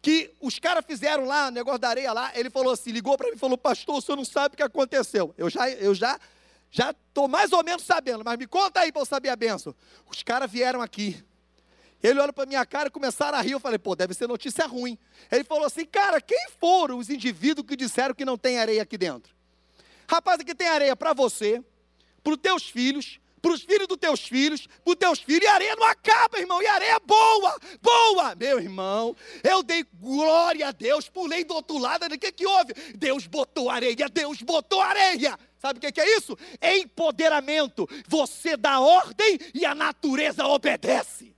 que 0.00 0.30
os 0.40 0.58
caras 0.58 0.84
fizeram 0.86 1.24
lá, 1.24 1.48
o 1.48 1.50
negócio 1.50 1.78
da 1.78 1.88
areia 1.88 2.12
lá, 2.12 2.30
ele 2.34 2.50
falou 2.50 2.72
assim, 2.72 2.90
ligou 2.90 3.16
para 3.16 3.28
mim 3.28 3.36
e 3.36 3.38
falou, 3.38 3.56
pastor, 3.56 3.96
o 3.96 4.00
senhor 4.00 4.16
não 4.16 4.24
sabe 4.24 4.54
o 4.54 4.56
que 4.56 4.62
aconteceu. 4.62 5.34
Eu 5.36 5.48
já, 5.48 5.70
eu 5.70 5.94
já, 5.94 6.20
já 6.76 6.90
estou 6.90 7.28
mais 7.28 7.52
ou 7.52 7.62
menos 7.62 7.84
sabendo, 7.84 8.24
mas 8.24 8.36
me 8.36 8.48
conta 8.48 8.80
aí 8.80 8.90
para 8.90 9.00
eu 9.00 9.06
saber 9.06 9.28
a 9.28 9.36
benção. 9.36 9.72
Os 10.10 10.24
caras 10.24 10.50
vieram 10.50 10.82
aqui. 10.82 11.24
Ele 12.02 12.18
olhou 12.18 12.32
para 12.32 12.46
minha 12.46 12.66
cara 12.66 12.88
e 12.88 12.90
começaram 12.90 13.38
a 13.38 13.40
rir. 13.40 13.52
Eu 13.52 13.60
falei, 13.60 13.78
pô, 13.78 13.94
deve 13.94 14.12
ser 14.12 14.26
notícia 14.26 14.66
ruim. 14.66 14.98
Ele 15.30 15.44
falou 15.44 15.64
assim, 15.64 15.86
cara, 15.86 16.20
quem 16.20 16.48
foram 16.58 16.98
os 16.98 17.08
indivíduos 17.10 17.64
que 17.64 17.76
disseram 17.76 18.12
que 18.12 18.24
não 18.24 18.36
tem 18.36 18.58
areia 18.58 18.82
aqui 18.82 18.98
dentro? 18.98 19.32
Rapaz, 20.10 20.40
aqui 20.40 20.52
tem 20.52 20.66
areia 20.66 20.96
para 20.96 21.12
você, 21.12 21.62
para 22.24 22.32
os 22.32 22.38
teus 22.40 22.68
filhos, 22.68 23.20
para 23.44 23.52
os 23.52 23.62
filhos 23.62 23.86
dos 23.86 23.98
teus 23.98 24.20
filhos, 24.26 24.66
para 24.66 24.90
os 24.90 24.96
teus 24.96 25.20
filhos, 25.20 25.44
e 25.44 25.46
a 25.46 25.52
areia 25.52 25.76
não 25.76 25.86
acaba, 25.86 26.38
irmão, 26.38 26.62
e 26.62 26.66
a 26.66 26.72
areia 26.72 26.92
é 26.92 27.00
boa, 27.00 27.60
boa, 27.82 28.34
meu 28.34 28.58
irmão, 28.58 29.14
eu 29.42 29.62
dei 29.62 29.84
glória 30.00 30.68
a 30.68 30.72
Deus, 30.72 31.10
pulei 31.10 31.44
do 31.44 31.52
outro 31.52 31.76
lado, 31.76 32.06
o 32.06 32.18
que 32.18 32.32
que 32.32 32.46
houve? 32.46 32.72
Deus 32.96 33.26
botou 33.26 33.68
areia, 33.68 34.08
Deus 34.08 34.40
botou 34.40 34.80
areia, 34.80 35.38
sabe 35.58 35.76
o 35.76 35.80
que, 35.82 35.92
que 35.92 36.00
é 36.00 36.16
isso? 36.16 36.38
Empoderamento, 36.62 37.86
você 38.08 38.56
dá 38.56 38.80
ordem 38.80 39.38
e 39.52 39.66
a 39.66 39.74
natureza 39.74 40.46
obedece, 40.46 41.36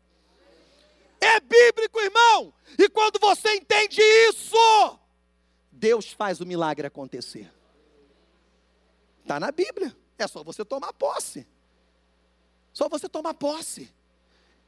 é 1.21 1.40
bíblico, 1.40 2.01
irmão, 2.01 2.55
e 2.79 2.88
quando 2.88 3.19
você 3.19 3.57
entende 3.57 4.01
isso, 4.31 5.01
Deus 5.73 6.12
faz 6.12 6.40
o 6.40 6.47
milagre 6.47 6.87
acontecer, 6.87 7.53
está 9.23 9.40
na 9.40 9.51
Bíblia, 9.51 9.92
é 10.16 10.29
só 10.29 10.45
você 10.45 10.64
tomar 10.64 10.92
posse. 10.92 11.45
Só 12.77 12.91
você 12.91 13.09
tomar 13.09 13.33
posse. 13.33 13.91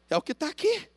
É 0.08 0.16
o 0.16 0.22
que 0.22 0.32
está 0.32 0.48
aqui. 0.48 0.88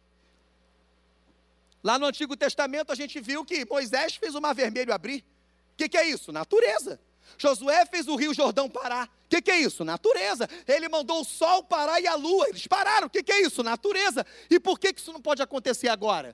Lá 1.84 2.00
no 2.00 2.06
Antigo 2.06 2.38
Testamento 2.38 2.90
a 2.90 2.96
gente 2.96 3.20
viu 3.20 3.44
que 3.44 3.66
Moisés 3.66 4.16
fez 4.16 4.34
o 4.34 4.40
mar 4.40 4.56
vermelho 4.56 4.94
abrir. 4.94 5.26
O 5.74 5.76
que, 5.76 5.90
que, 5.90 5.98
é 5.98 6.08
isso? 6.08 6.32
Natureza. 6.32 7.02
Josué 7.38 7.86
fez 7.86 8.08
o 8.08 8.16
rio 8.16 8.34
Jordão 8.34 8.70
parar. 8.70 9.08
O 9.26 9.28
que, 9.28 9.42
que, 9.42 9.52
é 9.52 9.60
isso? 9.60 9.84
Natureza. 9.84 10.48
Ele 10.66 10.88
mandou 10.88 11.20
o 11.20 11.26
sol 11.26 11.66
parar 11.66 12.00
e 12.00 12.08
a 12.08 12.16
lua. 12.16 12.48
Eles 12.48 12.66
pararam. 12.66 13.08
O 13.08 13.10
que, 13.10 13.22
que, 13.22 13.34
é 13.34 13.42
isso? 13.42 13.62
Natureza. 13.62 14.26
E 14.50 14.58
por 14.58 14.80
que, 14.80 14.94
que 14.94 15.02
isso 15.02 15.12
não 15.12 15.22
pode 15.22 15.42
acontecer 15.42 15.90
agora? 15.90 16.34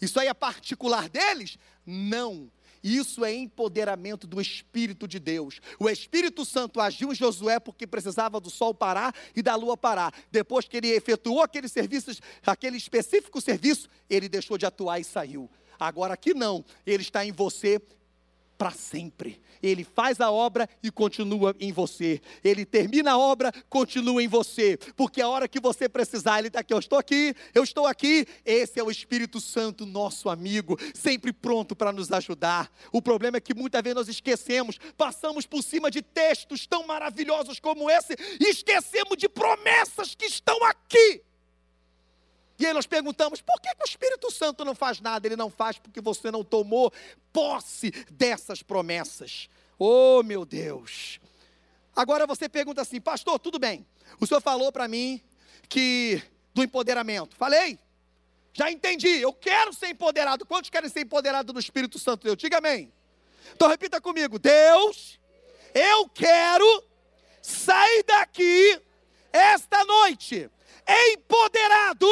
Isso 0.00 0.18
aí 0.18 0.28
é 0.28 0.32
particular 0.32 1.06
deles? 1.06 1.58
Não. 1.84 2.50
Isso 2.84 3.24
é 3.24 3.32
empoderamento 3.32 4.26
do 4.26 4.38
Espírito 4.42 5.08
de 5.08 5.18
Deus. 5.18 5.58
O 5.80 5.88
Espírito 5.88 6.44
Santo 6.44 6.82
agiu 6.82 7.10
em 7.10 7.14
Josué 7.14 7.58
porque 7.58 7.86
precisava 7.86 8.38
do 8.38 8.50
sol 8.50 8.74
parar 8.74 9.14
e 9.34 9.40
da 9.42 9.54
lua 9.54 9.74
parar. 9.74 10.12
Depois 10.30 10.68
que 10.68 10.76
ele 10.76 10.90
efetuou 10.90 11.40
aquele 11.40 11.66
serviço, 11.66 12.10
aquele 12.44 12.76
específico 12.76 13.40
serviço, 13.40 13.88
ele 14.10 14.28
deixou 14.28 14.58
de 14.58 14.66
atuar 14.66 15.00
e 15.00 15.04
saiu. 15.04 15.50
Agora 15.80 16.12
aqui 16.12 16.34
não, 16.34 16.62
ele 16.86 17.02
está 17.02 17.24
em 17.24 17.32
você 17.32 17.80
para 18.56 18.70
sempre. 18.70 19.40
Ele 19.62 19.84
faz 19.84 20.20
a 20.20 20.30
obra 20.30 20.68
e 20.82 20.90
continua 20.90 21.54
em 21.58 21.72
você. 21.72 22.20
Ele 22.42 22.64
termina 22.64 23.12
a 23.12 23.18
obra, 23.18 23.52
continua 23.68 24.22
em 24.22 24.28
você. 24.28 24.76
Porque 24.96 25.20
a 25.20 25.28
hora 25.28 25.48
que 25.48 25.58
você 25.58 25.88
precisar, 25.88 26.38
Ele 26.38 26.48
está 26.48 26.60
aqui. 26.60 26.74
Eu 26.74 26.78
estou 26.78 26.98
aqui, 26.98 27.34
eu 27.54 27.64
estou 27.64 27.86
aqui. 27.86 28.26
Esse 28.44 28.78
é 28.78 28.82
o 28.82 28.90
Espírito 28.90 29.40
Santo, 29.40 29.86
nosso 29.86 30.28
amigo, 30.28 30.78
sempre 30.94 31.32
pronto 31.32 31.74
para 31.74 31.92
nos 31.92 32.12
ajudar. 32.12 32.70
O 32.92 33.00
problema 33.00 33.38
é 33.38 33.40
que 33.40 33.54
muitas 33.54 33.82
vezes 33.82 33.96
nós 33.96 34.08
esquecemos, 34.08 34.78
passamos 34.96 35.46
por 35.46 35.62
cima 35.62 35.90
de 35.90 36.02
textos 36.02 36.66
tão 36.66 36.86
maravilhosos 36.86 37.58
como 37.58 37.90
esse 37.90 38.14
e 38.40 38.50
esquecemos 38.50 39.16
de 39.16 39.28
promessas 39.28 40.14
que 40.14 40.26
estão 40.26 40.62
aqui. 40.64 41.22
E 42.58 42.66
aí 42.66 42.72
nós 42.72 42.86
perguntamos: 42.86 43.40
por 43.40 43.60
que, 43.60 43.74
que, 43.74 43.82
o 43.82 43.88
Espírito 43.88 44.30
Santo 44.30 44.64
não 44.64 44.74
faz 44.74 45.00
nada? 45.00 45.26
Ele 45.26 45.36
não 45.36 45.50
faz 45.50 45.78
porque 45.78 46.00
você 46.00 46.30
não 46.30 46.44
tomou 46.44 46.92
posse 47.32 47.90
dessas 48.10 48.62
promessas. 48.62 49.48
Oh, 49.78 50.22
meu 50.22 50.44
Deus. 50.44 51.20
Agora 51.94 52.26
você 52.26 52.48
pergunta 52.48 52.82
assim, 52.82 53.00
pastor, 53.00 53.38
tudo 53.38 53.58
bem. 53.58 53.86
O 54.20 54.26
senhor 54.26 54.40
falou 54.40 54.72
para 54.72 54.88
mim 54.88 55.20
que 55.68 56.22
do 56.52 56.62
empoderamento. 56.62 57.36
Falei. 57.36 57.78
Já 58.52 58.70
entendi. 58.70 59.08
Eu 59.08 59.32
quero 59.32 59.72
ser 59.72 59.88
empoderado. 59.88 60.46
Quantos 60.46 60.70
querem 60.70 60.88
ser 60.88 61.00
empoderado 61.00 61.52
do 61.52 61.58
Espírito 61.58 61.98
Santo 61.98 62.24
Deus? 62.24 62.36
Diga 62.36 62.58
amém. 62.58 62.92
Então 63.52 63.68
repita 63.68 64.00
comigo. 64.00 64.38
Deus, 64.38 65.18
eu 65.74 66.08
quero 66.08 66.84
sair 67.42 68.04
daqui 68.04 68.80
esta 69.32 69.84
noite 69.84 70.48
empoderado 71.12 72.06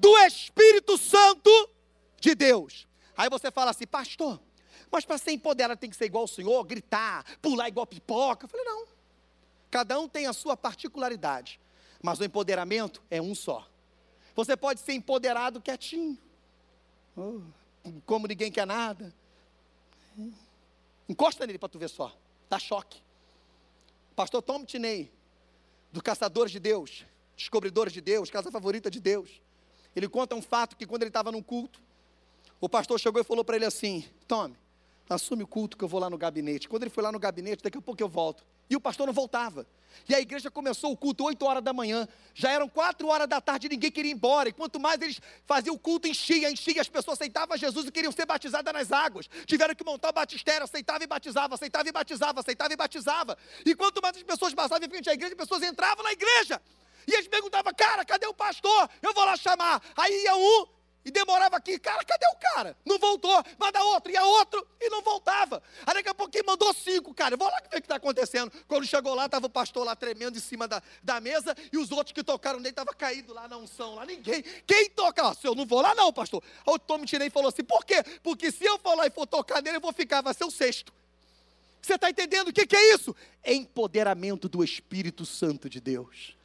do 0.00 0.18
Espírito 0.20 0.96
Santo 0.96 1.50
de 2.18 2.34
Deus. 2.34 2.88
Aí 3.16 3.28
você 3.28 3.50
fala 3.50 3.70
assim, 3.70 3.86
pastor, 3.86 4.40
mas 4.90 5.04
para 5.04 5.18
ser 5.18 5.32
empoderado 5.32 5.78
tem 5.78 5.90
que 5.90 5.96
ser 5.96 6.06
igual 6.06 6.24
o 6.24 6.28
Senhor, 6.28 6.64
gritar, 6.64 7.24
pular 7.42 7.68
igual 7.68 7.86
pipoca. 7.86 8.46
Eu 8.46 8.48
falei, 8.48 8.64
não. 8.64 8.86
Cada 9.70 10.00
um 10.00 10.08
tem 10.08 10.26
a 10.26 10.32
sua 10.32 10.56
particularidade, 10.56 11.60
mas 12.02 12.18
o 12.18 12.24
empoderamento 12.24 13.02
é 13.10 13.20
um 13.20 13.34
só. 13.34 13.68
Você 14.34 14.56
pode 14.56 14.80
ser 14.80 14.94
empoderado 14.94 15.60
quietinho, 15.60 16.18
oh, 17.14 17.40
como 18.06 18.26
ninguém 18.26 18.50
quer 18.50 18.66
nada. 18.66 19.14
Encosta 21.08 21.46
nele 21.46 21.58
para 21.58 21.68
tu 21.68 21.78
ver 21.78 21.90
só, 21.90 22.16
dá 22.48 22.58
choque. 22.58 23.02
Pastor 24.16 24.40
Tom 24.40 24.64
Tinei, 24.64 25.12
do 25.92 26.02
Caçadores 26.02 26.52
de 26.52 26.58
Deus, 26.58 27.04
Descobridores 27.36 27.92
de 27.92 28.00
Deus, 28.00 28.30
Casa 28.30 28.50
Favorita 28.50 28.90
de 28.90 29.00
Deus. 29.00 29.40
Ele 29.94 30.08
conta 30.08 30.34
um 30.34 30.42
fato 30.42 30.76
que 30.76 30.86
quando 30.86 31.02
ele 31.02 31.10
estava 31.10 31.32
num 31.32 31.42
culto, 31.42 31.80
o 32.60 32.68
pastor 32.68 32.98
chegou 33.00 33.20
e 33.20 33.24
falou 33.24 33.44
para 33.44 33.56
ele 33.56 33.64
assim: 33.64 34.04
Tome, 34.28 34.56
assume 35.08 35.42
o 35.42 35.46
culto 35.46 35.76
que 35.76 35.84
eu 35.84 35.88
vou 35.88 36.00
lá 36.00 36.08
no 36.08 36.18
gabinete. 36.18 36.68
Quando 36.68 36.82
ele 36.84 36.90
foi 36.90 37.02
lá 37.02 37.10
no 37.10 37.18
gabinete, 37.18 37.62
daqui 37.62 37.78
a 37.78 37.82
pouco 37.82 38.02
eu 38.02 38.08
volto. 38.08 38.44
E 38.68 38.76
o 38.76 38.80
pastor 38.80 39.06
não 39.06 39.12
voltava. 39.12 39.66
E 40.08 40.14
a 40.14 40.20
igreja 40.20 40.48
começou 40.48 40.92
o 40.92 40.96
culto 40.96 41.24
8 41.24 41.44
horas 41.44 41.62
da 41.62 41.72
manhã. 41.72 42.06
Já 42.32 42.52
eram 42.52 42.68
4 42.68 43.08
horas 43.08 43.28
da 43.28 43.40
tarde 43.40 43.66
e 43.66 43.70
ninguém 43.70 43.90
queria 43.90 44.12
ir 44.12 44.14
embora. 44.14 44.48
E 44.48 44.52
quanto 44.52 44.78
mais 44.78 45.00
eles 45.00 45.20
faziam 45.44 45.74
o 45.74 45.78
culto, 45.78 46.06
enchia, 46.06 46.48
enchia. 46.48 46.80
As 46.80 46.88
pessoas 46.88 47.18
aceitavam 47.18 47.56
Jesus 47.56 47.86
e 47.86 47.90
queriam 47.90 48.12
ser 48.12 48.26
batizadas 48.26 48.72
nas 48.72 48.92
águas. 48.92 49.28
Tiveram 49.46 49.74
que 49.74 49.84
montar 49.84 50.10
o 50.10 50.12
batistério, 50.12 50.62
aceitava 50.62 51.02
e 51.02 51.06
batizava, 51.08 51.54
aceitava 51.56 51.88
e 51.88 51.92
batizava, 51.92 52.40
aceitava 52.40 52.72
e 52.72 52.76
batizava. 52.76 53.38
E 53.66 53.74
quanto 53.74 54.00
mais 54.00 54.16
as 54.16 54.22
pessoas 54.22 54.54
passavam 54.54 54.86
em 54.86 54.88
frente 54.88 55.10
à 55.10 55.14
igreja, 55.14 55.34
as 55.34 55.38
pessoas 55.38 55.64
entravam 55.64 56.04
na 56.04 56.12
igreja. 56.12 56.62
E 57.06 57.14
eles 57.14 57.28
perguntavam, 57.28 57.72
cara, 57.74 58.04
cadê 58.04 58.26
o 58.26 58.34
pastor? 58.34 58.88
Eu 59.02 59.12
vou 59.12 59.24
lá 59.24 59.36
chamar. 59.36 59.82
Aí 59.96 60.22
ia 60.24 60.36
um 60.36 60.66
e 61.02 61.10
demorava 61.10 61.56
aqui, 61.56 61.78
cara, 61.78 62.04
cadê 62.04 62.26
o 62.26 62.36
cara? 62.36 62.76
Não 62.84 62.98
voltou, 62.98 63.42
manda 63.58 63.82
outro, 63.84 64.12
ia 64.12 64.22
outro 64.22 64.66
e 64.78 64.90
não 64.90 65.00
voltava. 65.00 65.62
Aí 65.86 65.94
daqui 65.94 66.10
a 66.10 66.14
pouquinho 66.14 66.44
mandou 66.46 66.74
cinco, 66.74 67.14
cara. 67.14 67.36
Vou 67.38 67.48
lá 67.48 67.58
ver 67.60 67.66
o 67.66 67.70
que 67.70 67.78
está 67.78 67.96
acontecendo. 67.96 68.52
Quando 68.68 68.86
chegou 68.86 69.14
lá, 69.14 69.24
estava 69.24 69.46
o 69.46 69.50
pastor 69.50 69.84
lá 69.84 69.96
tremendo 69.96 70.36
em 70.36 70.40
cima 70.40 70.68
da, 70.68 70.82
da 71.02 71.18
mesa 71.18 71.56
e 71.72 71.78
os 71.78 71.90
outros 71.90 72.12
que 72.12 72.22
tocaram 72.22 72.58
nele 72.58 72.70
estavam 72.70 72.92
caídos 72.94 73.34
lá 73.34 73.48
na 73.48 73.56
unção, 73.56 73.94
lá 73.94 74.04
ninguém. 74.04 74.42
Quem 74.66 74.90
toca? 74.90 75.26
Ó, 75.26 75.32
se 75.32 75.46
eu 75.46 75.54
não 75.54 75.64
vou 75.64 75.80
lá, 75.80 75.94
não, 75.94 76.12
pastor. 76.12 76.42
Aí 76.66 76.74
o 76.74 76.78
Tom 76.78 76.98
me 76.98 77.06
tirei 77.06 77.28
e 77.28 77.30
falou 77.30 77.48
assim: 77.48 77.64
por 77.64 77.84
quê? 77.84 78.02
Porque 78.22 78.52
se 78.52 78.64
eu 78.64 78.78
for 78.78 78.94
lá 78.94 79.06
e 79.06 79.10
for 79.10 79.26
tocar 79.26 79.62
nele, 79.62 79.78
eu 79.78 79.80
vou 79.80 79.92
ficar, 79.92 80.20
vai 80.20 80.34
ser 80.34 80.44
o 80.44 80.50
sexto. 80.50 80.92
Você 81.80 81.94
está 81.94 82.10
entendendo 82.10 82.48
o 82.48 82.52
que, 82.52 82.66
que 82.66 82.76
é 82.76 82.94
isso? 82.94 83.16
Empoderamento 83.42 84.50
do 84.50 84.62
Espírito 84.62 85.24
Santo 85.24 85.68
de 85.70 85.80
Deus. 85.80 86.36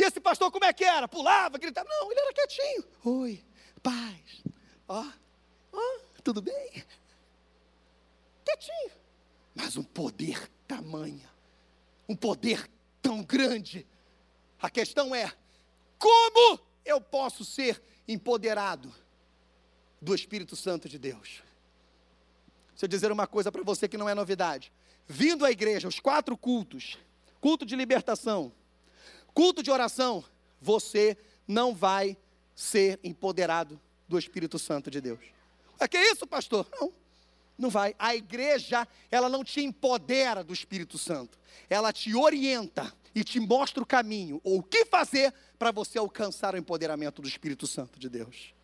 E 0.00 0.02
esse 0.02 0.18
pastor, 0.18 0.50
como 0.50 0.64
é 0.64 0.72
que 0.72 0.82
era? 0.82 1.06
Pulava, 1.06 1.58
gritava. 1.58 1.86
Não, 1.86 2.10
ele 2.10 2.20
era 2.20 2.32
quietinho. 2.32 2.84
Oi, 3.04 3.44
paz. 3.82 4.42
Ó, 4.88 5.04
tudo 6.24 6.40
bem? 6.40 6.82
Quietinho. 8.42 8.92
Mas 9.54 9.76
um 9.76 9.82
poder 9.82 10.50
tamanho, 10.66 11.28
um 12.08 12.16
poder 12.16 12.66
tão 13.02 13.22
grande. 13.22 13.86
A 14.58 14.70
questão 14.70 15.14
é: 15.14 15.30
como 15.98 16.58
eu 16.82 16.98
posso 16.98 17.44
ser 17.44 17.82
empoderado 18.08 18.94
do 20.00 20.14
Espírito 20.14 20.56
Santo 20.56 20.88
de 20.88 20.98
Deus? 20.98 21.42
Deixa 22.70 22.86
eu 22.86 22.88
dizer 22.88 23.12
uma 23.12 23.26
coisa 23.26 23.52
para 23.52 23.62
você 23.62 23.86
que 23.86 23.98
não 23.98 24.08
é 24.08 24.14
novidade. 24.14 24.72
Vindo 25.06 25.44
à 25.44 25.50
igreja, 25.50 25.86
os 25.86 26.00
quatro 26.00 26.38
cultos, 26.38 26.96
culto 27.38 27.66
de 27.66 27.76
libertação, 27.76 28.50
culto 29.30 29.62
de 29.62 29.70
oração, 29.70 30.24
você 30.60 31.16
não 31.46 31.74
vai 31.74 32.16
ser 32.54 33.00
empoderado 33.02 33.80
do 34.08 34.18
Espírito 34.18 34.58
Santo 34.58 34.90
de 34.90 35.00
Deus. 35.00 35.20
É 35.78 35.88
que 35.88 35.98
isso, 35.98 36.26
pastor? 36.26 36.66
Não, 36.78 36.92
não 37.56 37.70
vai. 37.70 37.94
A 37.98 38.14
igreja, 38.14 38.86
ela 39.10 39.28
não 39.28 39.42
te 39.42 39.60
empodera 39.60 40.44
do 40.44 40.52
Espírito 40.52 40.98
Santo. 40.98 41.38
Ela 41.68 41.92
te 41.92 42.14
orienta 42.14 42.92
e 43.14 43.24
te 43.24 43.40
mostra 43.40 43.82
o 43.82 43.86
caminho, 43.86 44.40
ou 44.44 44.58
o 44.58 44.62
que 44.62 44.84
fazer 44.84 45.34
para 45.58 45.72
você 45.72 45.98
alcançar 45.98 46.54
o 46.54 46.58
empoderamento 46.58 47.20
do 47.20 47.28
Espírito 47.28 47.66
Santo 47.66 47.98
de 47.98 48.08
Deus. 48.08 48.54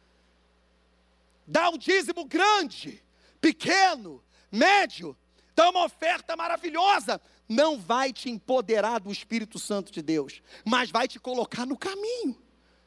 Dá 1.47 1.69
um 1.71 1.79
dízimo 1.79 2.25
grande, 2.25 3.03
pequeno, 3.41 4.23
médio, 4.51 5.17
dá 5.55 5.71
uma 5.71 5.85
oferta 5.85 6.37
maravilhosa, 6.37 7.21
não 7.49 7.79
vai 7.79 8.13
te 8.13 8.31
empoderar 8.31 9.01
do 9.01 9.13
Espírito 9.13 9.59
Santo 9.59 9.93
de 9.93 10.03
Deus, 10.03 10.43
mas 10.65 10.91
vai 10.91 11.07
te 11.07 11.19
colocar 11.19 11.67
no 11.67 11.77
caminho, 11.77 12.37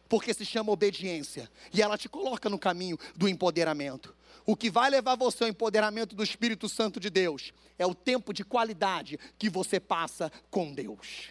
porque 0.08 0.34
se 0.34 0.46
chama 0.46 0.72
obediência, 0.72 1.50
e 1.74 1.82
ela 1.82 1.98
te 1.98 2.10
coloca 2.10 2.50
no 2.50 2.60
caminho 2.60 2.98
do 3.16 3.28
empoderamento. 3.28 4.16
O 4.46 4.56
que 4.56 4.70
vai 4.70 4.90
levar 4.90 5.16
você 5.16 5.44
ao 5.44 5.50
empoderamento 5.50 6.16
do 6.16 6.24
Espírito 6.24 6.68
Santo 6.68 7.00
de 7.00 7.10
Deus 7.10 7.54
é 7.78 7.86
o 7.86 7.94
tempo 7.94 8.34
de 8.34 8.44
qualidade 8.44 9.20
que 9.38 9.50
você 9.50 9.80
passa 9.80 10.32
com 10.50 10.74
Deus. 10.74 11.30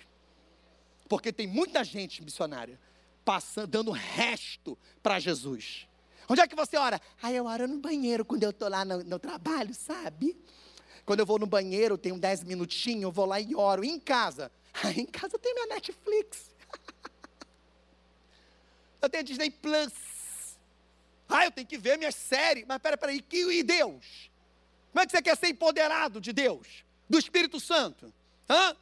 Porque 1.09 1.33
tem 1.33 1.47
muita 1.47 1.83
gente 1.83 2.23
missionária 2.23 2.79
passando, 3.25 3.67
dando 3.67 3.91
resto 3.91 4.79
para 5.03 5.19
Jesus. 5.19 5.89
Onde 6.29 6.43
é 6.43 6.47
que 6.47 6.55
você 6.55 6.77
ora? 6.77 7.01
Ah, 7.23 7.33
eu 7.33 7.47
oro 7.47 7.67
no 7.67 7.79
banheiro 7.79 8.25
quando 8.25 8.43
eu 8.43 8.51
estou 8.51 8.69
lá 8.69 8.85
no, 8.85 9.03
no, 9.03 9.19
trabalho, 9.19 9.75
sabe? 9.75 10.37
Quando 11.09 11.21
eu 11.21 11.25
vou 11.25 11.39
no 11.39 11.47
banheiro, 11.47 11.97
tenho 11.97 12.19
10 12.19 12.45
minutinhos, 12.45 13.05
eu 13.05 13.11
vou 13.11 13.25
lá 13.25 13.41
e 13.41 13.57
oro. 13.57 13.83
E 13.83 13.89
em 13.89 13.99
casa? 13.99 14.53
Em 14.95 15.07
casa 15.07 15.39
tenho 15.39 15.55
minha 15.55 15.69
Netflix. 15.69 16.55
eu 19.01 19.09
tenho 19.09 19.25
Disney 19.25 19.51
Plus. 19.51 19.91
Ah, 21.27 21.47
eu 21.47 21.51
tenho 21.51 21.67
que 21.67 21.79
ver 21.79 21.97
minhas 21.97 22.15
séries. 22.15 22.67
Mas 22.69 22.77
peraí, 22.77 22.99
peraí, 22.99 23.25
e 23.33 23.63
Deus? 23.63 24.31
Como 24.93 25.03
é 25.03 25.07
que 25.07 25.13
você 25.13 25.23
quer 25.23 25.35
ser 25.39 25.49
empoderado 25.49 26.21
de 26.21 26.31
Deus? 26.31 26.85
Do 27.09 27.19
Espírito 27.19 27.59
Santo? 27.59 28.13
Hã? 28.47 28.77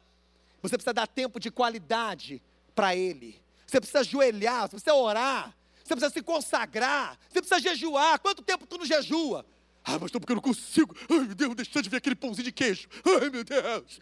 Você 0.61 0.75
precisa 0.75 0.93
dar 0.93 1.07
tempo 1.07 1.39
de 1.39 1.49
qualidade 1.49 2.41
para 2.75 2.93
Ele. 2.93 3.41
Você 3.65 3.79
precisa 3.79 3.99
ajoelhar, 3.99 4.63
você 4.63 4.71
precisa 4.71 4.95
orar, 4.95 5.55
você 5.81 5.95
precisa 5.95 6.13
se 6.13 6.21
consagrar, 6.21 7.17
você 7.29 7.41
precisa 7.41 7.61
jejuar. 7.61 8.19
Quanto 8.19 8.41
tempo 8.41 8.67
tu 8.67 8.77
não 8.77 8.85
jejua? 8.85 9.45
Ah, 9.87 9.97
mas 10.01 10.11
porque 10.11 10.33
eu 10.33 10.35
não 10.35 10.41
consigo. 10.41 10.93
Ai, 11.09 11.19
meu 11.19 11.33
Deus, 11.33 11.55
deixa 11.55 11.81
de 11.81 11.89
ver 11.89 11.97
aquele 11.97 12.15
pãozinho 12.15 12.43
de 12.43 12.51
queijo. 12.51 12.89
Ai, 13.05 13.29
meu 13.29 13.41
Deus. 13.41 14.01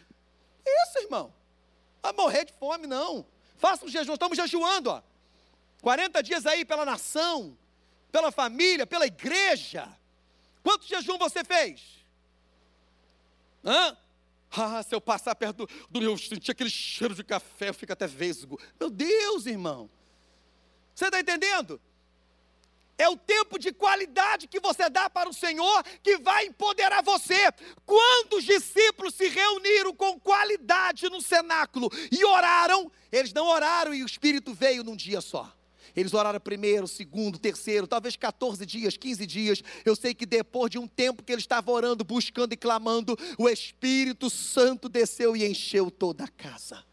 Isso, 0.66 1.00
irmão. 1.00 1.32
Vai 2.02 2.12
morrer 2.14 2.46
de 2.46 2.54
fome, 2.54 2.88
não. 2.88 3.24
Faça 3.58 3.86
um 3.86 3.88
jejum, 3.88 4.16
estamos 4.16 4.36
jejuando, 4.36 4.90
ó. 4.90 5.04
40 5.82 6.24
dias 6.24 6.48
aí 6.48 6.66
pela 6.66 6.86
nação, 6.86 7.56
pela 8.12 8.32
família, 8.32 8.88
pela 8.88 9.06
igreja. 9.06 9.88
Quanto 10.64 10.88
jejum 10.88 11.20
você 11.20 11.44
fez? 11.44 12.04
Hã? 13.64 13.96
Ah, 14.58 14.82
se 14.82 14.96
eu 14.96 15.02
passar 15.02 15.36
perto 15.36 15.68
do, 15.68 15.70
do 15.90 16.02
eu 16.04 16.18
sentir 16.18 16.50
aquele 16.50 16.70
cheiro 16.70 17.14
de 17.14 17.24
café, 17.24 17.70
eu 17.70 17.74
fico 17.76 17.94
até 17.94 18.08
vesgo. 18.08 18.60
Meu 18.80 18.90
Deus, 18.90 19.46
irmão. 19.46 19.88
Você 20.96 21.06
está 21.06 21.20
entendendo? 21.20 21.80
É 22.98 23.10
o 23.10 23.18
tempo 23.18 23.60
de 23.60 23.74
qualidade 23.74 24.48
que 24.48 24.60
você 24.60 24.90
dá 24.90 25.10
para 25.10 25.30
o 25.30 25.34
Senhor 25.34 25.84
que 26.02 26.18
vai 26.18 26.46
empoderar 26.46 27.04
você. 27.04 27.52
Quando 27.86 28.38
os 28.38 28.44
discípulos 28.46 29.14
se 29.16 29.28
reuniram 29.28 29.94
com 29.94 30.20
qualidade 30.20 31.10
no 31.10 31.22
cenáculo 31.22 31.92
e 32.10 32.24
oraram, 32.24 32.90
eles 33.12 33.34
não 33.34 33.48
oraram 33.48 33.94
e 33.94 34.02
o 34.02 34.06
Espírito 34.06 34.54
veio 34.54 34.84
num 34.84 34.96
dia 34.96 35.20
só. 35.20 35.52
Eles 35.96 36.14
oraram 36.14 36.40
primeiro, 36.40 36.88
segundo, 36.88 37.40
terceiro, 37.40 37.88
talvez 37.88 38.18
14 38.18 38.66
dias, 38.66 38.98
15 38.98 39.26
dias. 39.26 39.64
Eu 39.86 39.96
sei 39.96 40.14
que 40.14 40.26
depois 40.26 40.70
de 40.70 40.78
um 40.78 40.88
tempo 40.88 41.24
que 41.24 41.32
eles 41.32 41.44
estavam 41.44 41.74
orando, 41.74 42.04
buscando 42.04 42.52
e 42.52 42.58
clamando, 42.58 43.18
o 43.38 43.48
Espírito 43.48 44.30
Santo 44.30 44.90
desceu 44.90 45.38
e 45.38 45.46
encheu 45.46 45.90
toda 45.90 46.26
a 46.26 46.28
casa. 46.28 46.84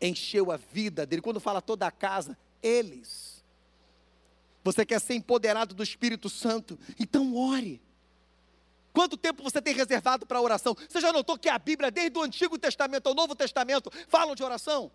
Encheu 0.00 0.50
a 0.50 0.56
vida 0.56 1.06
dele. 1.06 1.22
Quando 1.22 1.40
fala 1.40 1.62
toda 1.62 1.86
a 1.86 1.90
casa, 1.90 2.36
eles. 2.62 3.31
Você 4.64 4.86
quer 4.86 5.00
ser 5.00 5.14
empoderado 5.14 5.74
do 5.74 5.82
Espírito 5.82 6.28
Santo? 6.28 6.78
Então 6.98 7.34
ore. 7.34 7.82
Quanto 8.92 9.16
tempo 9.16 9.42
você 9.42 9.60
tem 9.60 9.74
reservado 9.74 10.26
para 10.26 10.40
oração? 10.40 10.76
Você 10.88 11.00
já 11.00 11.12
notou 11.12 11.38
que 11.38 11.48
a 11.48 11.58
Bíblia, 11.58 11.90
desde 11.90 12.18
o 12.18 12.22
Antigo 12.22 12.58
Testamento 12.58 13.06
ao 13.08 13.14
Novo 13.14 13.34
Testamento, 13.34 13.90
falam 14.06 14.34
de 14.34 14.42
oração? 14.42 14.92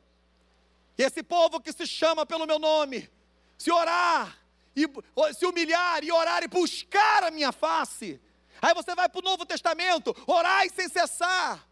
Esse 0.97 1.24
povo 1.24 1.59
que 1.59 1.72
se 1.72 1.86
chama 1.86 2.26
pelo 2.26 2.45
meu 2.45 2.59
nome, 2.59 3.09
se 3.57 3.72
orar, 3.72 4.38
e, 4.76 4.88
se 5.34 5.45
humilhar 5.45 6.03
e 6.03 6.11
orar 6.11 6.43
e 6.43 6.47
buscar 6.47 7.24
a 7.24 7.32
minha 7.32 7.51
face. 7.51 8.22
Aí 8.61 8.74
você 8.74 8.93
vai 8.95 9.09
para 9.09 9.20
o 9.20 9.24
Novo 9.24 9.45
Testamento, 9.45 10.15
orai 10.28 10.70
sem 10.70 10.88
cessar. 10.88 11.68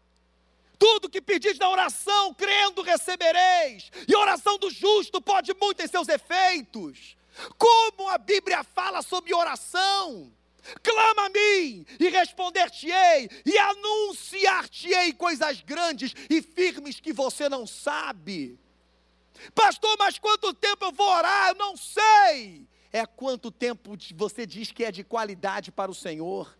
Tudo 0.78 1.08
que 1.08 1.22
pedis 1.22 1.58
na 1.58 1.70
oração, 1.70 2.34
crendo, 2.34 2.82
recebereis. 2.82 3.90
E 4.06 4.14
a 4.14 4.18
oração 4.18 4.58
do 4.58 4.70
justo 4.70 5.22
pode 5.22 5.54
muito 5.54 5.82
em 5.82 5.86
seus 5.86 6.08
efeitos. 6.08 7.16
Como 7.58 8.08
a 8.08 8.18
Bíblia 8.18 8.64
fala 8.64 9.02
sobre 9.02 9.34
oração? 9.34 10.32
Clama 10.82 11.26
a 11.26 11.28
mim 11.28 11.86
e 12.00 12.08
responder-te-ei, 12.08 13.28
e 13.44 13.56
anunciar-te-ei 13.56 15.12
coisas 15.12 15.60
grandes 15.60 16.12
e 16.28 16.42
firmes 16.42 16.98
que 16.98 17.12
você 17.12 17.48
não 17.48 17.66
sabe. 17.66 18.58
Pastor, 19.54 19.96
mas 19.98 20.18
quanto 20.18 20.52
tempo 20.54 20.86
eu 20.86 20.92
vou 20.92 21.08
orar? 21.08 21.50
Eu 21.50 21.54
não 21.54 21.76
sei. 21.76 22.66
É 22.92 23.04
quanto 23.04 23.50
tempo 23.50 23.96
você 24.14 24.46
diz 24.46 24.72
que 24.72 24.84
é 24.84 24.90
de 24.90 25.04
qualidade 25.04 25.70
para 25.70 25.90
o 25.90 25.94
Senhor. 25.94 26.56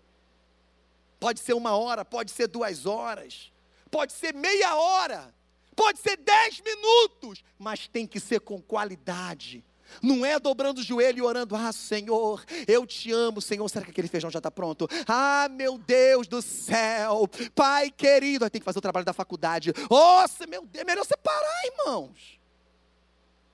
Pode 1.19 1.41
ser 1.41 1.55
uma 1.55 1.75
hora, 1.77 2.05
pode 2.05 2.31
ser 2.31 2.47
duas 2.47 2.85
horas, 2.85 3.51
pode 3.91 4.13
ser 4.13 4.35
meia 4.35 4.77
hora, 4.77 5.35
pode 5.75 5.99
ser 5.99 6.17
dez 6.19 6.61
minutos, 6.61 7.43
mas 7.59 7.89
tem 7.89 8.07
que 8.07 8.21
ser 8.21 8.41
com 8.41 8.61
qualidade. 8.61 9.65
Não 10.03 10.25
é 10.25 10.39
dobrando 10.39 10.79
o 10.79 10.83
joelho 10.83 11.19
e 11.19 11.23
orando, 11.23 11.57
ah 11.57 11.73
Senhor, 11.73 12.45
eu 12.67 12.87
te 12.87 13.13
amo, 13.13 13.41
Senhor, 13.41 13.69
será 13.69 13.85
que 13.85 13.91
aquele 13.91 14.09
feijão 14.09 14.31
já 14.31 14.39
está 14.39 14.51
pronto? 14.51 14.89
Ah, 15.07 15.49
meu 15.51 15.79
Deus 15.79 16.27
do 16.27 16.41
céu, 16.43 17.29
Pai 17.55 17.91
querido, 17.91 18.45
aí 18.45 18.51
tem 18.51 18.61
que 18.61 18.65
fazer 18.65 18.79
o 18.79 18.83
trabalho 18.83 19.07
da 19.07 19.13
faculdade. 19.13 19.73
Nossa, 19.91 20.47
meu 20.47 20.65
Deus, 20.67 20.83
é 20.83 20.85
melhor 20.85 21.05
separar, 21.05 21.65
irmãos. 21.65 22.41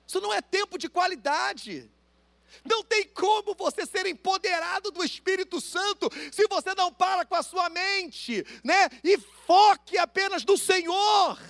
Isso 0.06 0.20
não 0.20 0.32
é 0.32 0.42
tempo 0.42 0.76
de 0.76 0.88
qualidade. 0.88 1.90
Não 2.64 2.84
tem 2.84 3.08
como 3.08 3.54
você 3.54 3.86
ser 3.86 4.04
empoderado 4.04 4.90
do 4.90 5.02
Espírito 5.02 5.58
Santo 5.58 6.10
se 6.30 6.46
você 6.48 6.74
não 6.74 6.92
para 6.92 7.24
com 7.24 7.34
a 7.34 7.42
sua 7.42 7.70
mente, 7.70 8.44
né? 8.62 8.90
E 9.02 9.16
foque 9.46 9.96
apenas 9.96 10.44
no 10.44 10.58
Senhor. 10.58 11.40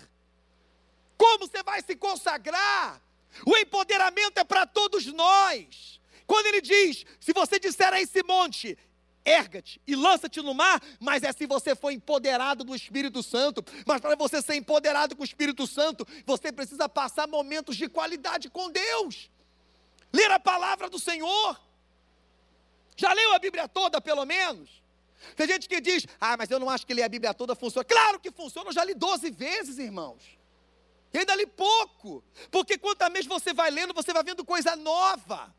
Como 1.18 1.48
você 1.48 1.60
vai 1.64 1.82
se 1.82 1.96
consagrar? 1.96 3.01
O 3.46 3.56
empoderamento 3.56 4.38
é 4.38 4.44
para 4.44 4.66
todos 4.66 5.06
nós. 5.06 6.00
Quando 6.26 6.46
ele 6.46 6.60
diz: 6.60 7.04
se 7.20 7.32
você 7.32 7.58
disser 7.58 7.92
a 7.92 8.00
esse 8.00 8.22
monte, 8.22 8.76
erga-te 9.24 9.80
e 9.86 9.94
lança-te 9.94 10.40
no 10.40 10.54
mar, 10.54 10.82
mas 11.00 11.22
é 11.22 11.32
se 11.32 11.46
você 11.46 11.74
for 11.74 11.90
empoderado 11.90 12.64
do 12.64 12.74
Espírito 12.74 13.22
Santo. 13.22 13.64
Mas 13.86 14.00
para 14.00 14.16
você 14.16 14.42
ser 14.42 14.54
empoderado 14.54 15.16
com 15.16 15.22
o 15.22 15.24
Espírito 15.24 15.66
Santo, 15.66 16.06
você 16.26 16.52
precisa 16.52 16.88
passar 16.88 17.26
momentos 17.26 17.76
de 17.76 17.88
qualidade 17.88 18.50
com 18.50 18.70
Deus. 18.70 19.30
Ler 20.12 20.30
a 20.30 20.40
palavra 20.40 20.90
do 20.90 20.98
Senhor. 20.98 21.60
Já 22.96 23.12
leu 23.12 23.32
a 23.32 23.38
Bíblia 23.38 23.66
toda, 23.66 24.00
pelo 24.00 24.24
menos? 24.24 24.82
Tem 25.36 25.46
gente 25.46 25.68
que 25.68 25.80
diz, 25.80 26.06
ah, 26.20 26.36
mas 26.36 26.50
eu 26.50 26.58
não 26.58 26.68
acho 26.68 26.86
que 26.86 26.92
ler 26.92 27.04
a 27.04 27.08
Bíblia 27.08 27.32
toda 27.32 27.54
funciona. 27.54 27.84
Claro 27.84 28.20
que 28.20 28.30
funciona, 28.30 28.68
eu 28.68 28.72
já 28.72 28.84
li 28.84 28.94
12 28.94 29.30
vezes, 29.30 29.78
irmãos. 29.78 30.22
E 31.12 31.18
ainda 31.18 31.34
li 31.34 31.46
pouco. 31.46 32.24
Porque 32.50 32.78
quanto 32.78 33.08
mês 33.10 33.26
você 33.26 33.52
vai 33.52 33.70
lendo, 33.70 33.92
você 33.92 34.12
vai 34.12 34.22
vendo 34.22 34.44
coisa 34.44 34.74
nova. 34.76 35.54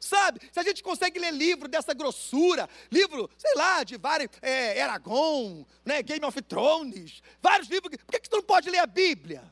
Sabe? 0.00 0.40
Se 0.52 0.60
a 0.60 0.62
gente 0.62 0.82
consegue 0.82 1.18
ler 1.18 1.32
livro 1.32 1.68
dessa 1.68 1.92
grossura, 1.92 2.68
livro, 2.90 3.28
sei 3.36 3.54
lá, 3.56 3.82
de 3.82 3.96
vários, 3.96 4.30
é, 4.40 4.78
Eragon, 4.78 5.66
né, 5.84 6.02
Game 6.02 6.24
of 6.24 6.40
Thrones, 6.42 7.20
vários 7.42 7.68
livros, 7.68 7.96
por 7.96 8.12
que, 8.12 8.20
que 8.20 8.28
você 8.28 8.36
não 8.36 8.42
pode 8.42 8.70
ler 8.70 8.78
a 8.78 8.86
Bíblia? 8.86 9.42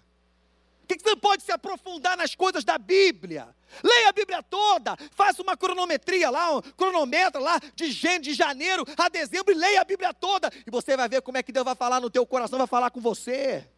Por 0.81 0.89
que, 0.89 0.97
que 0.99 1.03
você 1.03 1.11
não 1.11 1.19
pode 1.19 1.43
se 1.43 1.51
aprofundar 1.51 2.17
nas 2.17 2.37
coisas 2.37 2.63
da 2.63 2.79
Bíblia? 2.79 3.49
Leia 3.83 4.09
a 4.09 4.13
Bíblia 4.13 4.41
toda, 4.41 4.97
faça 5.11 5.43
uma 5.43 5.57
cronometria 5.57 6.31
lá, 6.31 6.57
um 6.57 6.63
cronômetro 6.63 7.43
lá, 7.43 7.61
de, 7.75 7.93
de 8.21 8.35
janeiro 8.35 8.85
a 8.97 9.09
dezembro, 9.09 9.53
e 9.53 9.57
leia 9.57 9.81
a 9.81 9.85
Bíblia 9.85 10.15
toda, 10.15 10.49
e 10.65 10.71
você 10.71 10.97
vai 10.97 11.09
ver 11.09 11.23
como 11.23 11.39
é 11.39 11.43
que 11.43 11.51
Deus 11.51 11.65
vai 11.65 11.75
falar 11.75 12.01
no 12.01 12.09
teu 12.09 12.25
coração, 12.25 12.57
vai 12.57 12.69
falar 12.69 12.91
com 12.91 13.01
você. 13.01 13.69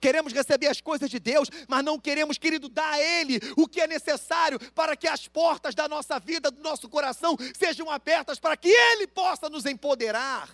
Queremos 0.00 0.32
receber 0.32 0.66
as 0.68 0.80
coisas 0.80 1.10
de 1.10 1.18
Deus, 1.18 1.48
mas 1.68 1.84
não 1.84 1.98
queremos, 1.98 2.38
querido, 2.38 2.68
dar 2.68 2.92
a 2.92 3.00
Ele 3.00 3.40
o 3.56 3.66
que 3.66 3.80
é 3.80 3.86
necessário 3.86 4.58
para 4.72 4.96
que 4.96 5.06
as 5.06 5.26
portas 5.28 5.74
da 5.74 5.88
nossa 5.88 6.18
vida, 6.18 6.50
do 6.50 6.62
nosso 6.62 6.88
coração, 6.88 7.36
sejam 7.58 7.90
abertas 7.90 8.38
para 8.38 8.56
que 8.56 8.68
Ele 8.68 9.06
possa 9.06 9.48
nos 9.48 9.66
empoderar. 9.66 10.48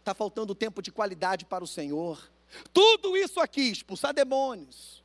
Está 0.00 0.14
faltando 0.14 0.54
tempo 0.54 0.82
de 0.82 0.90
qualidade 0.90 1.44
para 1.44 1.62
o 1.62 1.66
Senhor. 1.66 2.30
Tudo 2.72 3.16
isso 3.16 3.40
aqui, 3.40 3.70
expulsar 3.70 4.12
demônios, 4.12 5.02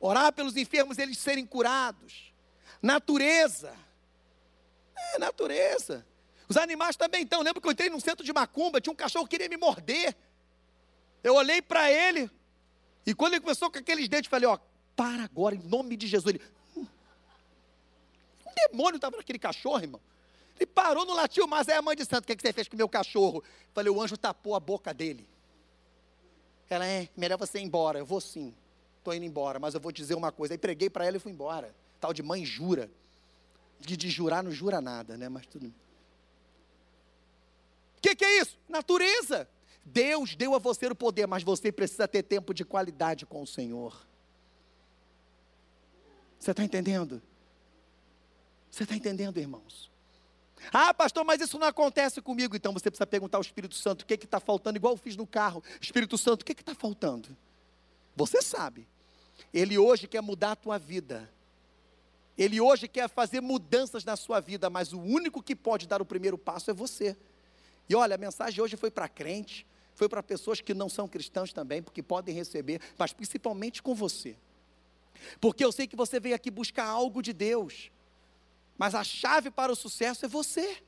orar 0.00 0.32
pelos 0.32 0.56
enfermos, 0.56 0.96
eles 0.96 1.18
serem 1.18 1.44
curados, 1.44 2.28
Natureza. 2.82 3.74
É, 4.96 5.18
natureza. 5.18 6.06
Os 6.48 6.56
animais 6.56 6.96
também 6.96 7.22
estão. 7.22 7.42
Lembra 7.42 7.60
que 7.60 7.66
eu 7.66 7.72
entrei 7.72 7.90
num 7.90 8.00
centro 8.00 8.24
de 8.24 8.32
macumba, 8.32 8.80
tinha 8.80 8.92
um 8.92 8.96
cachorro 8.96 9.26
que 9.26 9.30
queria 9.30 9.48
me 9.48 9.56
morder. 9.56 10.16
Eu 11.22 11.34
olhei 11.34 11.60
para 11.60 11.90
ele, 11.90 12.30
e 13.06 13.14
quando 13.14 13.34
ele 13.34 13.40
começou 13.40 13.70
com 13.70 13.78
aqueles 13.78 14.08
dentes, 14.08 14.30
falei: 14.30 14.48
Ó, 14.48 14.58
para 14.94 15.24
agora, 15.24 15.54
em 15.54 15.60
nome 15.60 15.96
de 15.96 16.06
Jesus. 16.06 16.34
Ele, 16.34 16.44
hum. 16.76 16.86
um 18.46 18.52
demônio 18.54 18.96
estava 18.96 19.16
naquele 19.16 19.38
cachorro, 19.38 19.80
irmão. 19.80 20.00
Ele 20.56 20.66
parou, 20.66 21.06
não 21.06 21.14
latiu 21.14 21.46
mas 21.46 21.68
Aí 21.68 21.76
a 21.76 21.82
mãe 21.82 21.96
de 21.96 22.04
santo, 22.04 22.24
o 22.24 22.26
que, 22.26 22.32
é 22.32 22.36
que 22.36 22.42
você 22.42 22.52
fez 22.52 22.68
com 22.68 22.74
o 22.74 22.76
meu 22.76 22.88
cachorro? 22.88 23.42
Falei: 23.72 23.90
O 23.90 24.00
anjo 24.00 24.16
tapou 24.16 24.54
a 24.54 24.60
boca 24.60 24.92
dele. 24.92 25.26
Ela 26.68 26.86
é, 26.86 27.08
melhor 27.16 27.38
você 27.38 27.58
ir 27.58 27.62
embora. 27.62 27.98
Eu 27.98 28.04
vou 28.04 28.20
sim, 28.20 28.54
estou 28.98 29.14
indo 29.14 29.24
embora, 29.24 29.58
mas 29.58 29.74
eu 29.74 29.80
vou 29.80 29.90
dizer 29.90 30.14
uma 30.14 30.30
coisa. 30.30 30.54
Aí 30.54 30.58
preguei 30.58 30.90
para 30.90 31.06
ela 31.06 31.16
e 31.16 31.20
fui 31.20 31.32
embora. 31.32 31.74
Tal 32.00 32.12
de 32.12 32.22
mãe 32.22 32.44
jura. 32.44 32.90
De, 33.80 33.96
de 33.96 34.10
jurar 34.10 34.42
não 34.42 34.50
jura 34.50 34.80
nada, 34.80 35.16
né? 35.16 35.28
Mas 35.28 35.46
tudo. 35.46 35.68
O 35.68 35.72
que, 38.02 38.14
que 38.14 38.24
é 38.24 38.40
isso? 38.40 38.58
Natureza. 38.68 39.48
Deus 39.92 40.34
deu 40.34 40.54
a 40.54 40.58
você 40.58 40.86
o 40.86 40.94
poder, 40.94 41.26
mas 41.26 41.42
você 41.42 41.72
precisa 41.72 42.06
ter 42.06 42.22
tempo 42.22 42.52
de 42.52 42.64
qualidade 42.64 43.24
com 43.24 43.42
o 43.42 43.46
Senhor. 43.46 44.06
Você 46.38 46.50
está 46.50 46.62
entendendo? 46.62 47.20
Você 48.70 48.82
está 48.84 48.94
entendendo, 48.94 49.38
irmãos? 49.38 49.90
Ah, 50.72 50.92
pastor, 50.92 51.24
mas 51.24 51.40
isso 51.40 51.58
não 51.58 51.66
acontece 51.66 52.20
comigo. 52.20 52.54
Então 52.54 52.72
você 52.72 52.90
precisa 52.90 53.06
perguntar 53.06 53.38
ao 53.38 53.42
Espírito 53.42 53.74
Santo 53.74 54.02
o 54.02 54.06
que 54.06 54.14
está 54.14 54.38
faltando, 54.38 54.76
igual 54.76 54.92
eu 54.92 54.98
fiz 54.98 55.16
no 55.16 55.26
carro. 55.26 55.62
Espírito 55.80 56.18
Santo, 56.18 56.42
o 56.42 56.44
que 56.44 56.52
está 56.52 56.74
faltando? 56.74 57.36
Você 58.14 58.42
sabe. 58.42 58.86
Ele 59.52 59.78
hoje 59.78 60.06
quer 60.06 60.20
mudar 60.20 60.52
a 60.52 60.56
tua 60.56 60.78
vida. 60.78 61.30
Ele 62.36 62.60
hoje 62.60 62.86
quer 62.86 63.08
fazer 63.08 63.40
mudanças 63.40 64.04
na 64.04 64.16
sua 64.16 64.38
vida, 64.40 64.68
mas 64.68 64.92
o 64.92 65.00
único 65.00 65.42
que 65.42 65.56
pode 65.56 65.86
dar 65.88 66.02
o 66.02 66.04
primeiro 66.04 66.36
passo 66.36 66.70
é 66.70 66.74
você. 66.74 67.16
E 67.88 67.94
olha, 67.94 68.14
a 68.14 68.18
mensagem 68.18 68.62
hoje 68.62 68.76
foi 68.76 68.90
para 68.90 69.08
crente, 69.08 69.66
foi 69.98 70.08
para 70.08 70.22
pessoas 70.22 70.60
que 70.60 70.72
não 70.72 70.88
são 70.88 71.08
cristãos 71.08 71.52
também, 71.52 71.82
porque 71.82 72.04
podem 72.04 72.32
receber, 72.32 72.80
mas 72.96 73.12
principalmente 73.12 73.82
com 73.82 73.96
você. 73.96 74.36
Porque 75.40 75.64
eu 75.64 75.72
sei 75.72 75.88
que 75.88 75.96
você 75.96 76.20
veio 76.20 76.36
aqui 76.36 76.52
buscar 76.52 76.84
algo 76.84 77.20
de 77.20 77.32
Deus, 77.32 77.90
mas 78.78 78.94
a 78.94 79.02
chave 79.02 79.50
para 79.50 79.72
o 79.72 79.74
sucesso 79.74 80.24
é 80.24 80.28
você. 80.28 80.80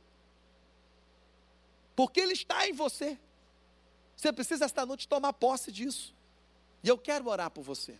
Porque 1.96 2.20
Ele 2.20 2.34
está 2.34 2.68
em 2.68 2.72
você. 2.72 3.18
Você 4.14 4.32
precisa 4.32 4.64
esta 4.64 4.86
noite 4.86 5.08
tomar 5.08 5.32
posse 5.32 5.72
disso. 5.72 6.14
E 6.80 6.88
eu 6.88 6.96
quero 6.96 7.28
orar 7.28 7.50
por 7.50 7.64
você. 7.64 7.98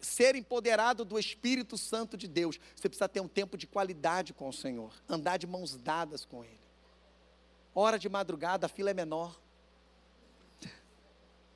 Ser 0.00 0.34
empoderado 0.34 1.04
do 1.04 1.16
Espírito 1.16 1.78
Santo 1.78 2.16
de 2.16 2.26
Deus, 2.26 2.58
você 2.74 2.88
precisa 2.88 3.08
ter 3.08 3.20
um 3.20 3.28
tempo 3.28 3.56
de 3.56 3.68
qualidade 3.68 4.32
com 4.34 4.48
o 4.48 4.52
Senhor, 4.52 4.92
andar 5.08 5.36
de 5.36 5.46
mãos 5.46 5.76
dadas 5.76 6.24
com 6.24 6.42
Ele. 6.42 6.58
Hora 7.72 8.00
de 8.00 8.08
madrugada, 8.08 8.66
a 8.66 8.68
fila 8.68 8.90
é 8.90 8.94
menor. 8.94 9.43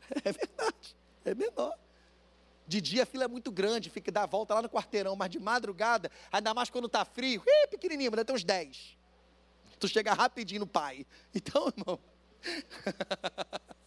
É 0.24 0.32
verdade, 0.32 0.96
é 1.24 1.34
menor. 1.34 1.76
De 2.66 2.80
dia 2.80 3.02
a 3.04 3.06
fila 3.06 3.24
é 3.24 3.28
muito 3.28 3.50
grande, 3.50 3.90
fica 3.90 4.12
dar 4.12 4.24
a 4.24 4.26
volta 4.26 4.54
lá 4.54 4.62
no 4.62 4.68
quarteirão, 4.68 5.16
mas 5.16 5.30
de 5.30 5.38
madrugada, 5.38 6.10
ainda 6.30 6.52
mais 6.52 6.68
quando 6.68 6.86
está 6.86 7.04
frio, 7.04 7.42
pequenininho, 7.70 8.10
mas 8.10 8.24
tem 8.24 8.34
uns 8.34 8.44
10. 8.44 8.98
Tu 9.78 9.88
chega 9.88 10.12
rapidinho 10.12 10.60
no 10.60 10.66
pai. 10.66 11.06
Então, 11.34 11.68
irmão. 11.68 11.98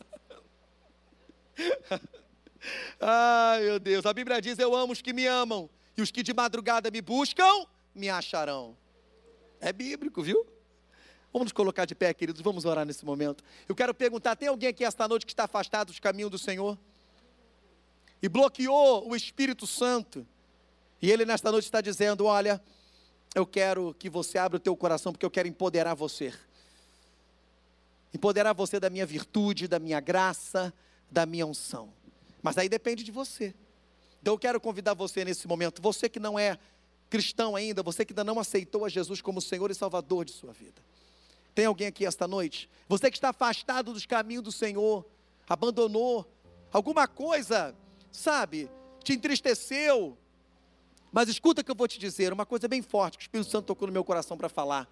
Ai, 3.00 3.62
meu 3.62 3.80
Deus. 3.80 4.06
A 4.06 4.14
Bíblia 4.14 4.42
diz: 4.42 4.58
Eu 4.58 4.76
amo 4.76 4.94
os 4.94 5.02
que 5.02 5.14
me 5.14 5.26
amam, 5.26 5.70
e 5.98 6.02
os 6.02 6.12
que 6.12 6.24
de 6.24 6.34
madrugada 6.34 6.90
me 6.90 7.02
buscam, 7.02 7.66
me 7.94 8.10
acharão. 8.10 8.78
É 9.60 9.74
bíblico, 9.74 10.22
viu? 10.22 10.46
Vamos 11.34 11.46
nos 11.46 11.54
colocar 11.54 11.86
de 11.86 11.96
pé, 11.96 12.14
queridos, 12.14 12.42
vamos 12.42 12.66
orar 12.66 12.86
nesse 12.86 13.06
momento. 13.06 13.44
Eu 13.68 13.76
quero 13.76 13.94
perguntar: 13.94 14.36
tem 14.36 14.50
alguém 14.50 14.70
aqui 14.70 14.84
esta 14.84 15.08
noite 15.08 15.26
que 15.26 15.32
está 15.32 15.46
afastado 15.46 15.88
dos 15.88 16.00
caminhos 16.00 16.30
do 16.30 16.38
Senhor? 16.38 16.78
E 18.22 18.28
bloqueou 18.28 19.10
o 19.10 19.16
Espírito 19.16 19.66
Santo? 19.66 20.28
E 21.02 21.10
ele 21.10 21.26
nesta 21.26 21.52
noite 21.52 21.66
está 21.66 21.80
dizendo: 21.80 22.26
Olha, 22.26 22.62
eu 23.34 23.46
quero 23.46 23.96
que 23.98 24.10
você 24.10 24.38
abra 24.38 24.58
o 24.58 24.60
teu 24.60 24.76
coração, 24.76 25.14
porque 25.14 25.26
eu 25.26 25.32
quero 25.32 25.48
empoderar 25.48 25.94
você. 25.94 26.34
Empoderar 28.14 28.52
você 28.54 28.78
da 28.78 28.90
minha 28.90 29.06
virtude, 29.06 29.70
da 29.70 29.80
minha 29.80 30.02
graça, 30.02 30.74
da 31.10 31.26
minha 31.26 31.48
unção. 31.48 31.94
Mas 32.44 32.58
aí 32.58 32.68
depende 32.68 33.06
de 33.06 33.12
você. 33.12 33.56
Então 34.22 34.34
eu 34.34 34.38
quero 34.38 34.60
convidar 34.60 34.94
você 34.94 35.24
nesse 35.24 35.48
momento, 35.48 35.82
você 35.82 36.10
que 36.10 36.20
não 36.20 36.38
é 36.38 36.60
cristão 37.10 37.56
ainda, 37.56 37.82
você 37.82 38.06
que 38.06 38.12
ainda 38.14 38.24
não 38.24 38.40
aceitou 38.40 38.86
a 38.86 38.90
Jesus 38.90 39.22
como 39.22 39.42
Senhor 39.42 39.72
e 39.72 39.76
Salvador 39.76 40.26
de 40.26 40.32
sua 40.32 40.52
vida. 40.54 40.82
Tem 41.54 41.66
alguém 41.66 41.88
aqui 41.88 42.06
esta 42.06 42.28
noite? 42.28 42.70
Você 42.88 43.10
que 43.10 43.18
está 43.18 43.30
afastado 43.30 43.94
dos 43.94 44.06
caminhos 44.06 44.44
do 44.44 44.52
Senhor, 44.52 45.06
abandonou, 45.48 46.30
alguma 46.72 47.08
coisa, 47.08 47.76
sabe, 48.12 48.70
te 49.04 49.14
entristeceu. 49.14 50.18
Mas 51.12 51.28
escuta 51.28 51.62
o 51.62 51.64
que 51.64 51.72
eu 51.72 51.76
vou 51.76 51.88
te 51.88 52.00
dizer, 52.00 52.32
uma 52.32 52.46
coisa 52.46 52.68
bem 52.68 52.82
forte 52.82 53.18
que 53.18 53.24
o 53.24 53.26
Espírito 53.26 53.50
Santo 53.50 53.66
tocou 53.66 53.88
no 53.88 53.94
meu 53.94 54.04
coração 54.04 54.38
para 54.38 54.48
falar. 54.48 54.90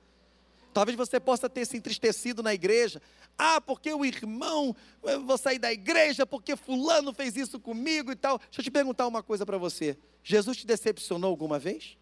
Talvez 0.74 0.96
você 0.96 1.20
possa 1.20 1.50
ter 1.50 1.66
se 1.66 1.78
entristecido 1.78 2.44
na 2.44 2.54
igreja. 2.54 3.02
Ah, 3.38 3.60
porque 3.60 3.92
o 3.92 4.06
irmão, 4.06 4.76
eu 5.04 5.24
vou 5.26 5.38
sair 5.38 5.58
da 5.58 5.72
igreja 5.72 6.26
porque 6.26 6.56
fulano 6.56 7.14
fez 7.14 7.36
isso 7.36 7.60
comigo 7.60 8.12
e 8.12 8.16
tal. 8.16 8.38
Deixa 8.38 8.60
eu 8.60 8.64
te 8.64 8.72
perguntar 8.72 9.08
uma 9.08 9.24
coisa 9.24 9.46
para 9.46 9.58
você. 9.58 9.98
Jesus 10.24 10.58
te 10.58 10.68
decepcionou 10.68 11.30
alguma 11.30 11.58
vez? 11.58 11.98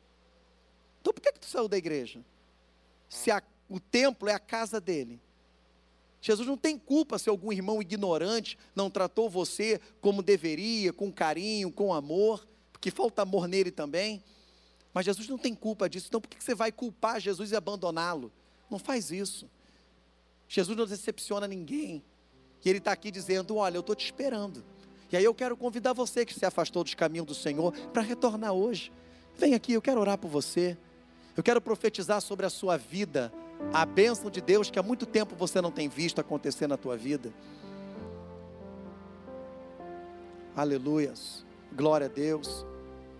Então 1.00 1.14
por 1.14 1.22
que, 1.22 1.32
que 1.32 1.40
tu 1.40 1.46
saiu 1.46 1.68
da 1.68 1.78
igreja? 1.78 2.20
Se 3.08 3.32
a 3.32 3.42
o 3.70 3.80
templo 3.80 4.30
é 4.30 4.34
a 4.34 4.40
casa 4.40 4.80
dele. 4.80 5.20
Jesus 6.22 6.48
não 6.48 6.58
tem 6.58 6.78
culpa 6.78 7.18
se 7.20 7.30
algum 7.30 7.52
irmão 7.52 7.82
ignorante 7.82 8.58
não 8.76 8.90
tratou 8.90 9.30
você 9.30 9.80
como 10.02 10.22
deveria, 10.22 10.92
com 10.92 11.12
carinho, 11.12 11.72
com 11.72 11.94
amor, 11.94 12.48
porque 12.72 12.92
falta 12.92 13.22
amor 13.22 13.48
nele 13.48 13.72
também. 13.72 14.24
Mas 14.94 15.06
Jesus 15.06 15.28
não 15.28 15.38
tem 15.38 15.54
culpa 15.54 15.90
disso, 15.90 16.08
então 16.08 16.20
por 16.20 16.28
que 16.28 16.44
você 16.44 16.56
vai 16.56 16.72
culpar 16.72 17.20
Jesus 17.20 17.52
e 17.52 17.56
abandoná-lo? 17.56 18.32
Não 18.70 18.80
faz 18.80 19.12
isso. 19.12 19.50
Jesus 20.48 20.78
não 20.78 20.86
decepciona 20.86 21.48
ninguém. 21.48 22.04
E 22.64 22.70
Ele 22.70 22.80
está 22.80 22.92
aqui 22.92 23.12
dizendo: 23.12 23.58
Olha, 23.58 23.78
eu 23.78 23.82
estou 23.82 23.96
te 23.96 24.06
esperando. 24.06 24.64
E 25.12 25.16
aí 25.16 25.24
eu 25.24 25.34
quero 25.34 25.56
convidar 25.56 25.94
você 25.94 26.26
que 26.26 26.34
se 26.34 26.46
afastou 26.46 26.84
dos 26.84 26.94
caminhos 26.94 27.28
do 27.28 27.36
Senhor 27.36 27.72
para 27.94 28.02
retornar 28.02 28.54
hoje. 28.54 28.92
Vem 29.38 29.54
aqui, 29.54 29.74
eu 29.74 29.82
quero 29.82 30.02
orar 30.02 30.18
por 30.18 30.30
você. 30.30 30.78
Eu 31.36 31.44
quero 31.44 31.62
profetizar 31.62 32.20
sobre 32.22 32.46
a 32.46 32.50
sua 32.50 32.76
vida 32.76 33.32
a 33.74 33.86
bênção 33.86 34.30
de 34.30 34.42
Deus 34.42 34.70
que 34.70 34.80
há 34.80 34.84
muito 34.84 35.06
tempo 35.06 35.36
você 35.36 35.62
não 35.62 35.72
tem 35.72 35.90
visto 35.90 36.20
acontecer 36.20 36.68
na 36.68 36.78
tua 36.78 36.96
vida. 36.96 37.32
Aleluias. 40.56 41.46
Glória 41.76 42.08
a 42.08 42.10
Deus. 42.10 42.66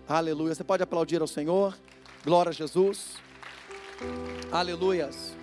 Aleluia. 0.08 0.54
Você 0.54 0.64
pode 0.64 0.82
aplaudir 0.82 1.20
ao 1.20 1.26
Senhor. 1.26 1.76
Glória 2.24 2.50
a 2.50 2.52
Jesus. 2.52 3.16
Aleluias. 4.50 5.36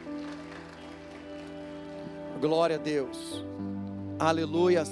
Glória 2.41 2.75
a 2.75 2.79
Deus. 2.79 3.45
Aleluias. 4.19 4.89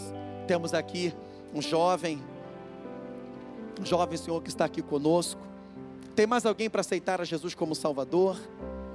Temos 0.47 0.73
aqui 0.73 1.13
um 1.53 1.61
jovem, 1.61 2.23
um 3.79 3.85
jovem 3.85 4.17
Senhor 4.17 4.41
que 4.41 4.49
está 4.49 4.65
aqui 4.65 4.81
conosco. 4.81 5.41
Tem 6.15 6.27
mais 6.27 6.45
alguém 6.45 6.69
para 6.69 6.81
aceitar 6.81 7.19
a 7.19 7.25
Jesus 7.25 7.53
como 7.55 7.73
Salvador? 7.73 8.37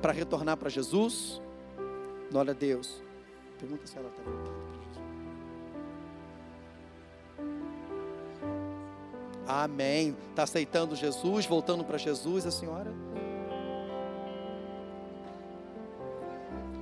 Para 0.01 0.12
retornar 0.12 0.57
para 0.57 0.68
Jesus? 0.68 1.40
Glória 2.30 2.53
a 2.53 2.55
Deus. 2.55 3.03
Pergunta 3.59 3.86
se 3.86 3.96
ela 3.96 4.09
está 4.09 4.22
voltando 4.22 4.55
para 4.55 4.72
Jesus. 4.72 4.99
Amém. 9.46 10.16
Está 10.30 10.42
aceitando 10.42 10.94
Jesus, 10.94 11.46
voltando 11.46 11.84
para 11.84 11.99
Jesus, 11.99 12.46
a 12.46 12.51
senhora? 12.51 12.92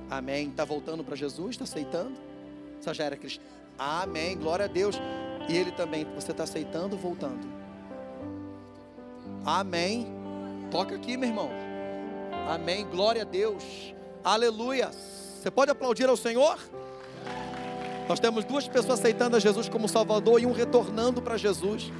Amém. 0.09 0.49
Está 0.49 0.65
voltando 0.65 1.03
para 1.03 1.15
Jesus? 1.15 1.51
Está 1.51 1.63
aceitando? 1.63 2.15
Você 2.79 2.93
já 2.93 3.05
era? 3.05 3.17
Amém. 3.79 4.37
Glória 4.37 4.65
a 4.65 4.67
Deus. 4.67 4.99
E 5.49 5.55
ele 5.55 5.71
também. 5.71 6.05
Você 6.15 6.31
está 6.31 6.43
aceitando 6.43 6.97
voltando? 6.97 7.47
Amém. 9.45 10.07
Toca 10.69 10.95
aqui, 10.95 11.15
meu 11.15 11.29
irmão. 11.29 11.66
Amém. 12.47 12.85
Glória 12.85 13.23
a 13.23 13.25
Deus. 13.25 13.93
Aleluia. 14.23 14.89
Você 14.91 15.51
pode 15.51 15.69
aplaudir 15.69 16.07
ao 16.07 16.15
Senhor? 16.15 16.57
Nós 18.07 18.19
temos 18.19 18.45
duas 18.45 18.67
pessoas 18.67 18.99
aceitando 18.99 19.35
a 19.35 19.39
Jesus 19.39 19.67
como 19.67 19.87
Salvador 19.87 20.41
e 20.41 20.45
um 20.45 20.53
retornando 20.53 21.21
para 21.21 21.35
Jesus. 21.37 21.91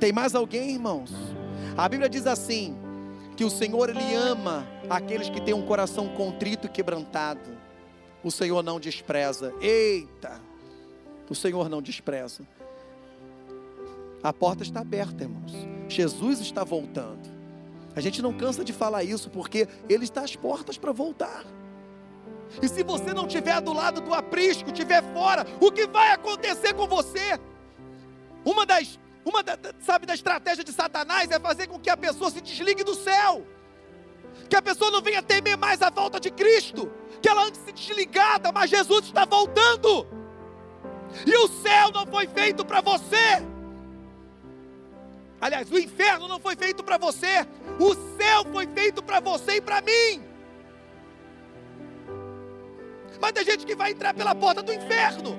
Tem 0.00 0.10
mais 0.10 0.34
alguém, 0.34 0.70
irmãos? 0.70 1.12
A 1.76 1.86
Bíblia 1.86 2.08
diz 2.08 2.26
assim: 2.26 2.76
que 3.36 3.44
o 3.44 3.50
Senhor 3.50 3.90
ele 3.90 4.14
ama 4.14 4.66
aqueles 4.90 5.28
que 5.28 5.40
têm 5.40 5.54
um 5.54 5.64
coração 5.64 6.08
contrito 6.08 6.66
e 6.66 6.70
quebrantado. 6.70 7.56
O 8.24 8.30
Senhor 8.30 8.64
não 8.64 8.80
despreza. 8.80 9.54
Eita! 9.60 10.40
O 11.30 11.34
Senhor 11.34 11.68
não 11.68 11.82
despreza. 11.82 12.42
A 14.22 14.32
porta 14.32 14.62
está 14.62 14.80
aberta, 14.80 15.22
irmãos. 15.22 15.52
Jesus 15.88 16.40
está 16.40 16.64
voltando. 16.64 17.37
A 17.98 18.00
gente 18.00 18.22
não 18.22 18.32
cansa 18.32 18.64
de 18.64 18.72
falar 18.72 19.02
isso 19.02 19.28
porque 19.28 19.66
ele 19.88 20.04
está 20.04 20.20
às 20.20 20.36
portas 20.36 20.78
para 20.78 20.92
voltar. 20.92 21.44
E 22.62 22.68
se 22.68 22.84
você 22.84 23.12
não 23.12 23.26
estiver 23.26 23.60
do 23.60 23.72
lado 23.72 24.00
do 24.00 24.14
aprisco, 24.14 24.70
estiver 24.70 25.02
fora, 25.12 25.44
o 25.60 25.72
que 25.72 25.84
vai 25.88 26.12
acontecer 26.12 26.74
com 26.74 26.86
você? 26.86 27.40
Uma 28.44 28.64
das, 28.64 29.00
uma 29.24 29.42
da, 29.42 29.58
sabe, 29.80 30.06
da 30.06 30.14
estratégia 30.14 30.62
de 30.62 30.72
Satanás 30.72 31.28
é 31.32 31.40
fazer 31.40 31.66
com 31.66 31.76
que 31.76 31.90
a 31.90 31.96
pessoa 31.96 32.30
se 32.30 32.40
desligue 32.40 32.84
do 32.84 32.94
céu, 32.94 33.44
que 34.48 34.54
a 34.54 34.62
pessoa 34.62 34.92
não 34.92 35.02
venha 35.02 35.20
temer 35.20 35.56
mais 35.56 35.82
a 35.82 35.90
volta 35.90 36.20
de 36.20 36.30
Cristo, 36.30 36.88
que 37.20 37.28
ela 37.28 37.46
ande 37.46 37.58
se 37.58 37.72
desligada, 37.72 38.52
mas 38.52 38.70
Jesus 38.70 39.06
está 39.06 39.24
voltando, 39.24 40.06
e 41.26 41.36
o 41.36 41.48
céu 41.48 41.90
não 41.92 42.06
foi 42.06 42.28
feito 42.28 42.64
para 42.64 42.80
você. 42.80 43.57
Aliás, 45.40 45.70
o 45.70 45.78
inferno 45.78 46.26
não 46.26 46.40
foi 46.40 46.56
feito 46.56 46.82
para 46.82 46.98
você, 46.98 47.46
o 47.78 47.94
céu 48.16 48.44
foi 48.52 48.66
feito 48.66 49.02
para 49.02 49.20
você 49.20 49.56
e 49.56 49.60
para 49.60 49.80
mim. 49.80 50.22
Mas 53.20 53.32
tem 53.32 53.44
gente 53.44 53.64
que 53.64 53.74
vai 53.74 53.92
entrar 53.92 54.14
pela 54.14 54.34
porta 54.34 54.62
do 54.62 54.72
inferno, 54.72 55.36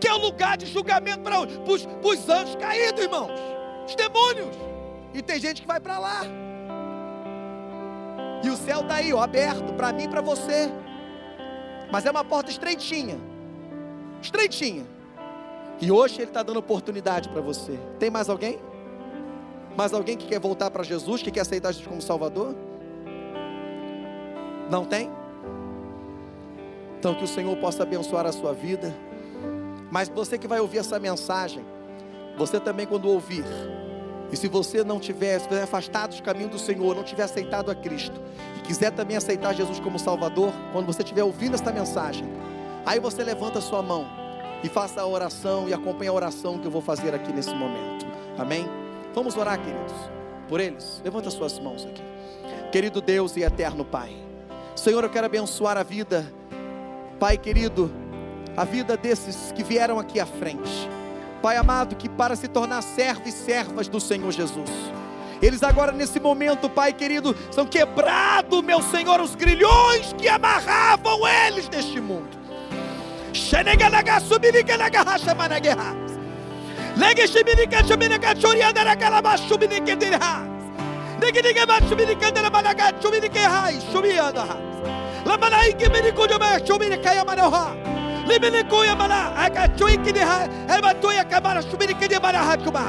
que 0.00 0.08
é 0.08 0.12
o 0.12 0.18
lugar 0.18 0.56
de 0.56 0.66
julgamento 0.66 1.20
para 1.20 1.40
os 1.40 2.28
anjos 2.28 2.56
caídos, 2.56 3.02
irmãos, 3.02 3.30
os 3.86 3.94
demônios. 3.94 4.54
E 5.14 5.22
tem 5.22 5.38
gente 5.38 5.62
que 5.62 5.66
vai 5.66 5.80
para 5.80 5.98
lá. 5.98 6.22
E 8.42 8.50
o 8.50 8.56
céu 8.56 8.80
está 8.82 8.96
aí, 8.96 9.12
ó, 9.12 9.22
aberto 9.22 9.72
para 9.74 9.92
mim 9.92 10.04
e 10.04 10.08
para 10.08 10.20
você. 10.20 10.70
Mas 11.90 12.04
é 12.04 12.10
uma 12.10 12.24
porta 12.24 12.50
estreitinha. 12.50 13.18
Estreitinha. 14.20 14.86
E 15.80 15.90
hoje 15.90 16.16
ele 16.16 16.24
está 16.24 16.42
dando 16.42 16.58
oportunidade 16.58 17.28
para 17.28 17.40
você. 17.40 17.78
Tem 17.98 18.10
mais 18.10 18.28
alguém? 18.28 18.58
Mais 19.76 19.92
alguém 19.92 20.16
que 20.16 20.26
quer 20.26 20.40
voltar 20.40 20.70
para 20.70 20.82
Jesus, 20.82 21.22
que 21.22 21.30
quer 21.30 21.40
aceitar 21.40 21.70
Jesus 21.70 21.86
como 21.86 22.00
Salvador? 22.00 22.54
Não 24.70 24.84
tem? 24.84 25.10
Então 26.98 27.14
que 27.14 27.24
o 27.24 27.28
Senhor 27.28 27.54
possa 27.58 27.82
abençoar 27.82 28.26
a 28.26 28.32
sua 28.32 28.52
vida. 28.52 28.94
Mas 29.90 30.08
você 30.08 30.38
que 30.38 30.48
vai 30.48 30.60
ouvir 30.60 30.78
essa 30.78 30.98
mensagem, 30.98 31.64
você 32.36 32.58
também 32.58 32.86
quando 32.86 33.08
ouvir, 33.08 33.44
e 34.32 34.36
se 34.36 34.48
você 34.48 34.82
não 34.82 34.98
tiver, 34.98 35.38
se 35.38 35.44
estiver 35.44 35.62
afastado 35.62 36.16
do 36.16 36.22
caminho 36.22 36.48
do 36.48 36.58
Senhor, 36.58 36.96
não 36.96 37.04
tiver 37.04 37.22
aceitado 37.22 37.70
a 37.70 37.74
Cristo, 37.74 38.20
e 38.58 38.60
quiser 38.62 38.90
também 38.90 39.16
aceitar 39.16 39.54
Jesus 39.54 39.78
como 39.78 39.98
Salvador, 39.98 40.52
quando 40.72 40.86
você 40.86 41.02
estiver 41.02 41.22
ouvindo 41.22 41.54
esta 41.54 41.70
mensagem, 41.70 42.26
aí 42.84 42.98
você 42.98 43.22
levanta 43.22 43.58
a 43.58 43.62
sua 43.62 43.82
mão 43.82 44.06
e 44.64 44.68
faça 44.68 45.00
a 45.00 45.06
oração 45.06 45.68
e 45.68 45.74
acompanhe 45.74 46.08
a 46.08 46.12
oração 46.12 46.58
que 46.58 46.66
eu 46.66 46.70
vou 46.70 46.82
fazer 46.82 47.14
aqui 47.14 47.32
nesse 47.32 47.54
momento. 47.54 48.06
Amém? 48.36 48.85
Vamos 49.16 49.34
orar, 49.34 49.58
queridos, 49.58 49.94
por 50.46 50.60
eles. 50.60 51.00
Levanta 51.02 51.30
suas 51.30 51.58
mãos 51.58 51.86
aqui. 51.86 52.02
Querido 52.70 53.00
Deus 53.00 53.34
e 53.38 53.42
eterno 53.42 53.82
Pai. 53.82 54.14
Senhor, 54.74 55.02
eu 55.02 55.08
quero 55.08 55.24
abençoar 55.24 55.78
a 55.78 55.82
vida, 55.82 56.30
Pai 57.18 57.38
querido, 57.38 57.90
a 58.54 58.62
vida 58.66 58.94
desses 58.94 59.52
que 59.52 59.64
vieram 59.64 59.98
aqui 59.98 60.20
à 60.20 60.26
frente. 60.26 60.86
Pai 61.40 61.56
amado, 61.56 61.96
que 61.96 62.10
para 62.10 62.36
se 62.36 62.46
tornar 62.46 62.82
servos 62.82 63.28
e 63.28 63.32
servas 63.32 63.88
do 63.88 63.98
Senhor 63.98 64.30
Jesus. 64.30 64.70
Eles 65.40 65.62
agora 65.62 65.92
nesse 65.92 66.20
momento, 66.20 66.68
Pai 66.68 66.92
querido, 66.92 67.34
são 67.50 67.64
quebrados, 67.64 68.62
meu 68.62 68.82
Senhor, 68.82 69.18
os 69.22 69.34
grilhões 69.34 70.12
que 70.12 70.28
amarravam 70.28 71.26
eles 71.26 71.70
neste 71.70 72.02
mundo. 72.02 72.36
Lege 77.00 77.26
şibini 77.26 77.70
kaçubini 77.70 78.20
kaçuriya 78.20 78.76
dara 78.76 78.98
kalaba 78.98 79.36
şubini 79.36 79.84
kedirha. 79.84 80.38
Dege 81.22 81.44
dege 81.44 81.68
bak 81.68 81.82
şubini 81.88 82.18
kedere 82.18 82.52
bana 82.52 82.76
kaç 82.76 82.94
şubini 83.02 83.32
kehay 83.32 83.74
şubiya 83.92 84.34
daha. 84.34 84.56
La 85.28 85.40
bana 85.40 85.66
iki 85.66 85.94
beni 85.94 86.14
kucuma 86.14 86.58
şubini 86.68 87.02
kaya 87.02 87.26
bana 87.26 87.52
ha. 87.52 87.68
Libini 88.28 88.68
kuya 88.68 88.98
bana 88.98 89.18
aka 89.44 89.76
çuyi 89.78 90.04
kidiha. 90.04 90.46
Elba 90.76 91.00
tuya 91.00 91.28
kabara 91.28 91.62
şubini 91.62 92.00
kedi 92.00 92.22
bana 92.22 92.46
hat 92.46 92.64
kuma. 92.64 92.82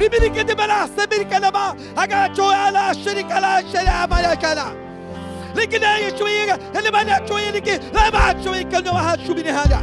Libini 0.00 0.32
kedi 0.32 0.58
bana 0.58 0.88
sebini 0.88 1.30
kalaba. 1.30 1.76
Aka 1.96 2.34
çuyi 2.34 2.56
ala 2.56 2.94
şirik 2.94 3.30
ala 3.30 3.62
şeri 3.72 3.90
amala 3.90 4.38
kala. 4.40 4.66
لكن 5.56 5.80
لا 5.80 5.98
يشوي 6.06 6.52
اللي 6.78 6.90
بنا 6.90 7.26
شوي 7.28 7.50
لكن 7.50 7.80
لا 7.94 8.10
بعد 8.10 8.44
شوي 8.44 8.64
كلنا 8.64 8.90
واحد 8.92 9.18
شو 9.26 9.34
بنهاجه 9.34 9.80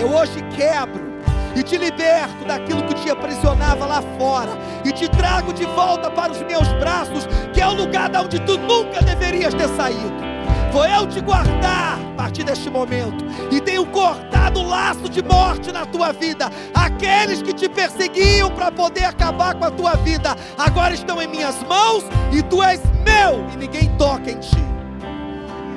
eu 0.01 0.07
hoje 0.11 0.41
quebro 0.55 1.08
e 1.55 1.63
te 1.63 1.77
liberto 1.77 2.45
daquilo 2.45 2.83
que 2.83 2.93
te 2.95 3.09
aprisionava 3.09 3.85
lá 3.85 4.01
fora 4.17 4.51
e 4.83 4.91
te 4.91 5.07
trago 5.09 5.53
de 5.53 5.65
volta 5.65 6.09
para 6.11 6.31
os 6.31 6.41
meus 6.43 6.67
braços, 6.73 7.27
que 7.53 7.61
é 7.61 7.67
o 7.67 7.73
lugar 7.73 8.09
da 8.09 8.21
onde 8.21 8.39
tu 8.41 8.57
nunca 8.57 9.01
deverias 9.01 9.53
ter 9.53 9.67
saído. 9.69 10.29
Vou 10.71 10.85
eu 10.85 11.07
te 11.07 11.19
guardar 11.19 11.99
a 11.99 12.15
partir 12.15 12.43
deste 12.43 12.69
momento 12.69 13.25
e 13.51 13.59
tenho 13.59 13.85
cortado 13.87 14.59
o 14.59 14.67
laço 14.67 15.09
de 15.09 15.23
morte 15.23 15.71
na 15.71 15.85
tua 15.85 16.11
vida. 16.13 16.49
Aqueles 16.73 17.41
que 17.41 17.53
te 17.53 17.67
perseguiam 17.67 18.51
para 18.51 18.71
poder 18.71 19.05
acabar 19.05 19.55
com 19.55 19.65
a 19.65 19.71
tua 19.71 19.95
vida 19.95 20.35
agora 20.57 20.93
estão 20.93 21.19
em 21.21 21.27
minhas 21.27 21.61
mãos 21.63 22.03
e 22.31 22.43
tu 22.43 22.61
és 22.61 22.81
meu 23.03 23.43
e 23.53 23.57
ninguém 23.57 23.89
toca 23.97 24.29
em 24.29 24.37
ti. 24.37 24.57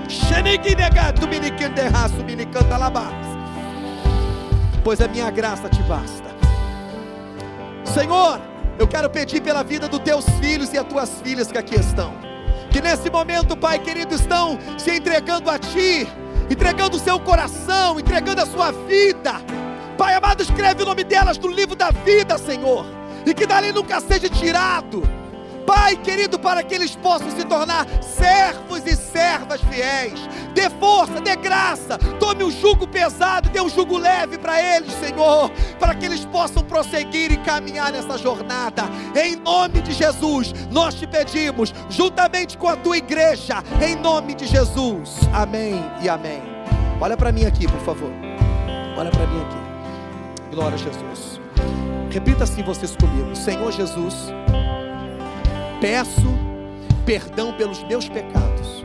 Xeniginegatu 0.08 1.26
minikenderraço 1.26 2.22
minicanta 2.24 2.76
labás 2.76 3.21
pois 4.82 5.00
a 5.00 5.08
minha 5.08 5.30
graça 5.30 5.68
te 5.68 5.82
basta. 5.82 6.30
Senhor, 7.84 8.40
eu 8.78 8.88
quero 8.88 9.08
pedir 9.10 9.40
pela 9.40 9.62
vida 9.62 9.88
dos 9.88 10.00
teus 10.00 10.24
filhos 10.40 10.72
e 10.72 10.78
as 10.78 10.86
tuas 10.86 11.20
filhas 11.22 11.50
que 11.50 11.58
aqui 11.58 11.74
estão, 11.74 12.14
que 12.70 12.80
nesse 12.80 13.10
momento, 13.10 13.56
Pai 13.56 13.78
querido, 13.78 14.14
estão 14.14 14.58
se 14.78 14.96
entregando 14.96 15.50
a 15.50 15.58
Ti, 15.58 16.08
entregando 16.50 16.96
o 16.96 17.00
seu 17.00 17.20
coração, 17.20 18.00
entregando 18.00 18.40
a 18.40 18.46
sua 18.46 18.72
vida. 18.72 19.34
Pai 19.98 20.14
amado, 20.14 20.42
escreve 20.42 20.82
o 20.82 20.86
nome 20.86 21.04
delas 21.04 21.38
no 21.38 21.48
livro 21.48 21.76
da 21.76 21.90
vida, 21.90 22.38
Senhor, 22.38 22.86
e 23.26 23.34
que 23.34 23.46
dali 23.46 23.72
nunca 23.72 24.00
seja 24.00 24.28
tirado 24.28 25.21
Pai 25.66 25.96
querido, 25.96 26.38
para 26.38 26.62
que 26.62 26.74
eles 26.74 26.96
possam 26.96 27.30
se 27.30 27.44
tornar 27.44 27.86
servos 28.02 28.84
e 28.86 28.96
servas 28.96 29.60
fiéis. 29.62 30.20
Dê 30.54 30.68
força, 30.70 31.20
dê 31.20 31.36
graça, 31.36 31.98
tome 32.18 32.42
o 32.42 32.48
um 32.48 32.50
jugo 32.50 32.86
pesado, 32.86 33.48
dê 33.48 33.60
um 33.60 33.68
jugo 33.68 33.96
leve 33.96 34.38
para 34.38 34.60
eles, 34.62 34.92
Senhor, 34.94 35.50
para 35.78 35.94
que 35.94 36.04
eles 36.04 36.24
possam 36.26 36.62
prosseguir 36.62 37.32
e 37.32 37.36
caminhar 37.38 37.92
nessa 37.92 38.18
jornada. 38.18 38.84
Em 39.14 39.36
nome 39.36 39.80
de 39.80 39.92
Jesus, 39.92 40.52
nós 40.70 40.94
te 40.94 41.06
pedimos, 41.06 41.72
juntamente 41.88 42.58
com 42.58 42.68
a 42.68 42.76
tua 42.76 42.98
igreja, 42.98 43.62
em 43.80 43.96
nome 43.96 44.34
de 44.34 44.46
Jesus. 44.46 45.16
Amém 45.32 45.82
e 46.02 46.08
amém. 46.08 46.42
Olha 47.00 47.16
para 47.16 47.32
mim 47.32 47.44
aqui, 47.44 47.66
por 47.66 47.80
favor. 47.80 48.10
Olha 48.96 49.10
para 49.10 49.26
mim 49.26 49.40
aqui. 49.42 50.54
Glória 50.54 50.74
a 50.74 50.78
Jesus. 50.78 51.40
Repita 52.10 52.44
assim 52.44 52.62
vocês 52.62 52.94
comigo. 52.94 53.34
Senhor 53.34 53.72
Jesus 53.72 54.30
peço 55.82 56.28
perdão 57.04 57.52
pelos 57.54 57.82
meus 57.82 58.08
pecados, 58.08 58.84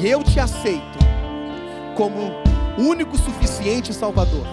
e 0.00 0.06
eu 0.06 0.22
te 0.22 0.38
aceito 0.38 0.98
como 1.96 2.30
único 2.78 3.18
suficiente 3.18 3.92
Salvador 3.92 4.46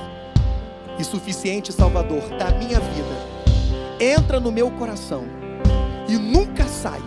e 0.97 1.04
suficiente 1.04 1.72
Salvador 1.72 2.24
da 2.39 2.49
minha 2.58 2.80
vida. 2.80 3.34
Entra 3.99 4.39
no 4.39 4.51
meu 4.51 4.72
coração 4.72 5.26
e 6.10 6.14
nunca 6.14 6.64
saia, 6.64 7.04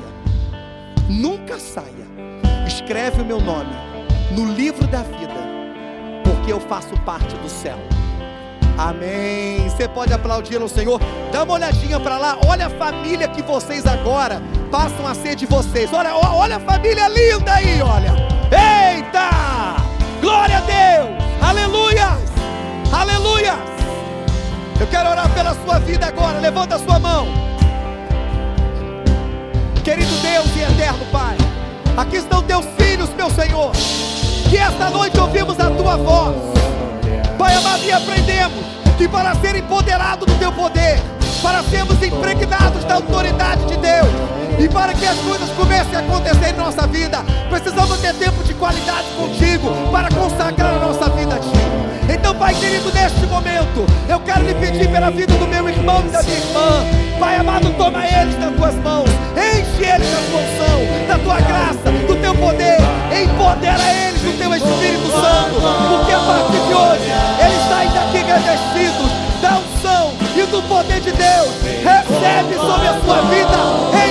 nunca 1.09 1.59
saia. 1.59 2.07
Escreve 2.69 3.23
o 3.23 3.25
meu 3.25 3.41
nome 3.41 3.75
no 4.31 4.53
livro 4.53 4.87
da 4.87 5.03
vida, 5.03 5.43
porque 6.23 6.53
eu 6.53 6.61
faço 6.61 6.95
parte 7.01 7.35
do 7.35 7.49
céu. 7.49 7.79
Amém. 8.79 9.69
Você 9.69 9.89
pode 9.89 10.13
aplaudir 10.13 10.61
ao 10.61 10.69
Senhor. 10.69 11.01
Dá 11.33 11.43
uma 11.45 11.55
olhadinha 11.55 11.99
para 11.99 12.19
lá. 12.19 12.39
Olha 12.47 12.67
a 12.67 12.71
família 12.71 13.27
que 13.29 13.43
vocês 13.43 13.87
agora 13.87 14.41
passam 14.71 15.07
a 15.07 15.15
ser 15.15 15.35
de 15.35 15.47
vocês. 15.47 15.93
Olha, 15.93 16.15
olha 16.15 16.57
a 16.57 16.61
família 16.61 17.09
linda 17.09 17.55
aí, 17.55 17.81
olha. 17.81 18.13
Eita! 18.51 19.77
Glória 20.21 20.59
a 20.59 20.61
Deus! 20.61 21.25
Aleluia! 21.41 22.19
Aleluia! 22.93 23.55
Eu 24.79 24.87
quero 24.89 25.11
orar 25.11 25.29
pela 25.31 25.55
sua 25.55 25.79
vida 25.79 26.07
agora. 26.07 26.39
Levanta 26.39 26.77
a 26.77 26.79
sua 26.79 26.99
mão. 26.99 27.27
Querido 29.83 30.13
Deus 30.21 30.47
e 30.57 30.63
eterno 30.63 31.07
Pai, 31.13 31.37
aqui 31.97 32.17
estão 32.17 32.43
teus 32.43 32.67
filhos, 32.77 33.09
meu 33.11 33.31
Senhor. 33.31 33.71
Que 34.51 34.57
esta 34.57 34.91
noite 34.91 35.19
ouvimos 35.19 35.59
a 35.61 35.71
tua 35.71 35.97
voz 35.97 36.56
Pai 37.37 37.55
amado, 37.55 37.85
e 37.85 37.93
aprendemos 37.93 38.65
que 38.97 39.07
para 39.07 39.35
ser 39.37 39.57
empoderado 39.57 40.25
do 40.25 40.35
teu 40.39 40.51
poder, 40.53 40.99
para 41.43 41.63
sermos 41.65 42.03
impregnados 42.03 42.83
da 42.85 42.95
autoridade 42.95 43.65
de 43.67 43.77
Deus, 43.77 44.09
e 44.59 44.69
para 44.69 44.93
que 44.95 45.07
as 45.07 45.19
coisas 45.19 45.49
comecem 45.51 45.97
a 45.97 46.01
acontecer 46.01 46.51
em 46.51 46.57
nossa 46.57 46.87
vida, 46.87 47.19
precisamos 47.51 47.99
ter 48.01 48.15
tempo 48.15 48.43
de 48.43 48.55
qualidade 48.55 49.07
contigo 49.17 49.71
para 49.93 50.09
consagrar 50.09 50.75
a 50.75 50.79
nossa 50.79 51.09
vida 51.11 51.35
a 51.35 51.39
ti. 51.39 51.87
Então, 52.09 52.35
Pai 52.35 52.55
querido, 52.55 52.93
neste 52.93 53.27
momento, 53.27 53.85
eu 54.09 54.21
quero 54.21 54.45
lhe 54.45 54.55
pedir 54.55 54.89
pela 54.91 55.11
vida 55.11 55.35
do 55.35 55.47
meu 55.47 55.69
irmão 55.69 56.03
e 56.07 56.11
da 56.11 56.23
minha 56.23 56.39
irmã. 56.39 56.87
Pai 57.19 57.37
amado, 57.37 57.71
toma 57.77 58.05
eles 58.07 58.39
nas 58.39 58.55
tuas 58.55 58.75
mãos, 58.77 59.09
enche 59.33 59.85
eles 59.85 60.09
da 60.09 60.21
tua 60.31 60.41
unção, 60.41 61.07
da 61.09 61.19
tua 61.19 61.41
graça, 61.41 61.91
do 62.07 62.17
teu 62.17 62.35
poder, 62.35 62.79
empodera 63.11 63.83
eles 64.07 64.21
do 64.21 64.39
teu 64.39 64.55
Espírito 64.55 65.11
Santo, 65.11 65.61
porque 65.89 66.13
a 66.13 66.21
partir 66.21 66.61
de 66.67 66.75
hoje 66.75 67.11
eles 67.41 67.69
saem 67.69 67.91
daqui 67.91 68.19
agradecidos 68.19 69.11
da 69.41 69.59
unção 69.59 70.13
e 70.37 70.43
do 70.47 70.63
poder 70.69 71.01
de 71.01 71.13
Deus. 71.13 71.51
Recebe 71.83 72.55
sobre 72.55 72.89
a 72.89 73.01
sua 73.01 73.23
vida, 73.23 74.06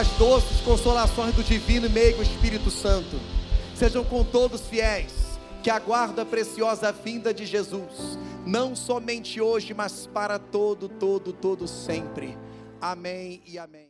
as 0.00 0.08
doces 0.12 0.62
consolações 0.62 1.34
do 1.34 1.44
Divino 1.44 1.84
e 1.84 1.90
Meigo 1.90 2.22
Espírito 2.22 2.70
Santo 2.70 3.20
sejam 3.74 4.02
com 4.02 4.24
todos 4.24 4.62
fiéis 4.62 5.38
que 5.62 5.68
aguardam 5.68 6.22
a 6.22 6.26
preciosa 6.26 6.90
vinda 6.90 7.34
de 7.34 7.44
Jesus, 7.44 8.18
não 8.46 8.74
somente 8.74 9.42
hoje, 9.42 9.74
mas 9.74 10.06
para 10.06 10.38
todo, 10.38 10.88
todo, 10.88 11.34
todo 11.34 11.68
sempre. 11.68 12.34
Amém 12.80 13.42
e 13.46 13.58
amém. 13.58 13.88